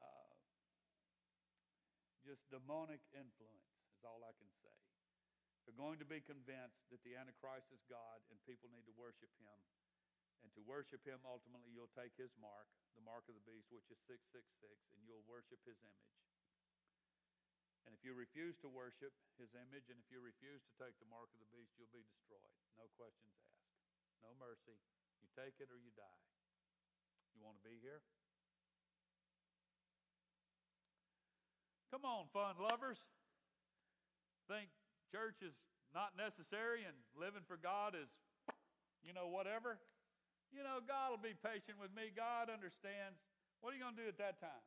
uh, 0.02 0.34
just 2.26 2.42
demonic 2.50 3.00
influence, 3.14 3.70
is 3.94 4.02
all 4.02 4.26
I 4.26 4.34
can 4.34 4.50
say. 4.58 4.74
They're 5.64 5.78
going 5.78 6.02
to 6.02 6.08
be 6.08 6.18
convinced 6.18 6.82
that 6.90 6.98
the 7.06 7.14
Antichrist 7.14 7.70
is 7.70 7.78
God 7.86 8.18
and 8.26 8.36
people 8.42 8.66
need 8.74 8.90
to 8.90 8.96
worship 8.98 9.30
him. 9.38 9.58
And 10.40 10.50
to 10.56 10.64
worship 10.64 11.04
him, 11.04 11.20
ultimately, 11.28 11.68
you'll 11.68 11.92
take 11.92 12.16
his 12.16 12.32
mark, 12.40 12.64
the 12.96 13.04
mark 13.04 13.28
of 13.28 13.36
the 13.36 13.44
beast, 13.44 13.68
which 13.68 13.84
is 13.92 14.00
666, 14.08 14.56
and 14.96 15.04
you'll 15.04 15.24
worship 15.28 15.60
his 15.68 15.76
image. 15.84 16.16
And 17.90 17.98
if 17.98 18.06
you 18.06 18.14
refuse 18.14 18.54
to 18.62 18.70
worship 18.70 19.10
his 19.34 19.50
image 19.50 19.90
and 19.90 19.98
if 19.98 20.06
you 20.14 20.22
refuse 20.22 20.62
to 20.62 20.72
take 20.78 20.94
the 21.02 21.10
mark 21.10 21.26
of 21.34 21.42
the 21.42 21.50
beast, 21.50 21.74
you'll 21.74 21.90
be 21.90 22.06
destroyed. 22.06 22.54
No 22.78 22.86
questions 22.94 23.34
asked. 23.34 23.66
No 24.22 24.30
mercy. 24.38 24.78
You 25.18 25.26
take 25.34 25.58
it 25.58 25.66
or 25.74 25.74
you 25.74 25.90
die. 25.98 26.22
You 27.34 27.42
want 27.42 27.58
to 27.58 27.66
be 27.66 27.82
here? 27.82 27.98
Come 31.90 32.06
on, 32.06 32.30
fun 32.30 32.54
lovers. 32.62 33.02
Think 34.46 34.70
church 35.10 35.42
is 35.42 35.58
not 35.90 36.14
necessary 36.14 36.86
and 36.86 36.94
living 37.18 37.42
for 37.42 37.58
God 37.58 37.98
is, 37.98 38.06
you 39.02 39.10
know, 39.10 39.26
whatever. 39.26 39.82
You 40.54 40.62
know, 40.62 40.78
God 40.78 41.10
will 41.10 41.24
be 41.26 41.34
patient 41.34 41.82
with 41.82 41.90
me. 41.90 42.14
God 42.14 42.54
understands. 42.54 43.18
What 43.58 43.74
are 43.74 43.76
you 43.78 43.82
going 43.82 43.98
to 43.98 44.02
do 44.06 44.10
at 44.14 44.22
that 44.22 44.38
time? 44.38 44.62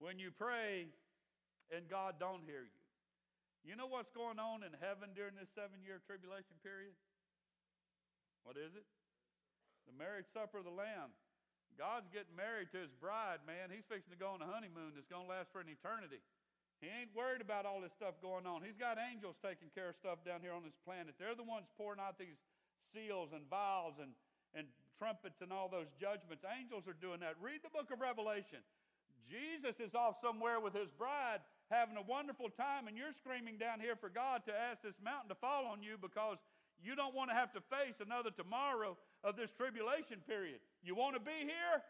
When 0.00 0.16
you 0.16 0.32
pray, 0.32 0.88
and 1.70 1.86
God 1.86 2.18
don't 2.18 2.42
hear 2.42 2.66
you. 2.66 2.82
You 3.62 3.78
know 3.78 3.86
what's 3.86 4.10
going 4.10 4.42
on 4.42 4.66
in 4.66 4.74
heaven 4.82 5.14
during 5.14 5.38
this 5.38 5.46
seven 5.54 5.78
year 5.86 6.02
tribulation 6.02 6.58
period? 6.66 6.96
What 8.42 8.58
is 8.58 8.74
it? 8.74 8.86
The 9.86 9.94
marriage 9.94 10.26
supper 10.34 10.58
of 10.58 10.66
the 10.66 10.74
Lamb. 10.74 11.14
God's 11.78 12.10
getting 12.10 12.34
married 12.36 12.74
to 12.74 12.82
his 12.82 12.92
bride, 12.98 13.40
man. 13.46 13.72
He's 13.72 13.86
fixing 13.86 14.12
to 14.12 14.18
go 14.18 14.34
on 14.34 14.44
a 14.44 14.50
honeymoon 14.50 14.92
that's 14.92 15.08
going 15.08 15.24
to 15.24 15.30
last 15.30 15.48
for 15.54 15.62
an 15.62 15.70
eternity. 15.70 16.20
He 16.82 16.90
ain't 16.90 17.14
worried 17.14 17.40
about 17.40 17.62
all 17.62 17.78
this 17.78 17.94
stuff 17.94 18.18
going 18.18 18.42
on. 18.42 18.66
He's 18.66 18.76
got 18.76 18.98
angels 18.98 19.38
taking 19.38 19.70
care 19.70 19.94
of 19.94 19.96
stuff 20.02 20.18
down 20.26 20.42
here 20.42 20.50
on 20.50 20.66
this 20.66 20.74
planet. 20.82 21.14
They're 21.16 21.38
the 21.38 21.46
ones 21.46 21.70
pouring 21.78 22.02
out 22.02 22.18
these 22.18 22.36
seals 22.90 23.30
and 23.30 23.46
vials 23.46 24.02
and, 24.02 24.10
and 24.52 24.66
trumpets 24.98 25.38
and 25.40 25.54
all 25.54 25.70
those 25.70 25.88
judgments. 26.02 26.42
Angels 26.42 26.84
are 26.90 26.98
doing 26.98 27.22
that. 27.22 27.38
Read 27.38 27.62
the 27.62 27.70
book 27.70 27.94
of 27.94 28.02
Revelation. 28.02 28.60
Jesus 29.28 29.80
is 29.80 29.94
off 29.94 30.16
somewhere 30.20 30.60
with 30.60 30.74
his 30.74 30.90
bride 30.90 31.40
having 31.70 31.96
a 31.96 32.04
wonderful 32.04 32.50
time, 32.52 32.86
and 32.86 32.96
you're 32.96 33.16
screaming 33.16 33.56
down 33.56 33.80
here 33.80 33.96
for 33.96 34.12
God 34.12 34.44
to 34.44 34.52
ask 34.52 34.82
this 34.84 35.00
mountain 35.00 35.32
to 35.32 35.38
fall 35.40 35.64
on 35.64 35.82
you 35.82 35.96
because 35.96 36.36
you 36.84 36.92
don't 36.92 37.14
want 37.14 37.30
to 37.30 37.36
have 37.38 37.48
to 37.56 37.62
face 37.72 38.04
another 38.04 38.28
tomorrow 38.28 38.98
of 39.24 39.40
this 39.40 39.48
tribulation 39.54 40.20
period. 40.28 40.60
You 40.84 40.92
want 40.92 41.16
to 41.16 41.22
be 41.22 41.46
here? 41.48 41.80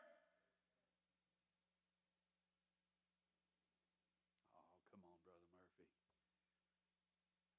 Oh, 4.55 4.69
come 4.93 5.03
on, 5.03 5.19
Brother 5.27 5.49
Murphy. 5.51 5.91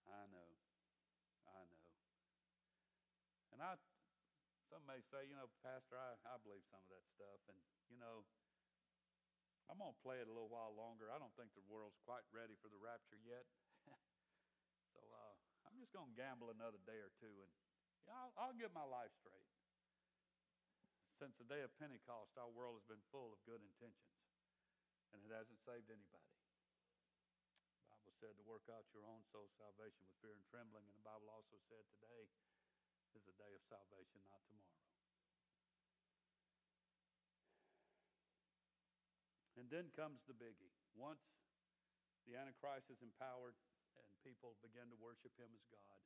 I 0.07 0.24
know. 0.32 0.49
I 1.49 1.59
know. 1.67 1.84
And 3.51 3.59
I, 3.59 3.76
some 4.71 4.86
may 4.88 5.01
say, 5.11 5.26
you 5.28 5.36
know, 5.36 5.49
Pastor, 5.65 5.99
I, 5.99 6.15
I 6.30 6.39
believe 6.45 6.63
some 6.69 6.80
of 6.86 6.91
that 6.93 7.03
stuff. 7.11 7.41
And, 7.49 7.57
you 7.89 7.97
know, 7.97 8.24
I'm 9.72 9.80
going 9.80 9.95
to 9.95 10.03
play 10.03 10.20
it 10.20 10.28
a 10.28 10.34
little 10.34 10.51
while 10.51 10.76
longer. 10.76 11.07
I 11.09 11.18
don't 11.18 11.34
think 11.39 11.55
the 11.55 11.66
world's 11.72 11.97
quite 12.03 12.24
ready 12.36 12.55
for 12.59 12.68
the 12.68 12.80
rapture 12.80 13.20
yet. 13.24 13.47
so 14.93 14.99
uh, 14.99 15.34
I'm 15.68 15.78
just 15.80 15.95
going 15.95 16.11
to 16.11 16.18
gamble 16.18 16.51
another 16.51 16.80
day 16.84 16.99
or 16.99 17.11
two, 17.18 17.32
and 17.32 17.51
yeah, 18.03 18.16
I'll, 18.16 18.34
I'll 18.36 18.57
get 18.59 18.76
my 18.76 18.86
life 18.86 19.11
straight. 19.18 19.47
Since 21.22 21.39
the 21.39 21.47
day 21.47 21.64
of 21.64 21.72
Pentecost, 21.80 22.36
our 22.36 22.51
world 22.51 22.76
has 22.76 22.86
been 22.89 22.99
full 23.07 23.32
of 23.32 23.39
good 23.47 23.64
intentions, 23.64 24.20
and 25.16 25.24
it 25.24 25.32
hasn't 25.32 25.61
saved 25.64 25.88
anybody. 25.88 26.34
The 27.80 27.88
Bible 27.88 28.14
said 28.20 28.36
to 28.36 28.43
work 28.43 28.68
out 28.68 28.84
your 28.91 29.07
own 29.07 29.24
soul 29.32 29.47
salvation 29.55 30.03
with 30.03 30.20
fear 30.20 30.36
and 30.36 30.43
trembling, 30.51 30.84
and 30.84 30.97
the 30.99 31.07
Bible 31.07 31.32
also 31.32 31.55
said 31.72 31.86
today 31.95 32.28
is 33.16 33.24
the 33.24 33.38
day 33.39 33.53
of 33.55 33.64
salvation, 33.70 34.20
not 34.28 34.41
tomorrow. 34.49 34.92
And 39.64 39.72
then 39.72 39.95
comes 39.95 40.20
the 40.28 40.36
biggie. 40.36 40.76
Once 40.91 41.24
the 42.28 42.36
Antichrist 42.36 42.91
is 42.91 42.99
empowered 42.99 43.55
and 43.95 44.11
people 44.28 44.59
begin 44.59 44.91
to 44.91 44.99
worship 44.99 45.32
him 45.39 45.47
as 45.55 45.64
God, 45.72 46.03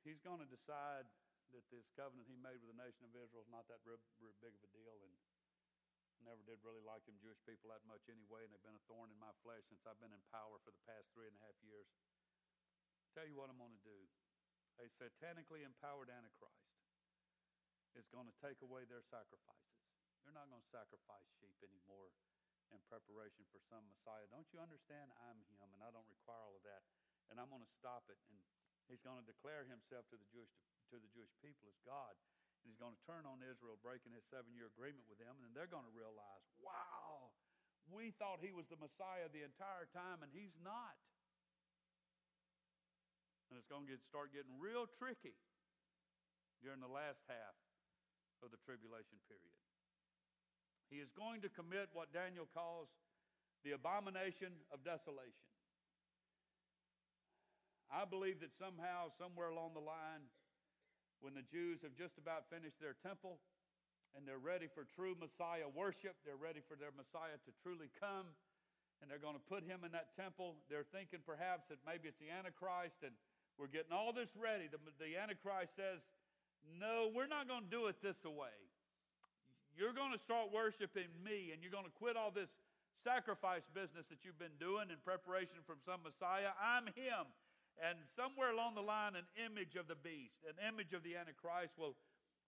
he's 0.00 0.16
going 0.24 0.40
to 0.40 0.48
decide 0.48 1.04
that 1.52 1.68
this 1.68 1.84
covenant 1.92 2.32
he 2.32 2.40
made 2.40 2.56
with 2.64 2.72
the 2.72 2.80
nation 2.80 3.04
of 3.04 3.12
Israel 3.12 3.44
is 3.44 3.52
not 3.52 3.68
that 3.68 3.84
big 3.84 4.00
of 4.00 4.64
a 4.64 4.72
deal. 4.72 5.04
And 5.04 5.12
I 6.16 6.32
never 6.32 6.40
did 6.48 6.64
really 6.64 6.80
like 6.80 7.04
them 7.04 7.20
Jewish 7.20 7.44
people 7.44 7.68
that 7.68 7.84
much 7.84 8.08
anyway, 8.08 8.48
and 8.48 8.56
they've 8.56 8.64
been 8.64 8.80
a 8.80 8.88
thorn 8.88 9.12
in 9.12 9.20
my 9.20 9.36
flesh 9.44 9.60
since 9.68 9.84
I've 9.84 10.00
been 10.00 10.16
in 10.16 10.24
power 10.32 10.56
for 10.64 10.72
the 10.72 10.80
past 10.88 11.12
three 11.12 11.28
and 11.28 11.36
a 11.36 11.44
half 11.44 11.60
years. 11.60 11.92
Tell 13.12 13.28
you 13.28 13.36
what 13.36 13.52
I'm 13.52 13.60
going 13.60 13.76
to 13.76 13.84
do. 13.84 14.00
A 14.80 14.88
satanically 14.96 15.60
empowered 15.60 16.08
Antichrist 16.08 16.72
is 17.92 18.08
going 18.08 18.24
to 18.24 18.36
take 18.40 18.64
away 18.64 18.88
their 18.88 19.04
sacrifices. 19.12 19.81
You're 20.22 20.38
not 20.38 20.48
going 20.48 20.62
to 20.62 20.72
sacrifice 20.72 21.26
sheep 21.38 21.58
anymore 21.62 22.14
in 22.70 22.80
preparation 22.88 23.44
for 23.52 23.60
some 23.68 23.84
Messiah. 23.90 24.24
Don't 24.32 24.48
you 24.54 24.62
understand? 24.62 25.12
I'm 25.28 25.38
him, 25.60 25.68
and 25.76 25.82
I 25.84 25.90
don't 25.92 26.08
require 26.08 26.40
all 26.40 26.56
of 26.56 26.64
that. 26.64 26.82
And 27.28 27.36
I'm 27.36 27.52
going 27.52 27.62
to 27.62 27.74
stop 27.76 28.08
it. 28.08 28.16
And 28.30 28.38
he's 28.88 29.02
going 29.04 29.20
to 29.20 29.26
declare 29.28 29.68
himself 29.68 30.08
to 30.10 30.16
the 30.16 30.28
Jewish 30.32 30.50
to 30.92 31.00
the 31.00 31.08
Jewish 31.16 31.32
people 31.40 31.72
as 31.72 31.78
God. 31.88 32.12
And 32.60 32.68
he's 32.68 32.76
going 32.76 32.92
to 32.92 33.02
turn 33.08 33.24
on 33.24 33.40
Israel, 33.40 33.80
breaking 33.80 34.12
his 34.12 34.22
seven-year 34.28 34.68
agreement 34.70 35.08
with 35.08 35.16
them. 35.16 35.34
And 35.40 35.42
then 35.48 35.52
they're 35.56 35.70
going 35.70 35.88
to 35.88 35.94
realize, 35.96 36.44
wow, 36.60 37.32
we 37.88 38.12
thought 38.20 38.44
he 38.44 38.52
was 38.52 38.68
the 38.68 38.76
Messiah 38.76 39.32
the 39.32 39.42
entire 39.42 39.88
time, 39.90 40.20
and 40.20 40.30
he's 40.30 40.54
not. 40.60 40.94
And 43.48 43.56
it's 43.56 43.66
going 43.66 43.88
to 43.88 43.90
get, 43.96 44.04
start 44.04 44.36
getting 44.36 44.52
real 44.60 44.84
tricky 45.00 45.36
during 46.60 46.78
the 46.78 46.92
last 46.92 47.24
half 47.26 47.56
of 48.44 48.52
the 48.52 48.60
tribulation 48.62 49.16
period. 49.26 49.61
He 50.92 51.00
is 51.00 51.08
going 51.16 51.40
to 51.40 51.48
commit 51.48 51.88
what 51.96 52.12
Daniel 52.12 52.44
calls 52.52 52.92
the 53.64 53.72
abomination 53.72 54.52
of 54.68 54.84
desolation. 54.84 55.48
I 57.88 58.04
believe 58.04 58.44
that 58.44 58.52
somehow, 58.60 59.08
somewhere 59.16 59.48
along 59.48 59.72
the 59.72 59.80
line, 59.80 60.28
when 61.24 61.32
the 61.32 61.48
Jews 61.48 61.80
have 61.80 61.96
just 61.96 62.20
about 62.20 62.44
finished 62.52 62.76
their 62.76 62.92
temple 63.00 63.40
and 64.12 64.28
they're 64.28 64.42
ready 64.42 64.68
for 64.68 64.84
true 64.84 65.16
Messiah 65.16 65.64
worship, 65.72 66.20
they're 66.28 66.36
ready 66.36 66.60
for 66.60 66.76
their 66.76 66.92
Messiah 66.92 67.40
to 67.48 67.50
truly 67.64 67.88
come, 67.96 68.28
and 69.00 69.08
they're 69.08 69.22
going 69.22 69.38
to 69.38 69.46
put 69.48 69.64
him 69.64 69.88
in 69.88 69.96
that 69.96 70.12
temple. 70.12 70.60
They're 70.68 70.88
thinking 70.92 71.24
perhaps 71.24 71.72
that 71.72 71.80
maybe 71.88 72.12
it's 72.12 72.20
the 72.20 72.28
Antichrist, 72.28 73.00
and 73.00 73.16
we're 73.56 73.72
getting 73.72 73.96
all 73.96 74.12
this 74.12 74.36
ready. 74.36 74.68
The, 74.68 74.76
the 75.00 75.16
Antichrist 75.16 75.72
says, 75.72 76.04
No, 76.76 77.08
we're 77.08 77.32
not 77.32 77.48
going 77.48 77.64
to 77.64 77.72
do 77.72 77.88
it 77.88 77.96
this 78.04 78.20
way. 78.20 78.52
You're 79.72 79.96
going 79.96 80.12
to 80.12 80.20
start 80.20 80.52
worshiping 80.52 81.08
me, 81.24 81.50
and 81.52 81.64
you're 81.64 81.72
going 81.72 81.88
to 81.88 81.96
quit 81.96 82.16
all 82.16 82.30
this 82.30 82.52
sacrifice 83.00 83.64
business 83.72 84.06
that 84.12 84.22
you've 84.22 84.38
been 84.38 84.54
doing 84.60 84.92
in 84.92 85.00
preparation 85.02 85.64
from 85.64 85.80
some 85.82 86.04
Messiah. 86.04 86.52
I'm 86.60 86.86
him. 86.92 87.26
And 87.80 87.96
somewhere 88.12 88.52
along 88.52 88.76
the 88.76 88.84
line, 88.84 89.16
an 89.16 89.26
image 89.40 89.80
of 89.80 89.88
the 89.88 89.96
beast, 89.96 90.44
an 90.44 90.60
image 90.60 90.92
of 90.92 91.00
the 91.00 91.16
Antichrist 91.16 91.74
will 91.80 91.96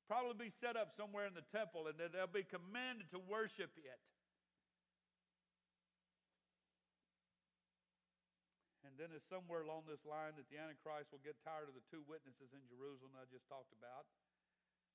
probably 0.04 0.36
be 0.36 0.52
set 0.52 0.76
up 0.76 0.92
somewhere 0.92 1.24
in 1.24 1.32
the 1.32 1.46
temple, 1.48 1.88
and 1.88 1.96
they'll 1.96 2.28
be 2.28 2.44
commanded 2.44 3.08
to 3.16 3.20
worship 3.24 3.72
it. 3.80 4.00
And 8.84 8.94
then 9.00 9.10
it's 9.16 9.26
somewhere 9.26 9.64
along 9.64 9.88
this 9.90 10.04
line 10.06 10.36
that 10.38 10.46
the 10.52 10.60
Antichrist 10.60 11.10
will 11.10 11.24
get 11.24 11.40
tired 11.42 11.66
of 11.66 11.74
the 11.74 11.82
two 11.88 12.04
witnesses 12.06 12.52
in 12.52 12.62
Jerusalem 12.68 13.16
I 13.18 13.26
just 13.26 13.48
talked 13.50 13.72
about. 13.74 14.06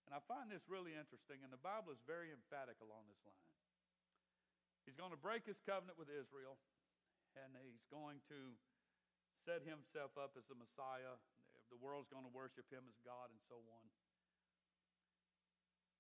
And 0.10 0.18
I 0.18 0.26
find 0.26 0.50
this 0.50 0.66
really 0.66 0.98
interesting, 0.98 1.46
and 1.46 1.54
the 1.54 1.62
Bible 1.62 1.94
is 1.94 2.02
very 2.10 2.34
emphatic 2.34 2.82
along 2.82 3.06
this 3.06 3.22
line. 3.30 3.54
He's 4.90 4.98
going 4.98 5.14
to 5.14 5.22
break 5.22 5.46
his 5.46 5.62
covenant 5.70 6.02
with 6.02 6.10
Israel, 6.10 6.58
and 7.38 7.54
he's 7.62 7.86
going 7.94 8.18
to 8.34 8.58
set 9.46 9.62
himself 9.62 10.18
up 10.18 10.34
as 10.34 10.50
the 10.50 10.58
Messiah. 10.58 11.14
The 11.70 11.78
world's 11.78 12.10
going 12.10 12.26
to 12.26 12.34
worship 12.34 12.66
him 12.74 12.90
as 12.90 12.98
God 13.06 13.30
and 13.30 13.38
so 13.46 13.62
on. 13.62 13.86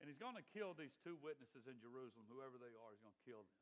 And 0.01 0.09
he's 0.09 0.17
going 0.17 0.33
to 0.41 0.45
kill 0.57 0.73
these 0.73 0.97
two 1.05 1.21
witnesses 1.21 1.69
in 1.69 1.77
Jerusalem, 1.77 2.25
whoever 2.33 2.57
they 2.57 2.73
are, 2.73 2.89
he's 2.89 3.05
going 3.05 3.13
to 3.13 3.27
kill 3.29 3.45
them. 3.45 3.61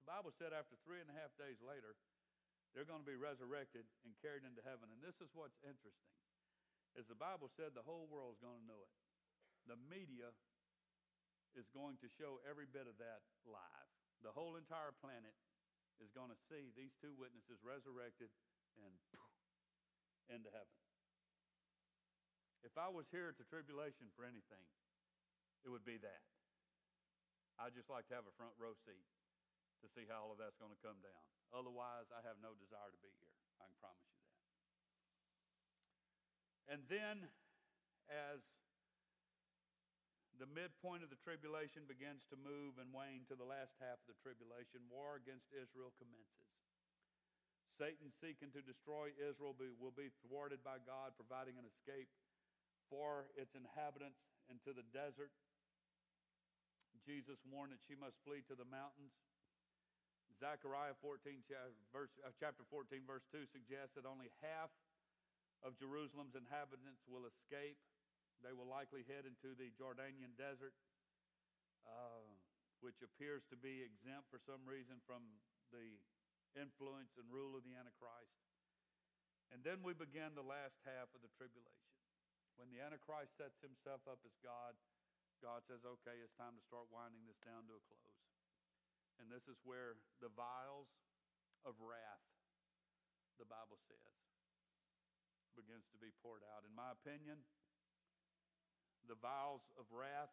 The 0.00 0.08
Bible 0.08 0.32
said 0.40 0.56
after 0.56 0.80
three 0.88 1.04
and 1.04 1.12
a 1.12 1.16
half 1.20 1.36
days 1.36 1.60
later, 1.60 1.92
they're 2.72 2.88
going 2.88 3.04
to 3.04 3.10
be 3.12 3.20
resurrected 3.20 3.84
and 4.08 4.16
carried 4.24 4.48
into 4.48 4.64
heaven. 4.64 4.88
And 4.88 5.04
this 5.04 5.20
is 5.20 5.28
what's 5.36 5.60
interesting. 5.60 6.16
As 6.96 7.04
the 7.04 7.18
Bible 7.18 7.52
said, 7.52 7.76
the 7.76 7.84
whole 7.84 8.08
world 8.08 8.40
is 8.40 8.42
going 8.42 8.56
to 8.56 8.68
know 8.68 8.80
it. 8.80 8.94
The 9.68 9.76
media 9.92 10.32
is 11.52 11.68
going 11.76 12.00
to 12.00 12.08
show 12.16 12.40
every 12.48 12.64
bit 12.64 12.88
of 12.88 12.96
that 12.96 13.20
live. 13.44 13.90
The 14.24 14.32
whole 14.32 14.56
entire 14.56 14.96
planet 15.04 15.36
is 16.00 16.08
going 16.16 16.32
to 16.32 16.40
see 16.48 16.72
these 16.72 16.96
two 17.00 17.12
witnesses 17.16 17.60
resurrected 17.60 18.32
and 18.80 18.92
poof, 19.12 19.36
into 20.32 20.48
heaven. 20.52 20.76
If 22.64 22.76
I 22.80 22.88
was 22.88 23.08
here 23.12 23.28
at 23.28 23.36
the 23.36 23.48
tribulation 23.48 24.08
for 24.16 24.24
anything, 24.24 24.64
it 25.64 25.72
would 25.72 25.84
be 25.84 26.00
that. 26.00 26.24
I'd 27.56 27.76
just 27.76 27.88
like 27.88 28.08
to 28.12 28.16
have 28.16 28.28
a 28.28 28.34
front 28.36 28.52
row 28.60 28.76
seat 28.84 29.04
to 29.80 29.88
see 29.92 30.04
how 30.08 30.28
all 30.28 30.32
of 30.32 30.40
that's 30.40 30.56
going 30.60 30.72
to 30.72 30.82
come 30.84 31.00
down. 31.00 31.24
Otherwise, 31.52 32.08
I 32.12 32.20
have 32.24 32.36
no 32.40 32.52
desire 32.56 32.92
to 32.92 33.00
be 33.00 33.12
here. 33.16 33.36
I 33.60 33.68
can 33.68 33.78
promise 33.80 34.04
you 34.08 34.16
that. 34.20 34.25
And 36.66 36.82
then, 36.90 37.30
as 38.10 38.42
the 40.36 40.48
midpoint 40.52 41.00
of 41.00 41.08
the 41.08 41.20
tribulation 41.24 41.88
begins 41.88 42.20
to 42.28 42.36
move 42.36 42.76
and 42.76 42.92
wane 42.92 43.24
to 43.32 43.36
the 43.36 43.46
last 43.46 43.72
half 43.80 43.96
of 44.04 44.08
the 44.08 44.20
tribulation. 44.20 44.84
War 44.92 45.16
against 45.16 45.48
Israel 45.52 45.96
commences. 45.96 46.44
Satan 47.76 48.08
seeking 48.20 48.52
to 48.56 48.64
destroy 48.64 49.12
Israel 49.16 49.56
will 49.56 49.92
be 49.92 50.12
thwarted 50.24 50.64
by 50.64 50.80
God, 50.84 51.12
providing 51.16 51.60
an 51.60 51.68
escape 51.68 52.08
for 52.88 53.28
its 53.36 53.52
inhabitants 53.52 54.20
into 54.48 54.72
the 54.72 54.84
desert. 54.96 55.32
Jesus 57.04 57.36
warned 57.48 57.76
that 57.76 57.84
she 57.84 57.96
must 57.96 58.16
flee 58.24 58.40
to 58.48 58.56
the 58.56 58.68
mountains. 58.68 59.12
Zechariah 60.40 60.96
14, 61.00 61.40
verse, 61.92 62.12
uh, 62.20 62.32
chapter 62.36 62.64
14, 62.68 63.04
verse 63.08 63.24
2 63.32 63.48
suggests 63.56 63.96
that 63.96 64.04
only 64.04 64.28
half 64.44 64.68
of 65.64 65.78
Jerusalem's 65.80 66.36
inhabitants 66.36 67.04
will 67.08 67.24
escape. 67.24 67.78
They 68.44 68.52
will 68.52 68.68
likely 68.68 69.04
head 69.08 69.24
into 69.24 69.56
the 69.56 69.72
Jordanian 69.76 70.36
desert, 70.36 70.76
uh, 71.88 72.24
which 72.84 73.00
appears 73.00 73.46
to 73.48 73.56
be 73.56 73.80
exempt 73.80 74.28
for 74.28 74.36
some 74.44 74.60
reason 74.68 75.00
from 75.08 75.24
the 75.72 75.96
influence 76.56 77.16
and 77.16 77.28
rule 77.32 77.56
of 77.56 77.64
the 77.64 77.76
Antichrist. 77.76 78.36
And 79.54 79.62
then 79.62 79.80
we 79.80 79.94
begin 79.94 80.34
the 80.34 80.44
last 80.44 80.76
half 80.84 81.08
of 81.14 81.22
the 81.22 81.32
tribulation. 81.38 81.96
When 82.56 82.72
the 82.72 82.80
Antichrist 82.80 83.36
sets 83.36 83.60
himself 83.60 84.04
up 84.08 84.20
as 84.24 84.34
God, 84.40 84.74
God 85.44 85.60
says, 85.68 85.84
okay, 85.84 86.16
it's 86.24 86.32
time 86.40 86.56
to 86.56 86.64
start 86.64 86.88
winding 86.88 87.28
this 87.28 87.38
down 87.44 87.68
to 87.68 87.76
a 87.76 87.82
close. 87.84 88.20
And 89.20 89.28
this 89.28 89.44
is 89.48 89.56
where 89.64 89.96
the 90.20 90.32
vials 90.32 90.88
of 91.64 91.76
wrath, 91.80 92.24
the 93.40 93.48
Bible 93.48 93.80
says, 93.88 94.25
begins 95.56 95.88
to 95.90 95.98
be 95.98 96.12
poured 96.20 96.44
out. 96.52 96.62
In 96.68 96.76
my 96.76 96.92
opinion, 96.92 97.40
the 99.08 99.16
vials 99.18 99.64
of 99.80 99.88
wrath 99.88 100.32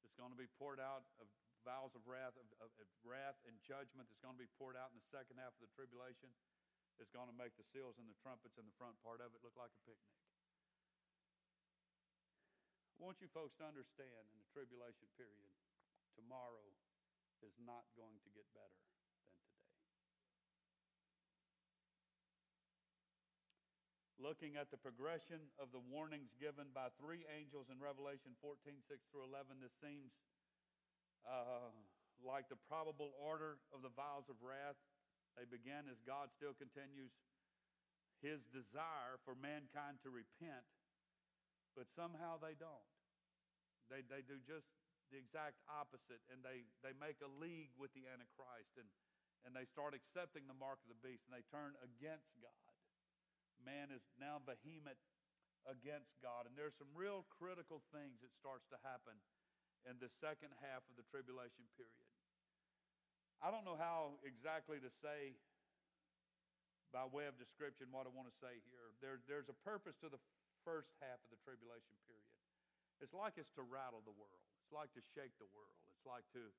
that's 0.00 0.16
going 0.16 0.32
to 0.32 0.40
be 0.40 0.48
poured 0.56 0.80
out 0.80 1.04
of 1.20 1.28
vials 1.60 1.92
of 1.92 2.00
wrath 2.08 2.32
of, 2.40 2.48
of, 2.64 2.72
of, 2.80 2.88
wrath 3.04 3.36
and 3.44 3.52
judgment 3.60 4.08
that's 4.08 4.22
going 4.24 4.32
to 4.32 4.40
be 4.40 4.48
poured 4.56 4.80
out 4.80 4.88
in 4.88 4.96
the 4.96 5.08
second 5.12 5.36
half 5.36 5.52
of 5.52 5.60
the 5.60 5.72
tribulation 5.76 6.32
is 6.96 7.12
going 7.12 7.28
to 7.28 7.36
make 7.36 7.52
the 7.60 7.66
seals 7.68 8.00
and 8.00 8.08
the 8.08 8.16
trumpets 8.24 8.56
in 8.56 8.64
the 8.64 8.76
front 8.80 8.96
part 9.04 9.20
of 9.20 9.28
it 9.36 9.40
look 9.44 9.52
like 9.60 9.68
a 9.68 9.82
picnic. 9.84 10.16
I 12.96 13.04
want 13.04 13.20
you 13.20 13.28
folks 13.32 13.56
to 13.60 13.64
understand 13.68 14.24
in 14.32 14.40
the 14.40 14.48
tribulation 14.56 15.08
period, 15.20 15.52
tomorrow 16.16 16.64
is 17.44 17.56
not 17.60 17.88
going 17.96 18.20
to 18.24 18.30
get 18.32 18.48
better 18.56 18.80
looking 24.20 24.60
at 24.60 24.68
the 24.68 24.76
progression 24.76 25.40
of 25.56 25.72
the 25.72 25.80
warnings 25.80 26.28
given 26.36 26.68
by 26.76 26.92
three 27.00 27.24
angels 27.32 27.72
in 27.72 27.80
Revelation 27.80 28.36
14 28.44 28.76
6 28.84 29.00
through 29.08 29.24
11, 29.24 29.64
this 29.64 29.72
seems 29.80 30.12
uh, 31.24 31.72
like 32.20 32.52
the 32.52 32.60
probable 32.68 33.16
order 33.16 33.56
of 33.72 33.80
the 33.80 33.92
vials 33.96 34.28
of 34.28 34.36
wrath. 34.44 34.76
They 35.40 35.48
begin 35.48 35.88
as 35.88 35.96
God 36.04 36.28
still 36.36 36.52
continues 36.52 37.16
his 38.20 38.44
desire 38.52 39.16
for 39.24 39.32
mankind 39.32 40.04
to 40.04 40.12
repent, 40.12 40.68
but 41.72 41.88
somehow 41.96 42.36
they 42.36 42.52
don't. 42.52 42.92
They, 43.88 44.04
they 44.04 44.20
do 44.20 44.36
just 44.44 44.68
the 45.08 45.16
exact 45.16 45.56
opposite, 45.64 46.20
and 46.28 46.44
they, 46.44 46.68
they 46.84 46.92
make 47.00 47.18
a 47.24 47.30
league 47.40 47.72
with 47.80 47.90
the 47.96 48.04
Antichrist, 48.04 48.76
and, 48.76 48.86
and 49.48 49.56
they 49.56 49.64
start 49.64 49.96
accepting 49.96 50.44
the 50.44 50.54
mark 50.60 50.78
of 50.84 50.92
the 50.92 51.00
beast, 51.00 51.24
and 51.24 51.32
they 51.32 51.46
turn 51.48 51.72
against 51.80 52.28
God 52.44 52.69
man 53.64 53.92
is 53.92 54.02
now 54.16 54.40
vehement 54.64 54.96
against 55.68 56.16
God. 56.24 56.48
And 56.48 56.56
there's 56.56 56.76
some 56.80 56.90
real 56.96 57.28
critical 57.28 57.84
things 57.92 58.20
that 58.24 58.32
starts 58.36 58.64
to 58.72 58.78
happen 58.80 59.16
in 59.88 59.96
the 60.00 60.12
second 60.20 60.52
half 60.60 60.84
of 60.88 60.94
the 60.96 61.04
tribulation 61.08 61.64
period. 61.76 62.08
I 63.40 63.48
don't 63.48 63.64
know 63.64 63.76
how 63.80 64.20
exactly 64.20 64.76
to 64.84 64.90
say 65.00 65.36
by 66.92 67.06
way 67.08 67.24
of 67.30 67.38
description 67.40 67.88
what 67.94 68.04
I 68.04 68.12
want 68.12 68.28
to 68.28 68.36
say 68.42 68.60
here. 68.68 68.92
There, 69.00 69.22
there's 69.30 69.48
a 69.48 69.56
purpose 69.64 69.96
to 70.04 70.10
the 70.12 70.20
first 70.66 70.92
half 71.00 71.16
of 71.24 71.28
the 71.32 71.40
tribulation 71.40 71.96
period. 72.04 72.34
It's 73.00 73.16
like 73.16 73.40
it's 73.40 73.52
to 73.56 73.64
rattle 73.64 74.04
the 74.04 74.12
world. 74.12 74.44
It's 74.60 74.74
like 74.74 74.92
to 74.92 75.02
shake 75.16 75.32
the 75.40 75.48
world. 75.56 75.80
It's 75.88 76.04
like 76.04 76.26
to 76.36 76.52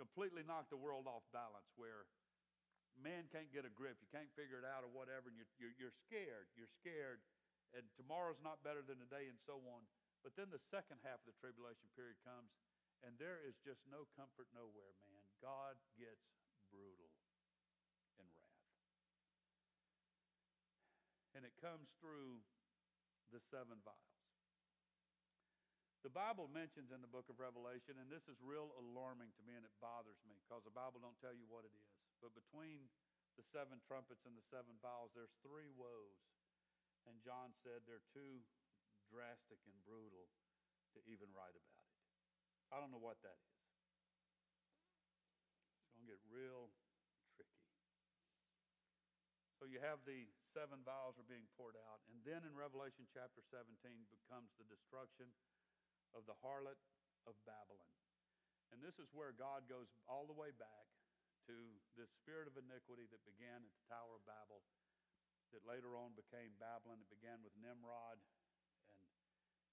completely 0.00 0.40
knock 0.40 0.72
the 0.72 0.80
world 0.80 1.04
off 1.04 1.26
balance 1.36 1.68
where 1.76 2.08
man 3.00 3.28
can't 3.32 3.48
get 3.52 3.64
a 3.64 3.72
grip. 3.72 3.96
You 4.02 4.10
can't 4.12 4.30
figure 4.36 4.60
it 4.60 4.66
out 4.68 4.84
or 4.84 4.90
whatever, 4.92 5.32
and 5.32 5.36
you're, 5.38 5.52
you're, 5.56 5.74
you're 5.78 5.96
scared. 6.08 6.50
You're 6.58 6.70
scared, 6.82 7.24
and 7.72 7.86
tomorrow's 7.96 8.40
not 8.44 8.60
better 8.60 8.84
than 8.84 9.00
today, 9.00 9.30
and 9.30 9.38
so 9.48 9.60
on. 9.72 9.86
But 10.20 10.38
then 10.38 10.52
the 10.52 10.62
second 10.70 11.02
half 11.02 11.18
of 11.24 11.26
the 11.32 11.38
tribulation 11.42 11.90
period 11.98 12.20
comes, 12.22 12.52
and 13.02 13.18
there 13.18 13.42
is 13.42 13.58
just 13.66 13.82
no 13.90 14.06
comfort 14.14 14.46
nowhere, 14.54 14.94
man. 15.02 15.24
God 15.42 15.74
gets 15.98 16.22
brutal 16.70 17.10
in 18.22 18.26
wrath. 18.38 18.68
And 21.34 21.42
it 21.42 21.54
comes 21.58 21.90
through 21.98 22.38
the 23.34 23.42
seven 23.50 23.82
vials. 23.82 24.12
The 26.02 26.10
Bible 26.10 26.50
mentions 26.50 26.90
in 26.90 26.98
the 26.98 27.10
book 27.10 27.30
of 27.30 27.38
Revelation, 27.38 27.94
and 27.94 28.10
this 28.10 28.26
is 28.26 28.34
real 28.42 28.74
alarming 28.74 29.30
to 29.38 29.42
me 29.46 29.54
and 29.54 29.62
it 29.62 29.70
bothers 29.78 30.18
me 30.26 30.34
because 30.42 30.66
the 30.66 30.74
Bible 30.74 30.98
don't 30.98 31.18
tell 31.22 31.34
you 31.34 31.46
what 31.46 31.62
it 31.62 31.70
is. 31.70 32.01
But 32.22 32.38
between 32.38 32.86
the 33.34 33.42
seven 33.50 33.82
trumpets 33.82 34.22
and 34.22 34.38
the 34.38 34.46
seven 34.46 34.78
vials, 34.78 35.10
there's 35.12 35.34
three 35.42 35.74
woes. 35.74 36.22
And 37.10 37.18
John 37.26 37.50
said 37.66 37.82
they're 37.82 38.06
too 38.14 38.46
drastic 39.10 39.58
and 39.66 39.74
brutal 39.82 40.30
to 40.94 41.02
even 41.10 41.26
write 41.34 41.58
about 41.58 41.82
it. 41.82 41.98
I 42.70 42.78
don't 42.78 42.94
know 42.94 43.02
what 43.02 43.18
that 43.26 43.34
is. 43.34 43.58
It's 45.82 45.90
going 45.98 46.06
to 46.06 46.12
get 46.14 46.22
real 46.30 46.70
tricky. 47.34 47.66
So 49.58 49.66
you 49.66 49.82
have 49.82 50.06
the 50.06 50.30
seven 50.54 50.86
vials 50.86 51.18
are 51.18 51.26
being 51.26 51.50
poured 51.58 51.74
out. 51.90 52.00
And 52.08 52.22
then 52.22 52.46
in 52.46 52.54
Revelation 52.54 53.04
chapter 53.10 53.42
17 53.50 53.66
becomes 54.14 54.54
the 54.56 54.68
destruction 54.70 55.26
of 56.14 56.22
the 56.30 56.38
harlot 56.38 56.78
of 57.26 57.34
Babylon. 57.44 57.98
And 58.70 58.80
this 58.80 58.96
is 58.96 59.10
where 59.12 59.36
God 59.36 59.68
goes 59.68 59.90
all 60.08 60.24
the 60.24 60.36
way 60.36 60.54
back 60.56 60.88
to 61.48 61.56
this 61.98 62.10
spirit 62.22 62.46
of 62.46 62.54
iniquity 62.56 63.08
that 63.10 63.22
began 63.26 63.62
at 63.62 63.72
the 63.72 63.86
Tower 63.90 64.18
of 64.18 64.24
Babel, 64.28 64.62
that 65.52 65.66
later 65.68 65.96
on 65.98 66.16
became 66.16 66.56
Babylon. 66.56 67.02
It 67.02 67.12
began 67.12 67.44
with 67.44 67.52
Nimrod 67.60 68.20
and 68.88 69.02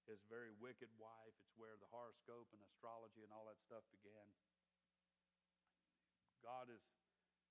his 0.04 0.20
very 0.28 0.52
wicked 0.58 0.90
wife. 1.00 1.34
It's 1.40 1.56
where 1.56 1.76
the 1.80 1.88
horoscope 1.88 2.50
and 2.52 2.60
astrology 2.64 3.24
and 3.24 3.32
all 3.32 3.48
that 3.48 3.60
stuff 3.64 3.84
began. 3.94 4.28
God 6.40 6.72
has 6.72 6.82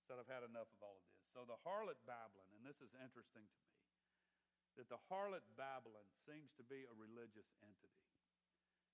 said, 0.09 0.17
I've 0.17 0.29
had 0.29 0.41
enough 0.41 0.69
of 0.73 0.81
all 0.81 0.97
of 0.97 1.05
this. 1.05 1.21
So 1.29 1.45
the 1.45 1.61
harlot 1.61 2.01
Babylon, 2.09 2.49
and 2.57 2.65
this 2.65 2.81
is 2.81 2.89
interesting 2.97 3.45
to 3.45 3.59
me, 3.61 3.77
that 4.81 4.89
the 4.89 5.01
harlot 5.09 5.45
Babylon 5.53 6.09
seems 6.25 6.49
to 6.57 6.65
be 6.65 6.89
a 6.89 6.95
religious 6.97 7.49
entity. 7.61 8.08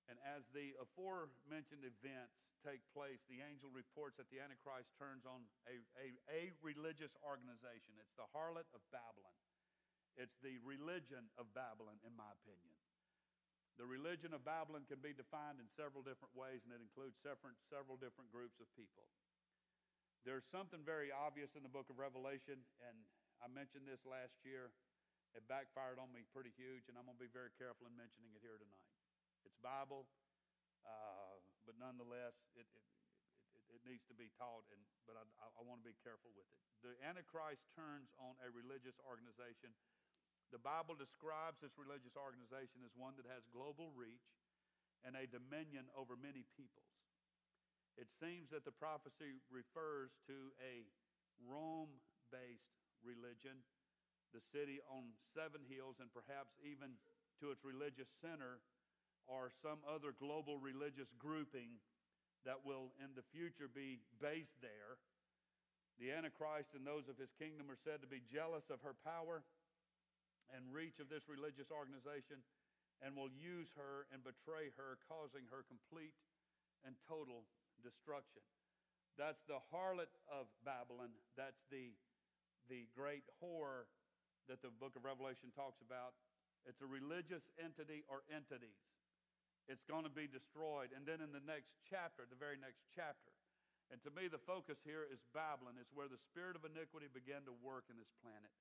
And 0.05 0.21
as 0.21 0.45
the 0.53 0.77
aforementioned 0.77 1.81
events 1.81 2.37
take 2.61 2.81
place, 2.93 3.21
the 3.25 3.41
angel 3.41 3.69
reports 3.73 4.17
that 4.21 4.29
the 4.29 4.41
Antichrist 4.41 4.89
turns 4.97 5.25
on 5.25 5.45
a, 5.65 5.81
a, 6.01 6.07
a, 6.29 6.41
religious 6.61 7.13
organization. 7.21 7.97
It's 7.97 8.13
the 8.17 8.29
harlot 8.33 8.69
of 8.73 8.81
Babylon. 8.93 9.37
It's 10.17 10.37
the 10.41 10.61
religion 10.61 11.29
of 11.37 11.49
Babylon, 11.53 11.97
in 12.05 12.13
my 12.13 12.29
opinion. 12.41 12.73
The 13.75 13.85
religion 13.85 14.31
of 14.31 14.47
Babylon 14.47 14.87
can 14.87 15.03
be 15.03 15.11
defined 15.11 15.59
in 15.59 15.67
several 15.75 15.99
different 15.99 16.31
ways, 16.31 16.63
and 16.63 16.71
it 16.71 16.79
includes 16.79 17.19
several, 17.19 17.51
several 17.67 17.99
different 17.99 18.31
groups 18.31 18.55
of 18.63 18.71
people. 18.79 19.03
There's 20.23 20.47
something 20.47 20.81
very 20.81 21.11
obvious 21.11 21.53
in 21.53 21.61
the 21.61 21.69
book 21.69 21.91
of 21.91 21.99
Revelation, 21.99 22.63
and 22.81 22.97
I 23.43 23.51
mentioned 23.51 23.85
this 23.85 24.01
last 24.07 24.33
year. 24.47 24.71
It 25.35 25.43
backfired 25.51 25.99
on 25.99 26.15
me 26.15 26.23
pretty 26.31 26.55
huge, 26.55 26.87
and 26.87 26.95
I'm 26.95 27.03
going 27.03 27.19
to 27.19 27.25
be 27.27 27.35
very 27.35 27.51
careful 27.59 27.83
in 27.83 27.93
mentioning 27.99 28.31
it 28.31 28.39
here 28.39 28.55
tonight. 28.55 28.87
It's 29.45 29.61
Bible, 29.61 30.09
uh, 30.81 31.37
but 31.69 31.77
nonetheless, 31.77 32.33
it, 32.57 32.65
it, 32.65 32.85
it, 33.53 33.63
it, 33.77 33.81
needs 33.85 34.01
to 34.09 34.17
be 34.17 34.33
taught, 34.41 34.65
and, 34.73 34.81
but 35.05 35.13
I, 35.21 35.25
I, 35.37 35.61
want 35.61 35.85
to 35.85 35.87
be 35.87 35.93
careful 36.01 36.33
with 36.33 36.49
it. 36.49 36.57
The 36.81 36.97
Antichrist 37.05 37.69
turns 37.77 38.09
on 38.17 38.33
a 38.41 38.49
religious 38.49 38.97
organization. 39.05 39.69
The 40.49 40.57
Bible 40.57 40.97
describes 40.97 41.61
this 41.61 41.77
religious 41.77 42.17
organization 42.17 42.81
as 42.81 42.93
one 42.97 43.13
that 43.21 43.29
has 43.29 43.45
global 43.53 43.93
reach 43.93 44.33
and 45.05 45.13
a 45.13 45.29
dominion 45.29 45.85
over 45.93 46.17
many 46.17 46.41
peoples. 46.57 46.89
It 48.01 48.09
seems 48.09 48.49
that 48.49 48.65
the 48.65 48.73
prophecy 48.73 49.45
refers 49.53 50.17
to 50.25 50.51
a 50.57 50.89
Rome 51.37 52.01
based 52.33 52.81
religion, 53.05 53.61
the 54.33 54.41
city 54.41 54.81
on 54.89 55.13
seven 55.37 55.61
hills, 55.69 56.01
and 56.01 56.09
perhaps 56.09 56.57
even 56.65 56.97
to 57.39 57.53
its 57.53 57.61
religious 57.61 58.09
center 58.19 58.65
or 59.27 59.49
some 59.49 59.81
other 59.85 60.13
global 60.13 60.57
religious 60.57 61.09
grouping 61.17 61.81
that 62.45 62.61
will 62.61 62.93
in 63.01 63.13
the 63.17 63.25
future 63.33 63.65
be 63.67 63.99
based 64.21 64.61
there. 64.61 65.01
The 65.97 66.13
Antichrist 66.13 66.77
and 66.77 66.85
those 66.85 67.09
of 67.09 67.17
his 67.17 67.33
kingdom 67.39 67.71
are 67.71 67.79
said 67.79 68.03
to 68.05 68.09
be 68.09 68.21
jealous 68.21 68.69
of 68.69 68.83
her 68.85 68.93
power 69.01 69.41
and 70.53 70.69
reach 70.69 71.01
of 71.01 71.09
this 71.09 71.25
religious 71.25 71.73
organization 71.73 72.45
and 73.01 73.17
will 73.17 73.31
use 73.33 73.73
her 73.75 74.05
and 74.13 74.21
betray 74.21 74.69
her, 74.77 75.01
causing 75.09 75.49
her 75.49 75.65
complete 75.65 76.15
and 76.85 76.93
total 77.09 77.49
destruction. 77.81 78.43
That's 79.17 79.41
the 79.47 79.59
harlot 79.71 80.11
of 80.27 80.51
Babylon. 80.63 81.15
That's 81.39 81.63
the, 81.71 81.95
the 82.67 82.87
great 82.93 83.23
whore 83.41 83.87
that 84.47 84.61
the 84.61 84.69
book 84.69 84.93
of 84.95 85.07
Revelation 85.07 85.49
talks 85.55 85.81
about. 85.81 86.13
It's 86.67 86.83
a 86.83 86.89
religious 86.89 87.47
entity 87.57 88.03
or 88.11 88.21
entities. 88.29 88.77
It's 89.65 89.85
going 89.89 90.05
to 90.05 90.13
be 90.13 90.29
destroyed. 90.29 90.93
And 90.93 91.05
then 91.05 91.25
in 91.25 91.33
the 91.33 91.41
next 91.41 91.73
chapter, 91.89 92.25
the 92.29 92.37
very 92.37 92.57
next 92.61 92.85
chapter, 92.93 93.33
and 93.93 94.01
to 94.01 94.09
me, 94.13 94.25
the 94.25 94.41
focus 94.41 94.81
here 94.81 95.05
is 95.05 95.21
Babylon. 95.29 95.77
It's 95.77 95.93
where 95.93 96.09
the 96.09 96.21
spirit 96.21 96.57
of 96.57 96.65
iniquity 96.65 97.05
began 97.09 97.45
to 97.45 97.53
work 97.61 97.85
in 97.89 97.97
this 98.01 98.09
planet. 98.21 98.53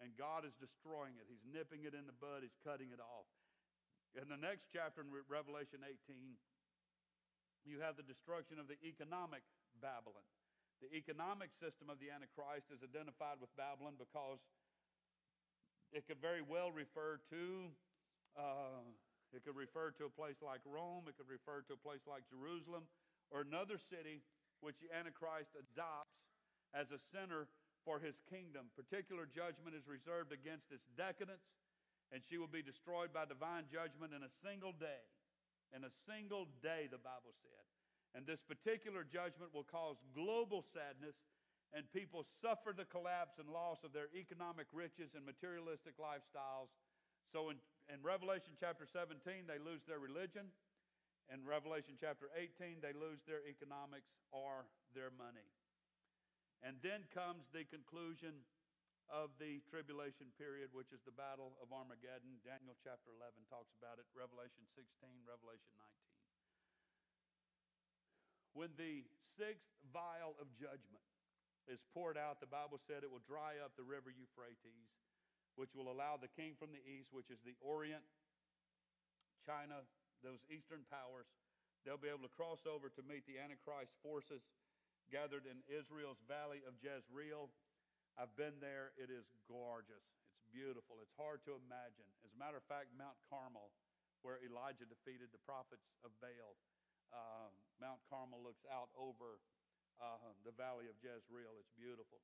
And 0.00 0.16
God 0.16 0.48
is 0.48 0.56
destroying 0.56 1.20
it. 1.20 1.28
He's 1.28 1.44
nipping 1.44 1.84
it 1.84 1.92
in 1.92 2.08
the 2.08 2.16
bud, 2.16 2.46
He's 2.46 2.56
cutting 2.64 2.94
it 2.94 3.02
off. 3.02 3.28
In 4.16 4.30
the 4.32 4.40
next 4.40 4.72
chapter 4.72 5.04
in 5.04 5.12
Revelation 5.28 5.84
18, 5.84 6.38
you 7.68 7.84
have 7.84 8.00
the 8.00 8.06
destruction 8.06 8.56
of 8.56 8.70
the 8.70 8.80
economic 8.80 9.44
Babylon. 9.84 10.24
The 10.80 10.88
economic 10.94 11.52
system 11.52 11.90
of 11.90 12.00
the 12.00 12.08
Antichrist 12.08 12.72
is 12.72 12.80
identified 12.80 13.42
with 13.42 13.52
Babylon 13.58 13.98
because 14.00 14.40
it 15.92 16.06
could 16.06 16.22
very 16.22 16.40
well 16.40 16.70
refer 16.70 17.20
to. 17.28 17.68
Uh, 18.38 18.86
it 19.36 19.44
could 19.44 19.56
refer 19.56 19.92
to 20.00 20.08
a 20.08 20.12
place 20.12 20.40
like 20.40 20.64
Rome. 20.64 21.04
It 21.08 21.20
could 21.20 21.28
refer 21.28 21.60
to 21.68 21.76
a 21.76 21.80
place 21.80 22.08
like 22.08 22.24
Jerusalem 22.32 22.88
or 23.28 23.44
another 23.44 23.76
city 23.76 24.24
which 24.64 24.80
the 24.80 24.90
Antichrist 24.90 25.52
adopts 25.54 26.18
as 26.72 26.90
a 26.90 26.98
center 26.98 27.46
for 27.84 28.00
his 28.00 28.18
kingdom. 28.26 28.72
Particular 28.74 29.28
judgment 29.28 29.76
is 29.76 29.86
reserved 29.86 30.32
against 30.32 30.72
its 30.72 30.88
decadence, 30.96 31.44
and 32.10 32.24
she 32.24 32.40
will 32.40 32.50
be 32.50 32.64
destroyed 32.64 33.12
by 33.12 33.28
divine 33.28 33.68
judgment 33.68 34.16
in 34.16 34.24
a 34.24 34.32
single 34.32 34.72
day. 34.72 35.04
In 35.76 35.84
a 35.84 35.92
single 36.08 36.48
day, 36.64 36.88
the 36.88 36.98
Bible 36.98 37.36
said. 37.44 37.64
And 38.16 38.24
this 38.24 38.40
particular 38.40 39.04
judgment 39.04 39.52
will 39.52 39.68
cause 39.68 40.00
global 40.16 40.64
sadness, 40.64 41.20
and 41.76 41.84
people 41.92 42.24
suffer 42.40 42.72
the 42.72 42.88
collapse 42.88 43.36
and 43.36 43.52
loss 43.52 43.84
of 43.84 43.92
their 43.92 44.08
economic 44.16 44.64
riches 44.72 45.12
and 45.12 45.28
materialistic 45.28 46.00
lifestyles. 46.00 46.72
So 47.28 47.52
in, 47.52 47.60
in 47.88 48.04
Revelation 48.04 48.52
chapter 48.60 48.84
17, 48.84 49.48
they 49.48 49.56
lose 49.56 49.80
their 49.88 50.00
religion. 50.00 50.52
In 51.32 51.44
Revelation 51.44 51.96
chapter 51.96 52.28
18, 52.36 52.80
they 52.84 52.92
lose 52.96 53.20
their 53.24 53.44
economics 53.44 54.12
or 54.32 54.68
their 54.96 55.12
money. 55.12 55.44
And 56.64 56.76
then 56.84 57.08
comes 57.12 57.48
the 57.52 57.64
conclusion 57.68 58.44
of 59.08 59.32
the 59.40 59.64
tribulation 59.72 60.28
period, 60.36 60.68
which 60.76 60.92
is 60.92 61.00
the 61.08 61.16
battle 61.16 61.56
of 61.64 61.72
Armageddon. 61.72 62.40
Daniel 62.44 62.76
chapter 62.84 63.08
11 63.08 63.40
talks 63.48 63.72
about 63.80 63.96
it, 63.96 64.04
Revelation 64.12 64.68
16, 64.76 64.84
Revelation 65.24 65.72
19. 65.80 65.88
When 68.52 68.72
the 68.76 69.08
sixth 69.36 69.72
vial 69.88 70.36
of 70.36 70.52
judgment 70.60 71.04
is 71.68 71.80
poured 71.92 72.20
out, 72.20 72.40
the 72.40 72.48
Bible 72.48 72.80
said 72.84 73.00
it 73.00 73.12
will 73.12 73.24
dry 73.24 73.60
up 73.60 73.76
the 73.76 73.86
river 73.86 74.12
Euphrates, 74.12 74.92
which 75.58 75.74
will 75.74 75.90
allow 75.90 76.14
the 76.14 76.30
king 76.38 76.54
from 76.54 76.70
the 76.70 76.80
east, 76.86 77.10
which 77.10 77.34
is 77.34 77.42
the 77.42 77.58
Orient, 77.58 78.06
China, 79.42 79.82
those 80.22 80.38
eastern 80.46 80.86
powers, 80.86 81.26
they'll 81.82 81.98
be 81.98 82.06
able 82.06 82.22
to 82.22 82.38
cross 82.38 82.62
over 82.62 82.86
to 82.86 83.02
meet 83.02 83.26
the 83.26 83.42
Antichrist 83.42 83.98
forces 83.98 84.46
gathered 85.10 85.50
in 85.50 85.58
Israel's 85.66 86.22
valley 86.30 86.62
of 86.62 86.78
Jezreel 86.78 87.50
I've 88.18 88.34
been 88.34 88.58
there. 88.58 88.90
It 88.98 89.14
is 89.14 89.30
gorgeous. 89.46 90.02
It's 90.34 90.42
beautiful. 90.50 90.98
It's 91.06 91.14
hard 91.14 91.38
to 91.46 91.54
imagine. 91.54 92.02
As 92.26 92.34
a 92.34 92.38
matter 92.38 92.58
of 92.58 92.66
fact, 92.66 92.90
Mount 92.98 93.14
Carmel, 93.30 93.70
where 94.26 94.42
Elijah 94.42 94.90
defeated 94.90 95.30
the 95.30 95.38
prophets 95.46 95.86
of 96.02 96.10
Baal, 96.18 96.58
uh, 97.14 97.46
Mount 97.78 98.02
Carmel 98.10 98.42
looks 98.42 98.66
out 98.66 98.90
over 98.98 99.38
uh, 100.02 100.34
the 100.42 100.50
valley 100.50 100.90
of 100.90 100.98
Jezreel. 100.98 101.54
It's 101.62 101.70
beautiful. 101.78 102.18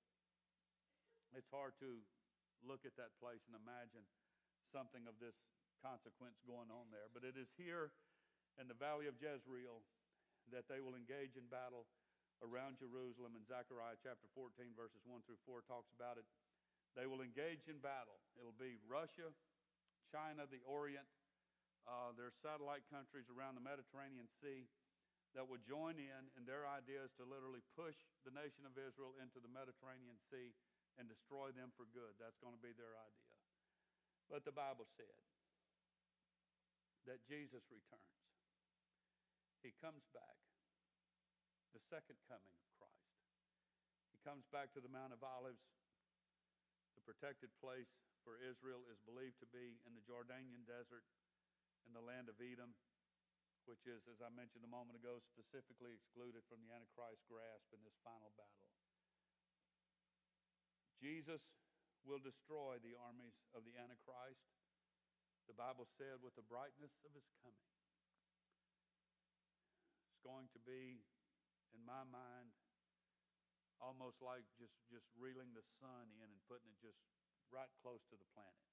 It's 1.30 1.46
hard 1.54 1.78
to 1.78 2.02
look 2.64 2.88
at 2.88 2.96
that 2.96 3.12
place 3.20 3.44
and 3.46 3.54
imagine 3.54 4.04
something 4.72 5.04
of 5.06 5.16
this 5.20 5.36
consequence 5.84 6.40
going 6.48 6.72
on 6.72 6.88
there. 6.88 7.12
But 7.12 7.22
it 7.22 7.36
is 7.36 7.52
here 7.60 7.92
in 8.56 8.66
the 8.66 8.76
valley 8.76 9.06
of 9.06 9.20
Jezreel 9.20 9.84
that 10.52 10.68
they 10.68 10.80
will 10.80 10.96
engage 10.96 11.36
in 11.36 11.48
battle 11.48 11.88
around 12.42 12.76
Jerusalem, 12.76 13.38
and 13.38 13.44
Zechariah 13.46 13.96
chapter 14.04 14.26
14, 14.36 14.74
verses 14.76 15.00
1 15.06 15.22
through 15.24 15.40
4 15.48 15.64
talks 15.64 15.88
about 15.94 16.20
it. 16.20 16.26
They 16.92 17.08
will 17.08 17.24
engage 17.24 17.66
in 17.70 17.80
battle. 17.80 18.20
It'll 18.36 18.56
be 18.56 18.76
Russia, 18.84 19.32
China, 20.12 20.44
the 20.46 20.60
Orient. 20.66 21.06
Uh, 21.88 22.16
there 22.16 22.28
are 22.28 22.36
satellite 22.44 22.86
countries 22.88 23.28
around 23.32 23.56
the 23.56 23.64
Mediterranean 23.64 24.28
Sea 24.40 24.68
that 25.34 25.44
will 25.44 25.60
join 25.66 25.98
in, 25.98 26.22
and 26.38 26.46
their 26.46 26.64
idea 26.64 27.02
is 27.02 27.10
to 27.18 27.26
literally 27.26 27.64
push 27.74 27.98
the 28.22 28.30
nation 28.30 28.62
of 28.62 28.78
Israel 28.78 29.18
into 29.18 29.42
the 29.42 29.50
Mediterranean 29.50 30.14
Sea 30.30 30.54
and 30.98 31.10
destroy 31.10 31.50
them 31.54 31.74
for 31.74 31.86
good. 31.90 32.14
That's 32.18 32.38
going 32.38 32.54
to 32.54 32.62
be 32.62 32.74
their 32.74 32.94
idea. 32.94 33.38
But 34.30 34.46
the 34.46 34.54
Bible 34.54 34.88
said 34.96 35.18
that 37.04 37.20
Jesus 37.28 37.64
returns, 37.68 38.24
He 39.60 39.74
comes 39.80 40.04
back 40.14 40.38
the 41.74 41.82
second 41.90 42.16
coming 42.30 42.54
of 42.54 42.70
Christ. 42.78 43.10
He 44.14 44.22
comes 44.22 44.46
back 44.54 44.70
to 44.78 44.80
the 44.80 44.88
Mount 44.88 45.10
of 45.10 45.20
Olives. 45.26 45.66
The 46.94 47.02
protected 47.02 47.50
place 47.58 47.90
for 48.22 48.38
Israel 48.38 48.86
is 48.86 49.02
believed 49.02 49.42
to 49.42 49.50
be 49.50 49.82
in 49.82 49.92
the 49.92 50.06
Jordanian 50.06 50.62
desert 50.64 51.02
in 51.84 51.92
the 51.92 52.00
land 52.00 52.30
of 52.30 52.38
Edom, 52.38 52.72
which 53.66 53.84
is, 53.84 54.06
as 54.08 54.22
I 54.22 54.30
mentioned 54.32 54.64
a 54.64 54.70
moment 54.70 54.96
ago, 54.96 55.18
specifically 55.34 55.92
excluded 55.92 56.46
from 56.46 56.62
the 56.64 56.72
Antichrist's 56.72 57.26
grasp 57.26 57.68
in 57.74 57.82
this 57.82 57.98
final 58.06 58.32
battle. 58.38 58.70
Jesus 61.04 61.44
will 62.08 62.16
destroy 62.16 62.80
the 62.80 62.96
armies 62.96 63.36
of 63.52 63.60
the 63.68 63.76
Antichrist. 63.76 64.40
The 65.44 65.52
Bible 65.52 65.84
said, 66.00 66.24
with 66.24 66.32
the 66.32 66.48
brightness 66.48 66.96
of 67.04 67.12
his 67.12 67.28
coming. 67.44 67.68
It's 70.08 70.24
going 70.24 70.48
to 70.56 70.60
be, 70.64 71.04
in 71.76 71.84
my 71.84 72.08
mind, 72.08 72.56
almost 73.84 74.24
like 74.24 74.48
just, 74.56 74.72
just 74.88 75.04
reeling 75.12 75.52
the 75.52 75.66
sun 75.76 76.08
in 76.24 76.32
and 76.32 76.40
putting 76.48 76.72
it 76.72 76.80
just 76.80 76.96
right 77.52 77.68
close 77.84 78.00
to 78.08 78.16
the 78.16 78.24
planet. 78.32 78.64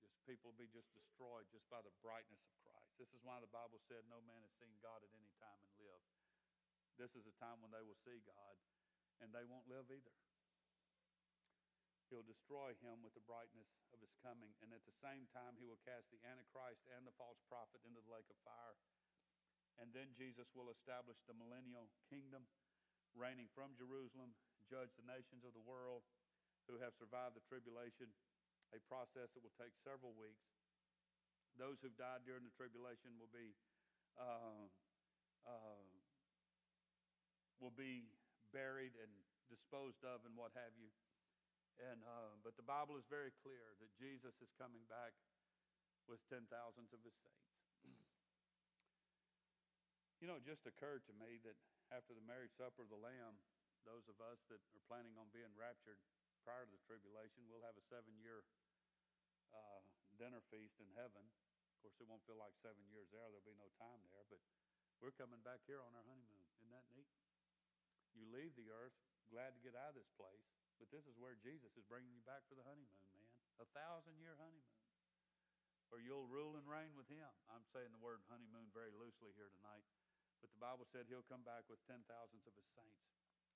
Just 0.00 0.16
people 0.24 0.56
will 0.56 0.60
be 0.60 0.72
just 0.72 0.88
destroyed 0.96 1.44
just 1.52 1.68
by 1.68 1.84
the 1.84 1.92
brightness 2.00 2.40
of 2.48 2.56
Christ. 2.64 2.96
This 2.96 3.12
is 3.12 3.20
why 3.20 3.36
the 3.44 3.52
Bible 3.52 3.84
said, 3.84 4.08
No 4.08 4.24
man 4.24 4.40
has 4.40 4.56
seen 4.56 4.72
God 4.80 5.04
at 5.04 5.12
any 5.12 5.28
time 5.36 5.60
and 5.60 5.76
live. 5.76 6.04
This 6.96 7.12
is 7.12 7.28
a 7.28 7.36
time 7.36 7.60
when 7.60 7.68
they 7.68 7.84
will 7.84 8.00
see 8.00 8.24
God 8.24 8.56
and 9.20 9.28
they 9.36 9.44
won't 9.44 9.68
live 9.68 9.92
either. 9.92 10.16
He'll 12.08 12.26
destroy 12.26 12.78
him 12.78 13.02
with 13.02 13.14
the 13.18 13.26
brightness 13.26 13.66
of 13.90 13.98
his 13.98 14.14
coming, 14.22 14.54
and 14.62 14.70
at 14.70 14.86
the 14.86 14.94
same 15.02 15.26
time, 15.34 15.58
he 15.58 15.66
will 15.66 15.80
cast 15.82 16.06
the 16.14 16.22
Antichrist 16.22 16.86
and 16.94 17.02
the 17.02 17.16
false 17.18 17.38
prophet 17.50 17.82
into 17.82 17.98
the 17.98 18.14
lake 18.14 18.30
of 18.30 18.38
fire. 18.46 18.78
And 19.82 19.90
then 19.92 20.14
Jesus 20.16 20.48
will 20.54 20.70
establish 20.72 21.18
the 21.26 21.36
millennial 21.36 21.90
kingdom, 22.08 22.46
reigning 23.12 23.50
from 23.52 23.74
Jerusalem, 23.74 24.32
judge 24.70 24.94
the 24.96 25.06
nations 25.06 25.42
of 25.42 25.52
the 25.52 25.66
world 25.66 26.06
who 26.66 26.78
have 26.82 26.94
survived 26.98 27.38
the 27.38 27.44
tribulation, 27.46 28.10
a 28.74 28.80
process 28.90 29.30
that 29.34 29.42
will 29.42 29.54
take 29.58 29.74
several 29.86 30.14
weeks. 30.18 30.42
Those 31.54 31.78
who've 31.80 31.96
died 31.96 32.26
during 32.26 32.44
the 32.44 32.52
tribulation 32.58 33.16
will 33.16 33.30
be 33.32 33.54
uh, 34.16 34.66
uh, 35.46 35.84
will 37.60 37.72
be 37.72 38.08
buried 38.52 38.92
and 39.00 39.12
disposed 39.48 40.02
of, 40.04 40.24
and 40.28 40.34
what 40.36 40.52
have 40.52 40.74
you. 40.76 40.90
And, 41.76 42.00
uh, 42.02 42.32
but 42.40 42.56
the 42.56 42.64
Bible 42.64 42.96
is 42.96 43.04
very 43.08 43.32
clear 43.44 43.76
that 43.84 43.92
Jesus 44.00 44.32
is 44.40 44.48
coming 44.56 44.84
back 44.88 45.12
with 46.08 46.22
ten 46.32 46.48
thousands 46.48 46.94
of 46.96 47.04
his 47.04 47.12
saints. 47.20 47.52
you 50.22 50.26
know, 50.30 50.40
it 50.40 50.46
just 50.48 50.64
occurred 50.64 51.04
to 51.10 51.14
me 51.20 51.36
that 51.44 51.58
after 51.92 52.16
the 52.16 52.24
marriage 52.24 52.54
supper 52.56 52.82
of 52.82 52.90
the 52.90 52.98
Lamb, 52.98 53.36
those 53.84 54.08
of 54.10 54.18
us 54.18 54.40
that 54.50 54.58
are 54.58 54.84
planning 54.90 55.14
on 55.20 55.30
being 55.30 55.52
raptured 55.54 56.00
prior 56.42 56.64
to 56.66 56.72
the 56.72 56.82
tribulation, 56.88 57.46
we'll 57.46 57.66
have 57.66 57.78
a 57.78 57.84
seven 57.86 58.16
year 58.18 58.42
uh, 59.52 59.82
dinner 60.18 60.42
feast 60.48 60.80
in 60.80 60.88
heaven. 60.96 61.22
Of 61.22 61.76
course, 61.84 61.98
it 62.00 62.08
won't 62.08 62.24
feel 62.26 62.40
like 62.40 62.56
seven 62.64 62.82
years 62.90 63.06
there, 63.12 63.28
there'll 63.28 63.46
be 63.46 63.54
no 63.54 63.70
time 63.78 64.00
there, 64.10 64.24
but 64.26 64.40
we're 64.98 65.14
coming 65.14 65.38
back 65.44 65.62
here 65.68 65.78
on 65.84 65.92
our 65.92 66.06
honeymoon. 66.08 66.46
Isn't 66.58 66.72
that 66.72 66.88
neat? 66.90 67.10
You 68.16 68.24
leave 68.32 68.56
the 68.56 68.72
earth, 68.72 68.96
glad 69.28 69.52
to 69.52 69.60
get 69.60 69.76
out 69.76 69.92
of 69.92 70.00
this 70.00 70.08
place, 70.16 70.48
but 70.76 70.92
this 70.92 71.04
is 71.08 71.16
where 71.16 71.36
Jesus 71.40 71.72
is 71.76 71.84
bringing 71.88 72.12
you 72.12 72.24
back 72.24 72.44
for 72.48 72.56
the 72.56 72.64
honeymoon, 72.64 73.06
man. 73.12 73.28
A 73.60 73.68
thousand 73.72 74.20
year 74.20 74.36
honeymoon. 74.36 74.84
Or 75.94 76.02
you'll 76.02 76.26
rule 76.26 76.58
and 76.58 76.66
reign 76.66 76.92
with 76.98 77.06
him. 77.06 77.30
I'm 77.46 77.64
saying 77.70 77.94
the 77.94 78.02
word 78.02 78.20
honeymoon 78.26 78.74
very 78.74 78.90
loosely 78.92 79.30
here 79.38 79.48
tonight. 79.54 79.86
But 80.42 80.52
the 80.52 80.60
Bible 80.60 80.84
said 80.90 81.08
he'll 81.08 81.26
come 81.30 81.46
back 81.46 81.64
with 81.70 81.80
ten 81.86 82.02
thousands 82.10 82.44
of 82.44 82.52
his 82.58 82.66
saints 82.76 83.06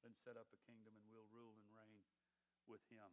and 0.07 0.17
set 0.25 0.41
up 0.41 0.49
a 0.55 0.61
kingdom, 0.65 0.97
and 0.97 1.05
we'll 1.13 1.29
rule 1.29 1.53
and 1.53 1.69
reign 1.77 2.01
with 2.65 2.81
him. 2.89 3.11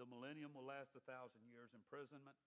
The 0.00 0.08
millennium 0.08 0.56
will 0.56 0.64
last 0.64 0.96
a 0.96 1.04
thousand 1.04 1.44
years. 1.44 1.76
Imprisonment 1.76 2.38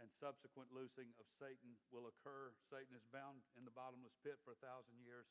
and 0.00 0.10
subsequent 0.18 0.74
loosing 0.74 1.14
of 1.20 1.28
Satan 1.38 1.78
will 1.94 2.10
occur. 2.10 2.50
Satan 2.66 2.96
is 2.98 3.06
bound 3.14 3.44
in 3.54 3.62
the 3.62 3.76
bottomless 3.76 4.16
pit 4.24 4.40
for 4.42 4.56
a 4.56 4.64
thousand 4.64 4.98
years 4.98 5.30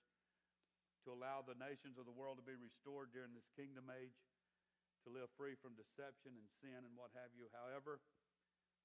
to 1.06 1.14
allow 1.14 1.41
the 1.41 1.58
nations 1.58 1.97
of 1.97 2.06
the 2.06 2.14
world 2.14 2.38
to 2.38 2.45
be 2.45 2.58
restored 2.58 3.10
during 3.12 3.34
this 3.34 3.47
kingdom 3.58 3.89
age, 3.89 4.18
to 5.06 5.10
live 5.10 5.30
free 5.34 5.58
from 5.58 5.74
deception 5.74 6.38
and 6.38 6.47
sin 6.62 6.86
and 6.86 6.93
what 6.93 7.10
have 7.18 7.34
you. 7.34 7.49
However, 7.49 8.02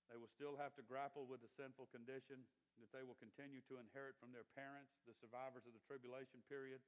they 0.09 0.17
will 0.17 0.31
still 0.33 0.57
have 0.57 0.73
to 0.79 0.87
grapple 0.87 1.27
with 1.27 1.43
the 1.43 1.51
sinful 1.59 1.91
condition 1.91 2.47
that 2.79 2.93
they 2.93 3.03
will 3.05 3.19
continue 3.19 3.61
to 3.67 3.81
inherit 3.81 4.17
from 4.21 4.31
their 4.31 4.47
parents, 4.55 4.93
the 5.05 5.17
survivors 5.19 5.65
of 5.67 5.75
the 5.75 5.85
tribulation 5.85 6.41
period, 6.47 6.81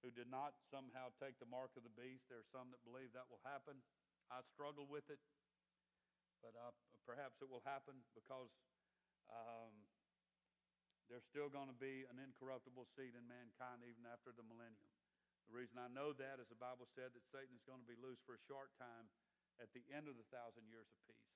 who 0.00 0.10
did 0.12 0.28
not 0.32 0.56
somehow 0.72 1.12
take 1.20 1.36
the 1.38 1.48
mark 1.48 1.72
of 1.76 1.84
the 1.84 1.92
beast. 1.92 2.24
There 2.28 2.40
are 2.40 2.52
some 2.52 2.72
that 2.72 2.80
believe 2.82 3.12
that 3.12 3.28
will 3.28 3.42
happen. 3.44 3.78
I 4.32 4.40
struggle 4.56 4.88
with 4.88 5.06
it, 5.12 5.20
but 6.40 6.56
uh, 6.56 6.72
perhaps 7.04 7.38
it 7.44 7.48
will 7.48 7.64
happen 7.68 8.00
because 8.16 8.50
um, 9.28 9.74
there's 11.10 11.26
still 11.26 11.50
going 11.50 11.66
to 11.66 11.74
be 11.74 12.06
an 12.06 12.22
incorruptible 12.22 12.86
seed 12.94 13.18
in 13.18 13.26
mankind 13.26 13.82
even 13.82 14.06
after 14.06 14.30
the 14.30 14.46
millennium. 14.46 14.86
The 15.50 15.58
reason 15.58 15.82
I 15.82 15.90
know 15.90 16.14
that 16.14 16.38
is 16.38 16.46
the 16.46 16.62
Bible 16.62 16.86
said 16.94 17.10
that 17.10 17.26
Satan 17.34 17.50
is 17.58 17.66
going 17.66 17.82
to 17.82 17.90
be 17.90 17.98
loose 17.98 18.22
for 18.22 18.38
a 18.38 18.46
short 18.46 18.70
time 18.78 19.10
at 19.58 19.74
the 19.74 19.82
end 19.90 20.06
of 20.06 20.14
the 20.14 20.24
thousand 20.30 20.70
years 20.70 20.86
of 20.86 20.98
peace. 21.10 21.34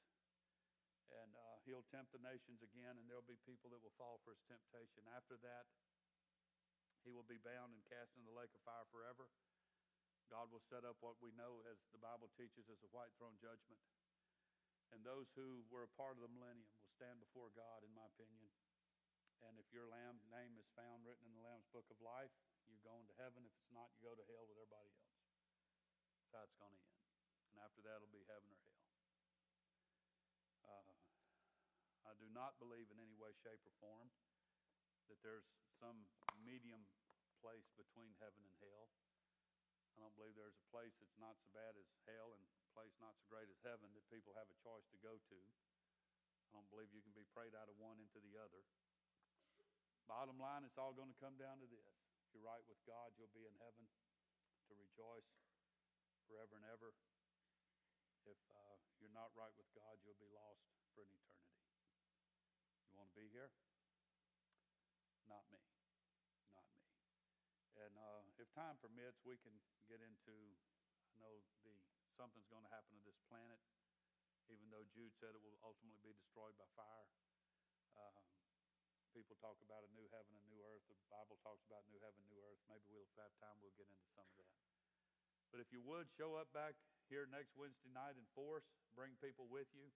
And 1.11 1.35
uh, 1.35 1.59
he'll 1.67 1.83
tempt 1.91 2.15
the 2.15 2.23
nations 2.23 2.63
again, 2.63 2.95
and 2.95 3.11
there'll 3.11 3.27
be 3.27 3.39
people 3.43 3.75
that 3.75 3.83
will 3.83 3.95
fall 3.99 4.23
for 4.23 4.39
his 4.39 4.47
temptation. 4.47 5.03
After 5.11 5.35
that, 5.43 5.67
he 7.03 7.11
will 7.11 7.27
be 7.27 7.43
bound 7.43 7.75
and 7.75 7.83
cast 7.91 8.15
in 8.15 8.23
the 8.23 8.33
lake 8.33 8.55
of 8.55 8.63
fire 8.63 8.87
forever. 8.95 9.27
God 10.31 10.55
will 10.55 10.63
set 10.71 10.87
up 10.87 10.97
what 11.03 11.19
we 11.19 11.35
know, 11.35 11.67
as 11.67 11.77
the 11.91 12.01
Bible 12.01 12.31
teaches, 12.39 12.71
as 12.71 12.81
a 12.87 12.91
white 12.95 13.13
throne 13.19 13.37
judgment. 13.43 13.83
And 14.95 15.03
those 15.03 15.27
who 15.35 15.67
were 15.69 15.85
a 15.85 15.97
part 15.99 16.15
of 16.15 16.23
the 16.23 16.31
millennium 16.31 16.71
will 16.79 16.95
stand 16.95 17.19
before 17.19 17.51
God, 17.53 17.83
in 17.83 17.91
my 17.93 18.07
opinion, 18.15 18.47
and 19.49 19.61
if 19.61 19.69
your 19.73 19.85
lamb 19.89 20.21
name 20.33 20.57
is 20.57 20.69
found 20.73 21.05
written 21.05 21.25
in 21.29 21.35
the 21.37 21.45
Lamb's 21.45 21.69
book 21.71 21.89
of 21.93 21.99
life, 22.01 22.33
you 22.69 22.77
go 22.81 22.97
to 23.05 23.15
heaven. 23.21 23.45
If 23.45 23.53
it's 23.61 23.73
not, 23.73 23.93
you 23.97 24.01
go 24.01 24.17
to 24.17 24.25
hell 24.29 24.49
with 24.49 24.57
everybody 24.57 24.89
else. 24.89 25.15
That's 26.17 26.33
how 26.33 26.43
it's 26.49 26.57
going 26.57 26.75
to 26.75 26.83
end. 26.83 27.05
And 27.53 27.57
after 27.61 27.81
that, 27.85 28.01
it'll 28.01 28.11
be 28.11 28.25
heaven 28.27 28.51
or 28.51 28.61
hell. 28.65 28.89
Uh, 30.65 30.93
I 32.09 32.13
do 32.17 32.29
not 32.33 32.57
believe 32.57 32.89
in 32.89 32.99
any 32.99 33.15
way, 33.15 33.37
shape, 33.45 33.61
or 33.69 33.75
form 33.79 34.09
that 35.13 35.21
there's 35.21 35.47
some 35.77 36.09
medium 36.41 36.89
place 37.45 37.69
between 37.77 38.17
heaven 38.19 38.41
and 38.41 38.57
hell. 38.65 38.89
I 39.95 40.03
don't 40.03 40.17
believe 40.17 40.35
there's 40.35 40.59
a 40.59 40.69
place 40.75 40.97
that's 40.99 41.15
not 41.21 41.39
so 41.39 41.49
bad 41.55 41.77
as 41.79 41.87
hell 42.09 42.35
and 42.35 42.43
a 42.43 42.51
place 42.75 42.97
not 42.99 43.15
so 43.15 43.25
great 43.31 43.47
as 43.47 43.61
heaven 43.63 43.93
that 43.95 44.09
people 44.11 44.35
have 44.35 44.51
a 44.51 44.59
choice 44.59 44.89
to 44.91 44.99
go 44.99 45.21
to. 45.21 45.39
I 46.51 46.59
don't 46.59 46.67
believe 46.73 46.91
you 46.91 47.05
can 47.05 47.15
be 47.15 47.29
prayed 47.31 47.55
out 47.55 47.71
of 47.71 47.79
one 47.79 48.03
into 48.03 48.19
the 48.19 48.35
other. 48.41 48.65
Bottom 50.05 50.37
line, 50.37 50.69
it's 50.69 50.77
all 50.77 50.93
going 50.93 51.09
to 51.09 51.19
come 51.19 51.37
down 51.41 51.61
to 51.65 51.69
this. 51.69 51.89
If 52.21 52.37
you're 52.37 52.45
right 52.45 52.63
with 52.69 52.81
God, 52.85 53.17
you'll 53.17 53.33
be 53.33 53.49
in 53.49 53.57
heaven 53.57 53.89
to 54.69 54.73
rejoice 54.77 55.31
forever 56.29 56.61
and 56.61 56.67
ever. 56.69 56.93
If 58.29 58.41
uh, 58.53 58.77
you're 59.01 59.13
not 59.17 59.33
right 59.37 59.53
with 59.57 59.69
God, 59.73 60.01
you'll 60.05 60.21
be 60.21 60.29
lost 60.33 60.65
for 60.97 61.05
an 61.05 61.13
eternity. 61.13 61.25
You 62.93 63.01
want 63.01 63.13
to 63.13 63.17
be 63.17 63.29
here? 63.33 63.49
Not 65.25 65.45
me. 65.49 65.61
Not 66.53 66.65
me. 66.69 66.85
And 67.81 67.93
uh, 67.97 68.25
if 68.37 68.49
time 68.53 68.77
permits, 68.81 69.25
we 69.25 69.41
can 69.41 69.57
get 69.89 70.01
into, 70.05 70.37
I 71.09 71.17
know 71.21 71.41
the 71.65 71.73
something's 72.15 72.47
going 72.47 72.63
to 72.63 72.71
happen 72.71 72.95
to 72.95 73.03
this 73.03 73.19
planet, 73.27 73.59
even 74.47 74.71
though 74.71 74.87
Jude 74.95 75.11
said 75.19 75.35
it 75.35 75.43
will 75.43 75.59
ultimately 75.67 75.99
be 76.07 76.15
destroyed 76.15 76.55
by 76.55 76.67
fire. 76.79 77.11
Um, 77.99 78.23
People 79.15 79.39
talk 79.39 79.55
about 79.63 79.87
a 79.87 79.91
new 79.95 80.11
heaven 80.11 80.35
and 80.35 80.47
new 80.51 80.59
earth. 80.67 80.83
The 80.91 80.99
Bible 81.07 81.39
talks 81.47 81.63
about 81.71 81.87
new 81.87 82.03
heaven, 82.03 82.19
new 82.27 82.43
earth. 82.43 82.59
Maybe 82.67 82.83
we'll 82.91 83.07
have 83.23 83.31
time, 83.39 83.55
we'll 83.63 83.79
get 83.79 83.87
into 83.87 84.11
some 84.11 84.27
of 84.27 84.37
that. 84.43 84.59
But 85.55 85.63
if 85.63 85.71
you 85.71 85.79
would, 85.87 86.11
show 86.19 86.35
up 86.35 86.51
back 86.51 86.75
here 87.07 87.31
next 87.31 87.55
Wednesday 87.55 87.95
night 87.95 88.19
in 88.19 88.27
force, 88.35 88.67
bring 88.99 89.15
people 89.23 89.47
with 89.47 89.71
you. 89.71 89.87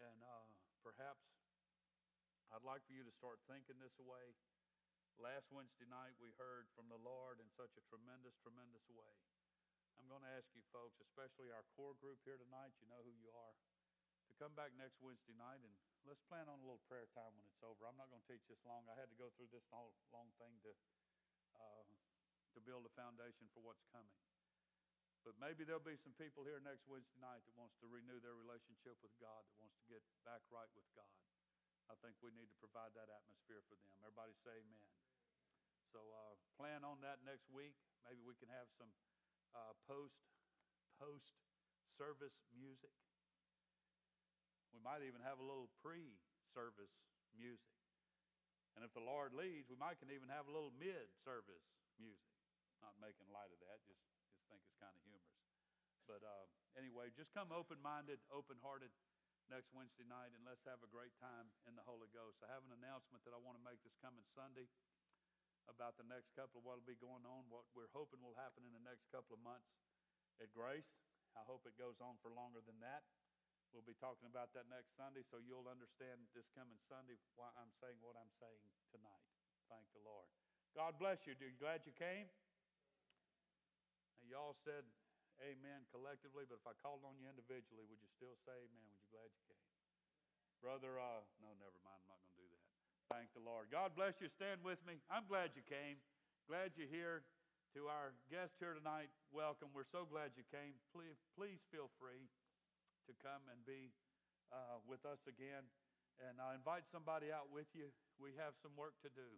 And 0.00 0.16
uh, 0.24 0.48
perhaps 0.80 1.20
I'd 2.48 2.64
like 2.64 2.80
for 2.88 2.96
you 2.96 3.04
to 3.04 3.12
start 3.20 3.36
thinking 3.44 3.76
this 3.76 4.00
way. 4.00 4.32
Last 5.20 5.52
Wednesday 5.52 5.84
night, 5.92 6.16
we 6.16 6.32
heard 6.40 6.72
from 6.72 6.88
the 6.88 6.96
Lord 7.04 7.36
in 7.36 7.52
such 7.52 7.76
a 7.76 7.84
tremendous, 7.92 8.32
tremendous 8.40 8.88
way. 8.88 9.12
I'm 10.00 10.08
going 10.08 10.24
to 10.24 10.32
ask 10.32 10.48
you 10.56 10.64
folks, 10.72 10.96
especially 11.04 11.52
our 11.52 11.68
core 11.76 12.00
group 12.00 12.16
here 12.24 12.40
tonight, 12.40 12.72
you 12.80 12.88
know 12.88 13.04
who 13.04 13.12
you 13.12 13.28
are, 13.28 13.54
to 14.24 14.32
come 14.40 14.56
back 14.56 14.72
next 14.80 14.96
Wednesday 15.04 15.36
night 15.36 15.60
and 15.60 15.76
let's 16.06 16.22
plan 16.26 16.50
on 16.50 16.58
a 16.58 16.64
little 16.66 16.82
prayer 16.90 17.06
time 17.14 17.32
when 17.38 17.46
it's 17.46 17.62
over. 17.62 17.86
I'm 17.86 17.98
not 17.98 18.10
going 18.10 18.22
to 18.22 18.30
teach 18.30 18.42
this 18.50 18.62
long. 18.66 18.86
I 18.90 18.98
had 18.98 19.10
to 19.10 19.18
go 19.18 19.30
through 19.34 19.50
this 19.54 19.66
whole 19.70 19.94
long 20.10 20.30
thing 20.38 20.52
to 20.66 20.72
uh, 21.58 21.84
to 22.52 22.58
build 22.60 22.84
a 22.84 22.92
foundation 22.92 23.48
for 23.54 23.64
what's 23.64 23.84
coming. 23.88 24.16
But 25.22 25.38
maybe 25.38 25.62
there'll 25.62 25.84
be 25.84 25.96
some 26.02 26.18
people 26.18 26.42
here 26.42 26.58
next 26.58 26.84
Wednesday 26.90 27.16
night 27.22 27.46
that 27.46 27.54
wants 27.54 27.78
to 27.78 27.86
renew 27.86 28.18
their 28.18 28.34
relationship 28.34 28.98
with 29.00 29.14
God, 29.22 29.46
that 29.46 29.56
wants 29.62 29.78
to 29.78 29.86
get 29.86 30.02
back 30.26 30.42
right 30.50 30.68
with 30.74 30.84
God. 30.98 31.14
I 31.86 31.94
think 32.02 32.18
we 32.18 32.34
need 32.34 32.50
to 32.50 32.58
provide 32.58 32.90
that 32.98 33.06
atmosphere 33.06 33.62
for 33.70 33.78
them. 33.78 34.02
Everybody 34.02 34.34
say 34.42 34.58
amen. 34.58 34.86
So 35.94 36.02
uh, 36.02 36.34
plan 36.58 36.82
on 36.82 36.98
that 37.06 37.22
next 37.22 37.46
week. 37.54 37.78
Maybe 38.02 38.18
we 38.26 38.34
can 38.34 38.50
have 38.50 38.66
some 38.74 38.90
uh, 39.54 39.78
post 39.86 40.18
post 40.98 41.38
service 41.94 42.34
music. 42.56 42.90
We 44.72 44.80
might 44.80 45.04
even 45.04 45.20
have 45.22 45.38
a 45.38 45.46
little 45.46 45.68
pre 45.84 46.16
service 46.56 46.92
music. 47.36 47.72
And 48.72 48.80
if 48.80 48.92
the 48.96 49.04
Lord 49.04 49.36
leads, 49.36 49.68
we 49.68 49.76
might 49.76 50.00
can 50.00 50.08
even 50.08 50.32
have 50.32 50.48
a 50.48 50.52
little 50.52 50.72
mid 50.72 51.12
service 51.24 51.64
music. 52.00 52.32
Not 52.80 52.96
making 52.98 53.28
light 53.30 53.52
of 53.52 53.60
that, 53.62 53.78
just, 53.84 54.00
just 54.32 54.42
think 54.48 54.64
it's 54.64 54.80
kind 54.80 54.96
of 54.96 55.02
humorous. 55.04 55.38
But 56.08 56.24
uh, 56.24 56.46
anyway, 56.74 57.12
just 57.14 57.30
come 57.30 57.54
open 57.54 57.78
minded, 57.78 58.18
open 58.32 58.58
hearted 58.58 58.90
next 59.52 59.70
Wednesday 59.70 60.08
night, 60.08 60.34
and 60.34 60.42
let's 60.42 60.64
have 60.66 60.82
a 60.82 60.90
great 60.90 61.14
time 61.20 61.52
in 61.68 61.76
the 61.76 61.84
Holy 61.84 62.10
Ghost. 62.10 62.42
I 62.42 62.50
have 62.50 62.64
an 62.66 62.74
announcement 62.74 63.22
that 63.22 63.36
I 63.36 63.38
want 63.38 63.60
to 63.60 63.62
make 63.62 63.78
this 63.86 63.94
coming 64.02 64.24
Sunday 64.34 64.66
about 65.70 65.94
the 65.94 66.08
next 66.08 66.34
couple 66.34 66.58
of 66.58 66.66
what 66.66 66.80
will 66.80 66.88
be 66.88 66.98
going 66.98 67.22
on, 67.22 67.46
what 67.46 67.68
we're 67.76 67.92
hoping 67.94 68.18
will 68.18 68.34
happen 68.34 68.66
in 68.66 68.74
the 68.74 68.82
next 68.82 69.06
couple 69.14 69.38
of 69.38 69.42
months 69.46 69.70
at 70.42 70.50
Grace. 70.50 70.90
I 71.38 71.46
hope 71.46 71.64
it 71.64 71.78
goes 71.78 72.02
on 72.02 72.18
for 72.18 72.34
longer 72.34 72.60
than 72.66 72.82
that. 72.82 73.06
We'll 73.72 73.88
be 73.88 73.96
talking 73.96 74.28
about 74.28 74.52
that 74.52 74.68
next 74.68 74.92
Sunday, 75.00 75.24
so 75.32 75.40
you'll 75.40 75.64
understand 75.64 76.20
this 76.36 76.44
coming 76.52 76.76
Sunday 76.92 77.16
why 77.40 77.48
I'm 77.56 77.72
saying 77.80 77.96
what 78.04 78.20
I'm 78.20 78.28
saying 78.36 78.68
tonight. 78.92 79.24
Thank 79.72 79.88
the 79.96 80.04
Lord. 80.04 80.28
God 80.76 81.00
bless 81.00 81.24
you. 81.24 81.32
you 81.40 81.56
glad 81.56 81.80
you 81.88 81.96
came? 81.96 82.28
Now, 84.20 84.28
y'all 84.28 84.60
said 84.68 84.84
amen 85.40 85.88
collectively, 85.88 86.44
but 86.44 86.60
if 86.60 86.68
I 86.68 86.76
called 86.84 87.00
on 87.08 87.16
you 87.16 87.24
individually, 87.24 87.88
would 87.88 87.96
you 88.04 88.12
still 88.12 88.36
say 88.44 88.52
amen? 88.52 88.84
Would 88.92 89.00
you 89.00 89.08
glad 89.08 89.32
you 89.32 89.44
came? 89.48 89.68
Brother, 90.60 91.00
uh, 91.00 91.24
no, 91.40 91.56
never 91.56 91.80
mind. 91.80 91.96
I'm 92.04 92.12
not 92.12 92.20
going 92.20 92.36
to 92.36 92.40
do 92.44 92.48
that. 92.52 92.64
Thank 93.08 93.32
the 93.32 93.40
Lord. 93.40 93.72
God 93.72 93.96
bless 93.96 94.20
you. 94.20 94.28
Stand 94.36 94.60
with 94.60 94.84
me. 94.84 95.00
I'm 95.08 95.24
glad 95.24 95.56
you 95.56 95.64
came. 95.64 95.96
Glad 96.44 96.76
you're 96.76 96.92
here. 96.92 97.24
To 97.72 97.88
our 97.88 98.12
guest 98.28 98.52
here 98.60 98.76
tonight, 98.76 99.08
welcome. 99.32 99.72
We're 99.72 99.88
so 99.88 100.04
glad 100.04 100.36
you 100.36 100.44
came. 100.52 100.76
Please, 100.92 101.16
please 101.32 101.56
feel 101.72 101.88
free 101.96 102.28
to 103.06 103.14
come 103.18 103.42
and 103.50 103.60
be 103.64 103.90
uh, 104.52 104.78
with 104.84 105.02
us 105.08 105.20
again. 105.26 105.66
And 106.20 106.38
I 106.38 106.54
invite 106.54 106.86
somebody 106.92 107.32
out 107.32 107.50
with 107.50 107.66
you. 107.72 107.90
We 108.20 108.36
have 108.38 108.54
some 108.60 108.76
work 108.78 108.94
to 109.02 109.10
do. 109.10 109.28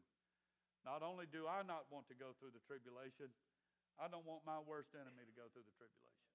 Not 0.84 1.00
only 1.00 1.24
do 1.24 1.48
I 1.48 1.64
not 1.64 1.88
want 1.88 2.10
to 2.12 2.16
go 2.18 2.36
through 2.36 2.52
the 2.52 2.64
tribulation, 2.68 3.32
I 3.96 4.10
don't 4.10 4.26
want 4.26 4.44
my 4.44 4.60
worst 4.60 4.92
enemy 4.92 5.24
to 5.24 5.34
go 5.38 5.48
through 5.54 5.64
the 5.64 5.76
tribulation. 5.80 6.28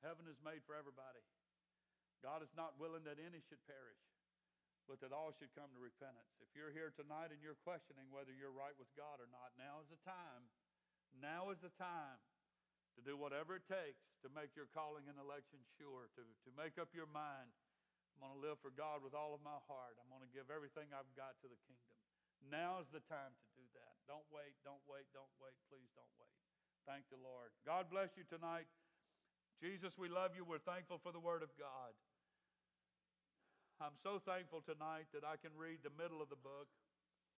Heaven 0.00 0.24
is 0.26 0.40
made 0.40 0.64
for 0.64 0.72
everybody. 0.72 1.20
God 2.24 2.40
is 2.40 2.50
not 2.56 2.78
willing 2.78 3.04
that 3.04 3.18
any 3.18 3.42
should 3.44 3.60
perish, 3.66 4.02
but 4.86 5.02
that 5.02 5.12
all 5.12 5.34
should 5.36 5.52
come 5.58 5.68
to 5.74 5.82
repentance. 5.82 6.32
If 6.38 6.54
you're 6.54 6.72
here 6.72 6.94
tonight 6.94 7.34
and 7.34 7.42
you're 7.42 7.58
questioning 7.66 8.08
whether 8.14 8.32
you're 8.32 8.54
right 8.54 8.74
with 8.78 8.90
God 8.94 9.18
or 9.18 9.28
not, 9.28 9.52
now 9.58 9.82
is 9.82 9.90
the 9.90 10.00
time. 10.06 10.48
Now 11.18 11.52
is 11.52 11.60
the 11.60 11.74
time 11.76 12.18
to 12.96 13.00
do 13.00 13.16
whatever 13.16 13.56
it 13.56 13.64
takes 13.66 14.04
to 14.22 14.28
make 14.32 14.54
your 14.54 14.68
calling 14.70 15.08
and 15.08 15.16
election 15.16 15.60
sure, 15.80 16.12
to, 16.14 16.22
to 16.22 16.50
make 16.54 16.76
up 16.76 16.92
your 16.92 17.08
mind. 17.10 17.50
I'm 18.14 18.20
going 18.20 18.36
to 18.36 18.44
live 18.44 18.60
for 18.60 18.70
God 18.70 19.00
with 19.00 19.16
all 19.16 19.32
of 19.32 19.40
my 19.40 19.58
heart. 19.66 19.96
I'm 19.98 20.12
going 20.12 20.22
to 20.22 20.30
give 20.30 20.52
everything 20.52 20.92
I've 20.92 21.10
got 21.16 21.40
to 21.42 21.48
the 21.48 21.58
kingdom. 21.64 21.98
Now 22.44 22.82
is 22.82 22.90
the 22.90 23.02
time 23.06 23.32
to 23.32 23.46
do 23.54 23.64
that. 23.78 23.94
Don't 24.04 24.26
wait, 24.28 24.54
don't 24.66 24.82
wait, 24.84 25.06
don't 25.14 25.32
wait. 25.38 25.56
Please 25.70 25.90
don't 25.94 26.10
wait. 26.18 26.36
Thank 26.84 27.06
the 27.08 27.18
Lord. 27.18 27.54
God 27.62 27.86
bless 27.88 28.18
you 28.18 28.26
tonight. 28.26 28.66
Jesus, 29.62 29.94
we 29.94 30.10
love 30.10 30.34
you. 30.34 30.42
We're 30.42 30.62
thankful 30.62 30.98
for 30.98 31.14
the 31.14 31.22
Word 31.22 31.46
of 31.46 31.54
God. 31.54 31.94
I'm 33.78 33.94
so 33.98 34.18
thankful 34.18 34.62
tonight 34.62 35.10
that 35.14 35.22
I 35.22 35.38
can 35.38 35.54
read 35.54 35.86
the 35.86 35.94
middle 35.94 36.22
of 36.22 36.30
the 36.30 36.38
book. 36.38 36.70